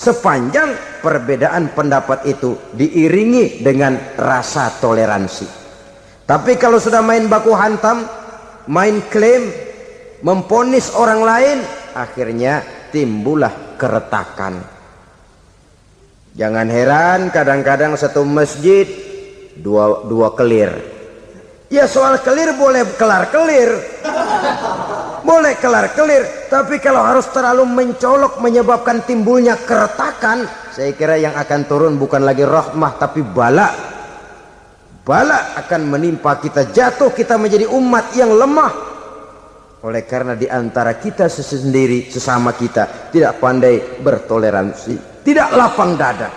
Sepanjang 0.01 1.05
perbedaan 1.05 1.76
pendapat 1.76 2.24
itu 2.24 2.57
diiringi 2.72 3.61
dengan 3.61 4.16
rasa 4.16 4.72
toleransi. 4.80 5.44
Tapi 6.24 6.57
kalau 6.57 6.80
sudah 6.80 7.05
main 7.05 7.28
baku 7.28 7.53
hantam, 7.53 8.09
main 8.64 9.05
klaim, 9.12 9.53
memponis 10.24 10.96
orang 10.96 11.20
lain, 11.20 11.59
akhirnya 11.92 12.64
timbullah 12.88 13.76
keretakan. 13.76 14.64
Jangan 16.32 16.72
heran 16.72 17.28
kadang-kadang 17.28 17.92
satu 17.92 18.24
masjid 18.24 18.88
dua, 19.61 20.09
dua 20.09 20.32
kelir. 20.32 20.80
Ya 21.68 21.84
soal 21.84 22.16
kelir 22.24 22.57
boleh 22.57 22.88
kelar 22.96 23.28
kelir 23.28 23.76
boleh 25.30 25.54
kelar 25.62 25.94
kelir 25.94 26.50
tapi 26.50 26.82
kalau 26.82 27.06
harus 27.06 27.30
terlalu 27.30 27.62
mencolok 27.62 28.42
menyebabkan 28.42 29.06
timbulnya 29.06 29.54
keretakan 29.62 30.42
saya 30.74 30.90
kira 30.98 31.22
yang 31.22 31.38
akan 31.38 31.70
turun 31.70 31.94
bukan 31.94 32.26
lagi 32.26 32.42
rahmah 32.42 32.98
tapi 32.98 33.22
bala 33.22 33.70
bala 35.06 35.54
akan 35.54 35.86
menimpa 35.86 36.34
kita 36.42 36.74
jatuh 36.74 37.14
kita 37.14 37.38
menjadi 37.38 37.70
umat 37.70 38.10
yang 38.18 38.34
lemah 38.34 38.90
oleh 39.80 40.04
karena 40.04 40.36
di 40.36 40.44
antara 40.44 41.00
kita 41.00 41.24
sendiri, 41.32 42.12
sesama 42.12 42.52
kita 42.52 43.08
tidak 43.08 43.40
pandai 43.40 43.80
bertoleransi, 43.96 45.24
tidak 45.24 45.56
lapang 45.56 45.96
dada. 45.96 46.28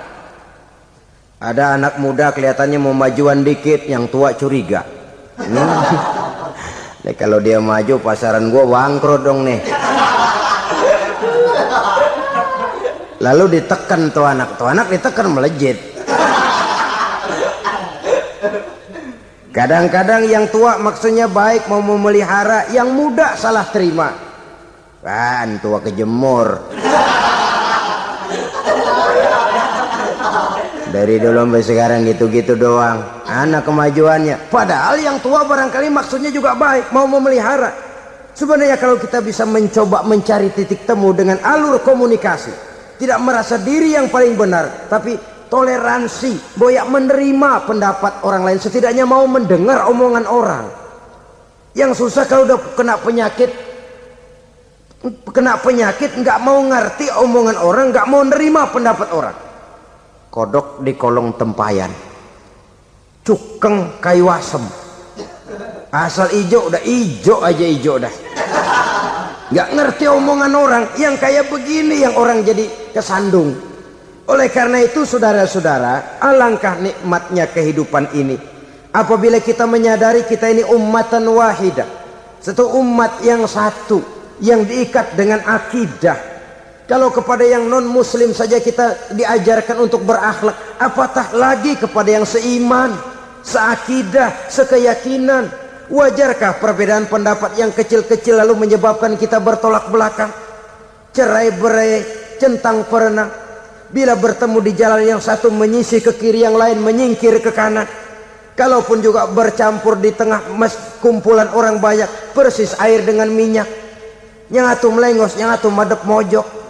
Ada 1.43 1.75
anak 1.75 1.99
muda 1.99 2.31
kelihatannya 2.31 2.79
mau 2.79 2.95
majuan 2.95 3.43
dikit, 3.43 3.83
yang 3.83 4.07
tua 4.07 4.31
curiga. 4.39 4.87
Hmm. 5.35 5.59
Nih, 7.03 7.15
kalau 7.19 7.43
dia 7.43 7.59
maju 7.59 7.99
pasaran 7.99 8.47
gua 8.47 8.63
bangkrut 8.63 9.27
dong 9.27 9.43
nih. 9.43 9.59
Lalu 13.19 13.59
ditekan 13.59 14.11
tuh 14.11 14.23
anak, 14.23 14.55
tuh 14.55 14.67
anak 14.71 14.87
ditekan 14.87 15.27
melejit. 15.31 15.79
Kadang-kadang 19.53 20.25
yang 20.25 20.49
tua 20.49 20.81
maksudnya 20.81 21.27
baik 21.27 21.67
mau 21.67 21.83
memelihara, 21.83 22.71
yang 22.71 22.89
muda 22.91 23.35
salah 23.35 23.67
terima. 23.67 24.11
Kan 25.03 25.59
tua 25.59 25.83
kejemur. 25.83 26.73
Dari 31.03 31.19
dulu 31.19 31.43
sampai 31.43 31.63
sekarang 31.67 31.99
gitu-gitu 32.07 32.55
doang. 32.55 33.27
Anak 33.27 33.67
kemajuannya. 33.67 34.47
Padahal 34.47 34.95
yang 35.03 35.19
tua 35.19 35.43
barangkali 35.43 35.91
maksudnya 35.91 36.31
juga 36.31 36.55
baik. 36.55 36.95
Mau 36.95 37.03
memelihara. 37.11 37.75
Sebenarnya 38.31 38.79
kalau 38.79 38.95
kita 38.95 39.19
bisa 39.19 39.43
mencoba 39.43 40.07
mencari 40.07 40.47
titik 40.55 40.87
temu 40.87 41.11
dengan 41.11 41.43
alur 41.43 41.83
komunikasi 41.83 42.49
tidak 42.97 43.19
merasa 43.21 43.61
diri 43.61 43.93
yang 43.93 44.09
paling 44.09 44.33
benar 44.33 44.89
tapi 44.89 45.13
toleransi 45.53 46.57
boyak 46.57 46.87
menerima 46.89 47.61
pendapat 47.69 48.25
orang 48.25 48.41
lain 48.41 48.57
setidaknya 48.57 49.05
mau 49.05 49.27
mendengar 49.27 49.85
omongan 49.91 50.25
orang. 50.25 50.65
Yang 51.77 52.07
susah 52.07 52.25
kalau 52.25 52.47
udah 52.47 52.57
kena 52.79 52.95
penyakit 52.97 53.51
kena 55.29 55.59
penyakit 55.59 56.15
nggak 56.15 56.39
mau 56.41 56.63
ngerti 56.63 57.11
omongan 57.11 57.59
orang 57.59 57.91
nggak 57.91 58.07
mau 58.07 58.23
nerima 58.23 58.71
pendapat 58.71 59.11
orang 59.11 59.42
kodok 60.33 60.81
di 60.81 60.97
kolong 60.97 61.37
tempayan. 61.37 61.93
Cukeng 63.21 64.01
kayu 64.01 64.25
asem. 64.33 64.65
Asal 65.93 66.33
ijo 66.33 66.73
udah 66.73 66.81
ijo 66.81 67.45
aja 67.45 67.65
ijo 67.69 68.01
dah. 68.01 68.13
Nggak 69.53 69.69
ngerti 69.77 70.05
omongan 70.09 70.53
orang 70.57 70.83
yang 70.97 71.13
kayak 71.21 71.53
begini 71.53 72.01
yang 72.01 72.17
orang 72.17 72.41
jadi 72.41 72.65
kesandung. 72.89 73.53
Oleh 74.25 74.49
karena 74.49 74.81
itu 74.81 75.05
saudara-saudara 75.05 76.17
alangkah 76.17 76.81
nikmatnya 76.81 77.45
kehidupan 77.53 78.09
ini. 78.17 78.33
Apabila 78.89 79.37
kita 79.37 79.69
menyadari 79.69 80.25
kita 80.25 80.49
ini 80.49 80.65
ummatan 80.65 81.29
wahidah 81.29 81.85
satu 82.41 82.73
umat 82.81 83.21
yang 83.21 83.45
satu 83.45 84.01
yang 84.41 84.65
diikat 84.65 85.13
dengan 85.13 85.45
akidah 85.45 86.32
kalau 86.83 87.15
kepada 87.15 87.47
yang 87.47 87.71
non 87.71 87.87
muslim 87.87 88.35
saja 88.35 88.59
kita 88.59 89.15
diajarkan 89.15 89.87
untuk 89.87 90.03
berakhlak, 90.03 90.75
apatah 90.75 91.31
lagi 91.31 91.79
kepada 91.79 92.11
yang 92.11 92.27
seiman, 92.27 92.91
seakidah, 93.39 94.51
sekeyakinan. 94.51 95.47
Wajarkah 95.87 96.63
perbedaan 96.63 97.07
pendapat 97.11 97.59
yang 97.59 97.71
kecil-kecil 97.71 98.39
lalu 98.39 98.67
menyebabkan 98.67 99.15
kita 99.15 99.39
bertolak 99.39 99.87
belakang? 99.91 100.31
Cerai 101.15 101.55
berai, 101.55 102.03
centang 102.39 102.83
perenang. 102.87 103.31
Bila 103.93 104.17
bertemu 104.17 104.57
di 104.63 104.71
jalan 104.73 105.03
yang 105.05 105.21
satu 105.21 105.53
menyisih 105.53 106.01
ke 106.01 106.17
kiri 106.17 106.43
yang 106.43 106.57
lain 106.57 106.81
menyingkir 106.83 107.39
ke 107.39 107.51
kanan. 107.53 107.85
Kalaupun 108.57 108.99
juga 108.99 109.27
bercampur 109.29 109.99
di 109.99 110.11
tengah 110.11 110.51
mas 110.55 110.75
kumpulan 110.99 111.51
orang 111.53 111.77
banyak 111.77 112.09
persis 112.35 112.75
air 112.79 113.05
dengan 113.05 113.29
minyak. 113.29 113.69
Yang 114.49 114.65
atu 114.79 114.87
melengos, 114.91 115.35
yang 115.37 115.51
atu 115.53 115.69
madep 115.69 116.01
mojok 116.09 116.62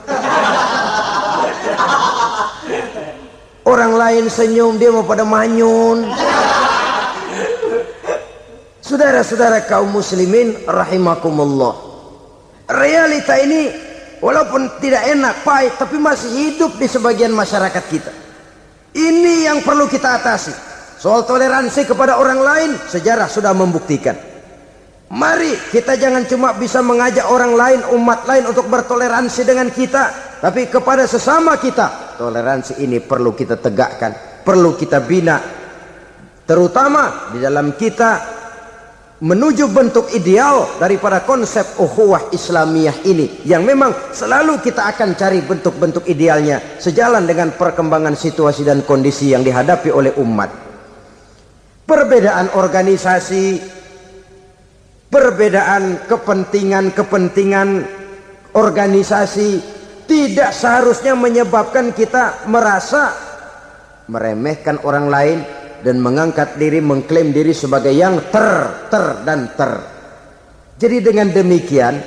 Orang 3.64 3.96
lain 3.96 4.28
senyum 4.28 4.76
dia 4.76 4.92
mau 4.92 5.08
pada 5.08 5.24
manyun. 5.24 6.04
Saudara-saudara 8.84 9.64
kaum 9.64 9.96
muslimin 9.96 10.68
rahimakumullah. 10.68 11.72
Realita 12.68 13.40
ini 13.40 13.72
walaupun 14.20 14.68
tidak 14.84 15.08
enak, 15.08 15.48
pahit 15.48 15.80
tapi 15.80 15.96
masih 15.96 16.32
hidup 16.32 16.76
di 16.76 16.92
sebagian 16.92 17.32
masyarakat 17.32 17.84
kita. 17.88 18.12
Ini 18.92 19.48
yang 19.48 19.64
perlu 19.64 19.88
kita 19.88 20.20
atasi. 20.20 20.52
Soal 21.00 21.24
toleransi 21.24 21.88
kepada 21.88 22.20
orang 22.20 22.40
lain, 22.44 22.72
sejarah 22.92 23.32
sudah 23.32 23.56
membuktikan. 23.56 24.16
Mari 25.08 25.56
kita 25.72 25.96
jangan 25.96 26.28
cuma 26.28 26.52
bisa 26.52 26.84
mengajak 26.84 27.28
orang 27.32 27.56
lain, 27.56 27.80
umat 27.96 28.28
lain 28.28 28.44
untuk 28.50 28.68
bertoleransi 28.68 29.42
dengan 29.48 29.72
kita, 29.72 30.33
tapi 30.44 30.68
kepada 30.68 31.08
sesama 31.08 31.56
kita. 31.56 32.20
Toleransi 32.20 32.84
ini 32.84 33.00
perlu 33.00 33.32
kita 33.32 33.56
tegakkan, 33.56 34.44
perlu 34.44 34.76
kita 34.76 35.00
bina. 35.00 35.40
Terutama 36.44 37.32
di 37.32 37.40
dalam 37.40 37.72
kita 37.80 38.12
menuju 39.24 39.72
bentuk 39.72 40.12
ideal 40.12 40.76
daripada 40.76 41.24
konsep 41.24 41.64
ukhuwah 41.80 42.28
Islamiyah 42.36 43.08
ini 43.08 43.48
yang 43.48 43.64
memang 43.64 44.12
selalu 44.12 44.60
kita 44.60 44.84
akan 44.92 45.16
cari 45.16 45.40
bentuk-bentuk 45.40 46.04
idealnya 46.12 46.60
sejalan 46.76 47.24
dengan 47.24 47.56
perkembangan 47.56 48.20
situasi 48.20 48.68
dan 48.68 48.84
kondisi 48.84 49.32
yang 49.32 49.48
dihadapi 49.48 49.96
oleh 49.96 50.12
umat. 50.20 50.52
Perbedaan 51.88 52.52
organisasi, 52.52 53.64
perbedaan 55.08 56.04
kepentingan-kepentingan 56.04 57.70
organisasi 58.60 59.83
tidak 60.08 60.52
seharusnya 60.52 61.16
menyebabkan 61.16 61.96
kita 61.96 62.48
merasa 62.52 63.14
meremehkan 64.12 64.84
orang 64.84 65.08
lain 65.08 65.40
dan 65.84 66.00
mengangkat 66.00 66.56
diri 66.60 66.80
mengklaim 66.80 67.32
diri 67.32 67.52
sebagai 67.56 67.92
yang 67.92 68.20
ter 68.32 68.88
ter 68.92 69.06
dan 69.24 69.52
ter 69.56 69.72
jadi 70.80 71.00
dengan 71.00 71.32
demikian 71.32 72.00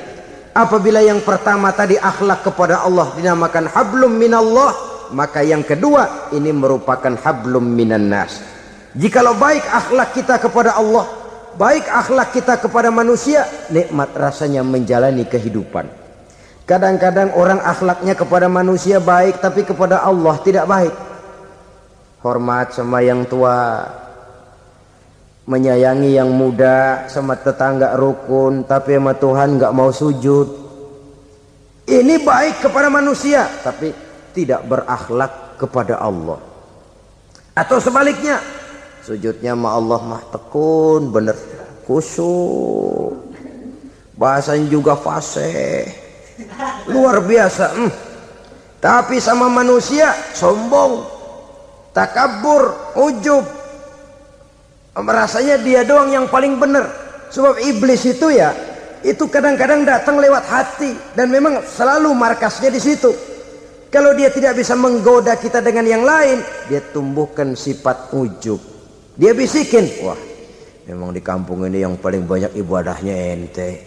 apabila 0.52 1.00
yang 1.00 1.24
pertama 1.24 1.72
tadi 1.72 1.96
akhlak 1.96 2.44
kepada 2.44 2.84
Allah 2.84 3.12
dinamakan 3.16 3.68
hablum 3.68 4.12
minallah 4.12 4.72
maka 5.12 5.40
yang 5.40 5.64
kedua 5.64 6.32
ini 6.36 6.52
merupakan 6.52 7.16
hablum 7.20 7.64
minan 7.64 8.12
nas 8.12 8.40
jikalau 8.92 9.36
baik 9.36 9.64
akhlak 9.64 10.12
kita 10.12 10.36
kepada 10.40 10.76
Allah 10.76 11.26
baik 11.56 11.88
akhlak 11.88 12.36
kita 12.36 12.60
kepada 12.60 12.92
manusia, 12.92 13.48
nikmat 13.72 14.12
rasanya 14.12 14.60
menjalani 14.60 15.24
kehidupan. 15.24 16.05
Kadang-kadang 16.66 17.30
orang 17.38 17.62
akhlaknya 17.62 18.18
kepada 18.18 18.50
manusia 18.50 18.98
baik, 18.98 19.38
tapi 19.38 19.62
kepada 19.62 20.02
Allah 20.02 20.34
tidak 20.42 20.66
baik. 20.66 20.94
Hormat 22.26 22.74
sama 22.74 23.06
yang 23.06 23.22
tua, 23.22 23.86
menyayangi 25.46 26.18
yang 26.18 26.26
muda, 26.34 27.06
sama 27.06 27.38
tetangga 27.38 27.94
rukun, 27.94 28.66
tapi 28.66 28.98
sama 28.98 29.14
Tuhan 29.14 29.62
nggak 29.62 29.74
mau 29.74 29.94
sujud. 29.94 30.66
Ini 31.86 32.26
baik 32.26 32.66
kepada 32.66 32.90
manusia, 32.90 33.46
tapi 33.62 33.94
tidak 34.34 34.66
berakhlak 34.66 35.54
kepada 35.62 36.02
Allah. 36.02 36.42
Atau 37.54 37.78
sebaliknya, 37.78 38.42
sujudnya 39.06 39.54
ma 39.54 39.78
Allah 39.78 40.02
mah 40.02 40.22
tekun 40.34 41.14
bener 41.14 41.38
khusyuk 41.86 43.14
bahasanya 44.18 44.66
juga 44.66 44.98
fasih 44.98 46.05
luar 46.90 47.22
biasa 47.24 47.66
hmm. 47.74 47.92
tapi 48.82 49.18
sama 49.18 49.48
manusia 49.48 50.12
sombong 50.32 51.04
takabur 51.94 52.94
ujub 52.98 53.44
merasanya 54.96 55.60
dia 55.60 55.84
doang 55.84 56.12
yang 56.12 56.26
paling 56.28 56.56
benar 56.56 56.88
sebab 57.28 57.60
iblis 57.64 58.04
itu 58.08 58.32
ya 58.32 58.52
itu 59.04 59.28
kadang-kadang 59.28 59.84
datang 59.84 60.16
lewat 60.16 60.44
hati 60.48 60.96
dan 61.12 61.28
memang 61.28 61.60
selalu 61.62 62.10
markasnya 62.16 62.72
di 62.72 62.80
situ 62.80 63.12
kalau 63.92 64.12
dia 64.16 64.32
tidak 64.32 64.56
bisa 64.58 64.74
menggoda 64.74 65.36
kita 65.36 65.60
dengan 65.60 65.84
yang 65.84 66.02
lain 66.02 66.40
dia 66.68 66.80
tumbuhkan 66.90 67.52
sifat 67.52 68.10
ujub 68.16 68.76
dia 69.16 69.32
bisikin, 69.32 69.88
wah 70.04 70.20
memang 70.84 71.16
di 71.16 71.24
kampung 71.24 71.64
ini 71.64 71.80
yang 71.80 71.96
paling 71.96 72.28
banyak 72.28 72.52
ibadahnya 72.52 73.32
ente. 73.32 73.85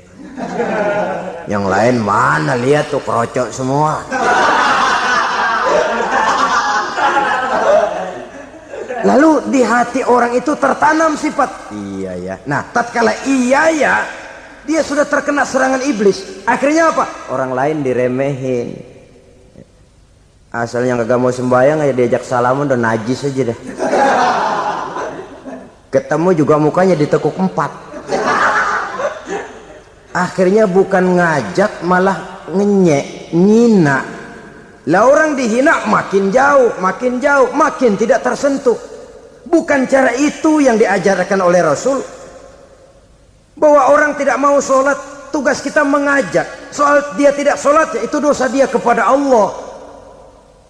Yang 1.50 1.66
lain 1.66 1.96
mana 2.04 2.54
lihat 2.60 2.92
tuh 2.94 3.02
kerocok 3.02 3.50
semua. 3.50 4.04
Lalu 9.00 9.48
di 9.48 9.62
hati 9.64 10.04
orang 10.04 10.36
itu 10.36 10.52
tertanam 10.60 11.16
sifat 11.16 11.72
iya 11.72 12.14
ya. 12.20 12.36
Nah, 12.44 12.68
tatkala 12.68 13.16
iya 13.24 13.72
ya, 13.72 13.96
dia 14.68 14.84
sudah 14.84 15.08
terkena 15.08 15.48
serangan 15.48 15.80
iblis. 15.88 16.44
Akhirnya 16.44 16.92
apa? 16.92 17.08
Orang 17.32 17.56
lain 17.56 17.80
diremehin. 17.80 18.76
Asalnya 20.52 21.00
kagak 21.00 21.20
mau 21.22 21.32
sembahyang 21.32 21.80
aja 21.86 21.94
diajak 21.94 22.26
salaman 22.26 22.68
udah 22.68 22.80
najis 22.80 23.22
aja 23.24 23.54
dah 23.54 23.60
ketemu 25.90 26.30
juga 26.38 26.56
mukanya 26.62 26.94
ditekuk 26.94 27.34
empat 27.34 27.89
akhirnya 30.20 30.68
bukan 30.68 31.16
ngajak 31.16 31.88
malah 31.88 32.44
ngenyek 32.52 33.32
nyina 33.32 34.20
lah 34.90 35.06
orang 35.06 35.38
dihina 35.38 35.86
makin 35.86 36.34
jauh 36.34 36.74
makin 36.82 37.22
jauh 37.22 37.54
makin 37.54 37.94
tidak 37.94 38.26
tersentuh. 38.26 38.74
Bukan 39.46 39.86
cara 39.86 40.14
itu 40.18 40.66
yang 40.66 40.82
diajarkan 40.82 41.40
oleh 41.46 41.62
Rasul. 41.62 42.02
Bahwa 43.54 43.94
orang 43.94 44.18
tidak 44.18 44.42
mau 44.42 44.58
sholat 44.58 44.98
tugas 45.30 45.62
kita 45.62 45.86
mengajak. 45.86 46.74
Soal 46.74 47.14
dia 47.20 47.30
tidak 47.36 47.62
sholat 47.62 48.02
itu 48.02 48.18
dosa 48.18 48.50
dia 48.50 48.66
kepada 48.66 49.06
Allah. 49.06 49.54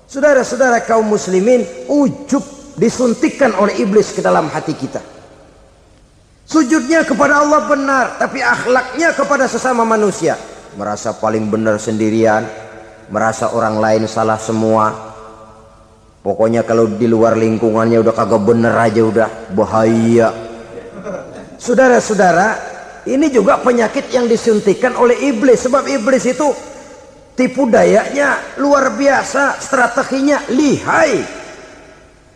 Saudara-saudara 0.10 0.84
kaum 0.84 1.08
muslimin 1.08 1.64
ujub 1.88 2.44
disuntikkan 2.76 3.56
oleh 3.56 3.78
iblis 3.80 4.12
ke 4.12 4.20
dalam 4.20 4.52
hati 4.52 4.76
kita. 4.76 5.00
Sujudnya 6.50 7.06
kepada 7.06 7.46
Allah 7.46 7.62
benar, 7.70 8.18
tapi 8.18 8.42
akhlaknya 8.42 9.14
kepada 9.14 9.46
sesama 9.46 9.86
manusia. 9.86 10.34
Merasa 10.74 11.14
paling 11.14 11.46
benar 11.46 11.78
sendirian, 11.78 12.42
merasa 13.14 13.54
orang 13.54 13.78
lain 13.78 14.10
salah 14.10 14.42
semua. 14.42 15.14
Pokoknya 16.26 16.66
kalau 16.66 16.90
di 16.90 17.06
luar 17.06 17.38
lingkungannya 17.38 18.02
udah 18.02 18.14
kagak 18.18 18.42
bener 18.42 18.74
aja 18.74 19.02
udah 19.06 19.30
bahaya. 19.54 20.34
Saudara-saudara, 21.62 22.58
ini 23.06 23.30
juga 23.30 23.62
penyakit 23.62 24.10
yang 24.10 24.26
disuntikan 24.26 24.98
oleh 24.98 25.22
iblis 25.30 25.70
sebab 25.70 25.86
iblis 25.86 26.26
itu 26.26 26.50
tipu 27.38 27.70
dayanya 27.70 28.58
luar 28.58 28.98
biasa, 28.98 29.62
strateginya 29.62 30.50
lihai. 30.50 31.22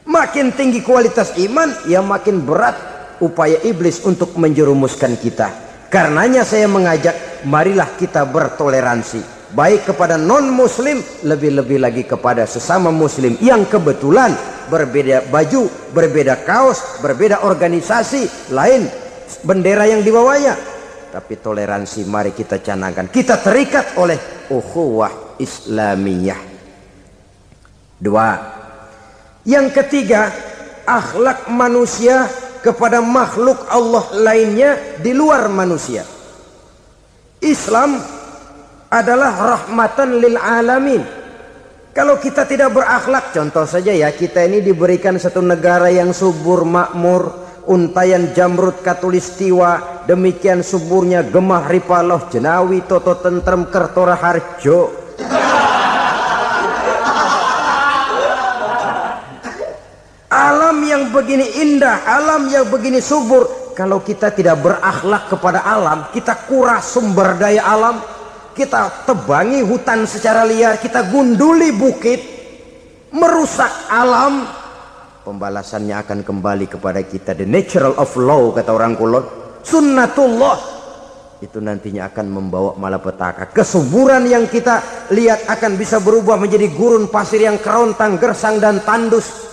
Makin 0.05 0.53
tinggi 0.53 0.86
kualitas 0.86 1.34
iman, 1.41 1.89
ya 1.89 2.05
makin 2.05 2.45
berat 2.45 2.93
upaya 3.24 3.55
iblis 3.63 4.03
untuk 4.03 4.36
menjerumuskan 4.36 5.15
kita. 5.15 5.47
Karenanya 5.88 6.43
saya 6.43 6.67
mengajak, 6.67 7.45
marilah 7.47 7.88
kita 7.95 8.28
bertoleransi. 8.28 9.24
Baik 9.53 9.93
kepada 9.93 10.17
non 10.17 10.49
muslim 10.49 10.97
lebih-lebih 11.21 11.78
lagi 11.78 12.03
kepada 12.09 12.49
sesama 12.49 12.89
muslim 12.89 13.38
yang 13.38 13.69
kebetulan 13.69 14.34
berbeda 14.65 15.30
baju 15.30 15.69
berbeda 15.93 16.41
kaos 16.41 16.97
berbeda 17.05 17.45
organisasi 17.45 18.49
lain 18.49 18.89
bendera 19.45 19.86
yang 19.86 20.01
dibawanya. 20.01 20.57
Tapi 21.13 21.38
toleransi 21.38 22.09
mari 22.09 22.34
kita 22.34 22.57
canangkan. 22.57 23.13
Kita 23.13 23.38
terikat 23.38 23.93
oleh 24.01 24.17
ukhuwah 24.49 25.38
islamiyah. 25.38 26.41
Dua. 28.01 28.30
Yang 29.45 29.67
ketiga 29.78 30.34
akhlak 30.89 31.53
manusia 31.53 32.26
kepada 32.64 33.03
makhluk 33.03 33.68
Allah 33.68 34.07
lainnya 34.16 34.97
di 35.03 35.11
luar 35.11 35.51
manusia 35.51 36.07
Islam 37.43 37.99
adalah 38.88 39.34
rahmatan 39.36 40.22
lil 40.24 40.39
alamin. 40.39 41.03
Kalau 41.93 42.18
kita 42.18 42.47
tidak 42.47 42.74
berakhlak, 42.74 43.36
contoh 43.36 43.68
saja 43.70 43.93
ya, 43.93 44.09
kita 44.09 44.47
ini 44.47 44.64
diberikan 44.64 45.20
satu 45.20 45.43
negara 45.43 45.91
yang 45.93 46.09
subur 46.09 46.66
makmur, 46.66 47.30
untayan 47.70 48.34
jamrut 48.34 48.82
katulistiwa, 48.82 50.01
demikian 50.09 50.66
suburnya 50.66 51.22
gemah 51.22 51.70
ripaloh 51.70 52.32
jenawi 52.34 52.82
toto 52.88 53.20
tentrem 53.22 53.70
kertora 53.70 54.18
harjo. 54.18 55.03
Alam 60.34 60.82
yang 60.82 61.03
begini 61.14 61.61
indah, 61.61 62.01
alam 62.09 62.49
yang 62.49 62.66
begini 62.66 62.97
subur, 62.97 63.72
kalau 63.78 64.01
kita 64.01 64.34
tidak 64.34 64.57
berakhlak 64.66 65.30
kepada 65.30 65.61
alam, 65.61 66.09
kita 66.09 66.49
kuras 66.49 66.89
sumber 66.89 67.38
daya 67.38 67.61
alam, 67.61 68.01
kita 68.57 69.05
tebangi 69.05 69.61
hutan 69.61 70.09
secara 70.09 70.41
liar, 70.41 70.82
kita 70.82 71.14
gunduli 71.14 71.70
bukit, 71.70 72.20
merusak 73.14 73.70
alam, 73.93 74.49
pembalasannya 75.22 75.95
akan 76.01 76.20
kembali 76.26 76.66
kepada 76.66 77.05
kita. 77.05 77.38
The 77.38 77.45
natural 77.45 77.93
of 78.01 78.09
law 78.18 78.49
kata 78.49 78.74
orang 78.74 78.97
kulon, 78.97 79.24
sunnatullah 79.61 80.57
itu 81.43 81.59
nantinya 81.59 82.07
akan 82.07 82.26
membawa 82.32 82.72
malapetaka. 82.80 83.51
Kesuburan 83.51 84.24
yang 84.26 84.47
kita 84.47 85.07
lihat 85.11 85.43
akan 85.51 85.76
bisa 85.76 85.99
berubah 85.99 86.39
menjadi 86.39 86.72
gurun 86.72 87.11
pasir 87.11 87.43
yang 87.43 87.59
kerontang, 87.59 88.16
gersang 88.16 88.64
dan 88.64 88.80
tandus. 88.82 89.53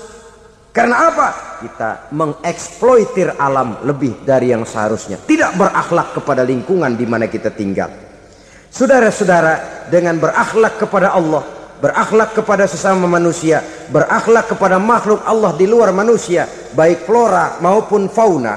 Karena 0.70 1.10
apa? 1.10 1.28
Kita 1.60 2.14
mengeksploitir 2.14 3.34
alam 3.36 3.82
lebih 3.82 4.22
dari 4.22 4.54
yang 4.54 4.62
seharusnya. 4.62 5.18
Tidak 5.18 5.58
berakhlak 5.58 6.14
kepada 6.14 6.46
lingkungan 6.46 6.94
di 6.94 7.06
mana 7.10 7.26
kita 7.26 7.50
tinggal. 7.50 7.90
Saudara-saudara, 8.70 9.86
dengan 9.90 10.14
berakhlak 10.22 10.78
kepada 10.78 11.10
Allah, 11.10 11.42
berakhlak 11.82 12.38
kepada 12.38 12.70
sesama 12.70 13.10
manusia, 13.10 13.66
berakhlak 13.90 14.46
kepada 14.54 14.78
makhluk 14.78 15.26
Allah 15.26 15.50
di 15.58 15.66
luar 15.66 15.90
manusia, 15.90 16.46
baik 16.78 17.02
flora 17.02 17.58
maupun 17.58 18.06
fauna, 18.06 18.54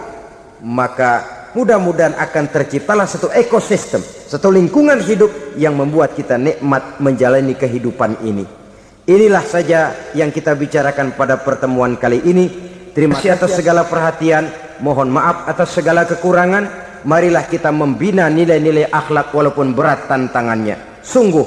maka 0.62 1.50
mudah-mudahan 1.58 2.14
akan 2.14 2.46
terciptalah 2.46 3.10
satu 3.10 3.34
ekosistem, 3.34 4.06
satu 4.06 4.54
lingkungan 4.54 5.02
hidup 5.02 5.58
yang 5.58 5.74
membuat 5.74 6.14
kita 6.14 6.38
nikmat 6.38 7.02
menjalani 7.02 7.58
kehidupan 7.58 8.22
ini. 8.22 8.63
Inilah 9.04 9.44
saja 9.44 9.92
yang 10.16 10.32
kita 10.32 10.56
bicarakan 10.56 11.12
pada 11.20 11.36
pertemuan 11.36 12.00
kali 12.00 12.24
ini. 12.24 12.48
Terima 12.96 13.20
kasih 13.20 13.36
atas 13.36 13.60
segala 13.60 13.84
perhatian. 13.84 14.48
Mohon 14.80 15.12
maaf 15.12 15.44
atas 15.44 15.76
segala 15.76 16.08
kekurangan 16.08 16.64
marilah 17.04 17.44
kita 17.44 17.68
membina 17.68 18.32
nilai-nilai 18.32 18.88
akhlak 18.88 19.36
walaupun 19.36 19.76
berat 19.76 20.08
tantangannya. 20.08 21.04
Sungguh 21.04 21.44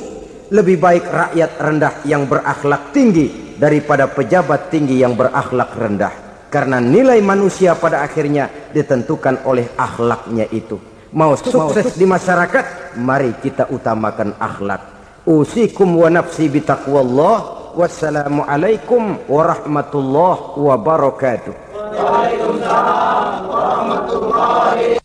lebih 0.53 0.77
baik 0.77 1.05
rakyat 1.09 1.51
rendah 1.57 1.95
yang 2.05 2.29
berakhlak 2.29 2.93
tinggi 2.93 3.57
daripada 3.57 4.05
pejabat 4.05 4.69
tinggi 4.69 5.01
yang 5.01 5.17
berakhlak 5.17 5.73
rendah. 5.73 6.13
Karena 6.53 6.77
nilai 6.77 7.25
manusia 7.25 7.73
pada 7.73 8.05
akhirnya 8.05 8.53
ditentukan 8.69 9.49
oleh 9.49 9.73
akhlaknya 9.81 10.45
itu. 10.53 10.77
Mau 11.17 11.33
sukses 11.41 11.97
di 11.97 12.05
masyarakat, 12.05 12.97
mari 13.01 13.33
kita 13.41 13.73
utamakan 13.73 14.37
akhlak. 14.37 14.96
Usikum 15.27 15.99
wa 15.99 16.07
nafsi 16.07 16.47
bitaqwallah. 16.47 17.59
Wassalamualaikum 17.75 19.27
warahmatullahi 19.27 20.55
wabarakatuh. 20.55 21.51
Waalaikumsalam 21.75 23.51
warahmatullahi 23.51 25.03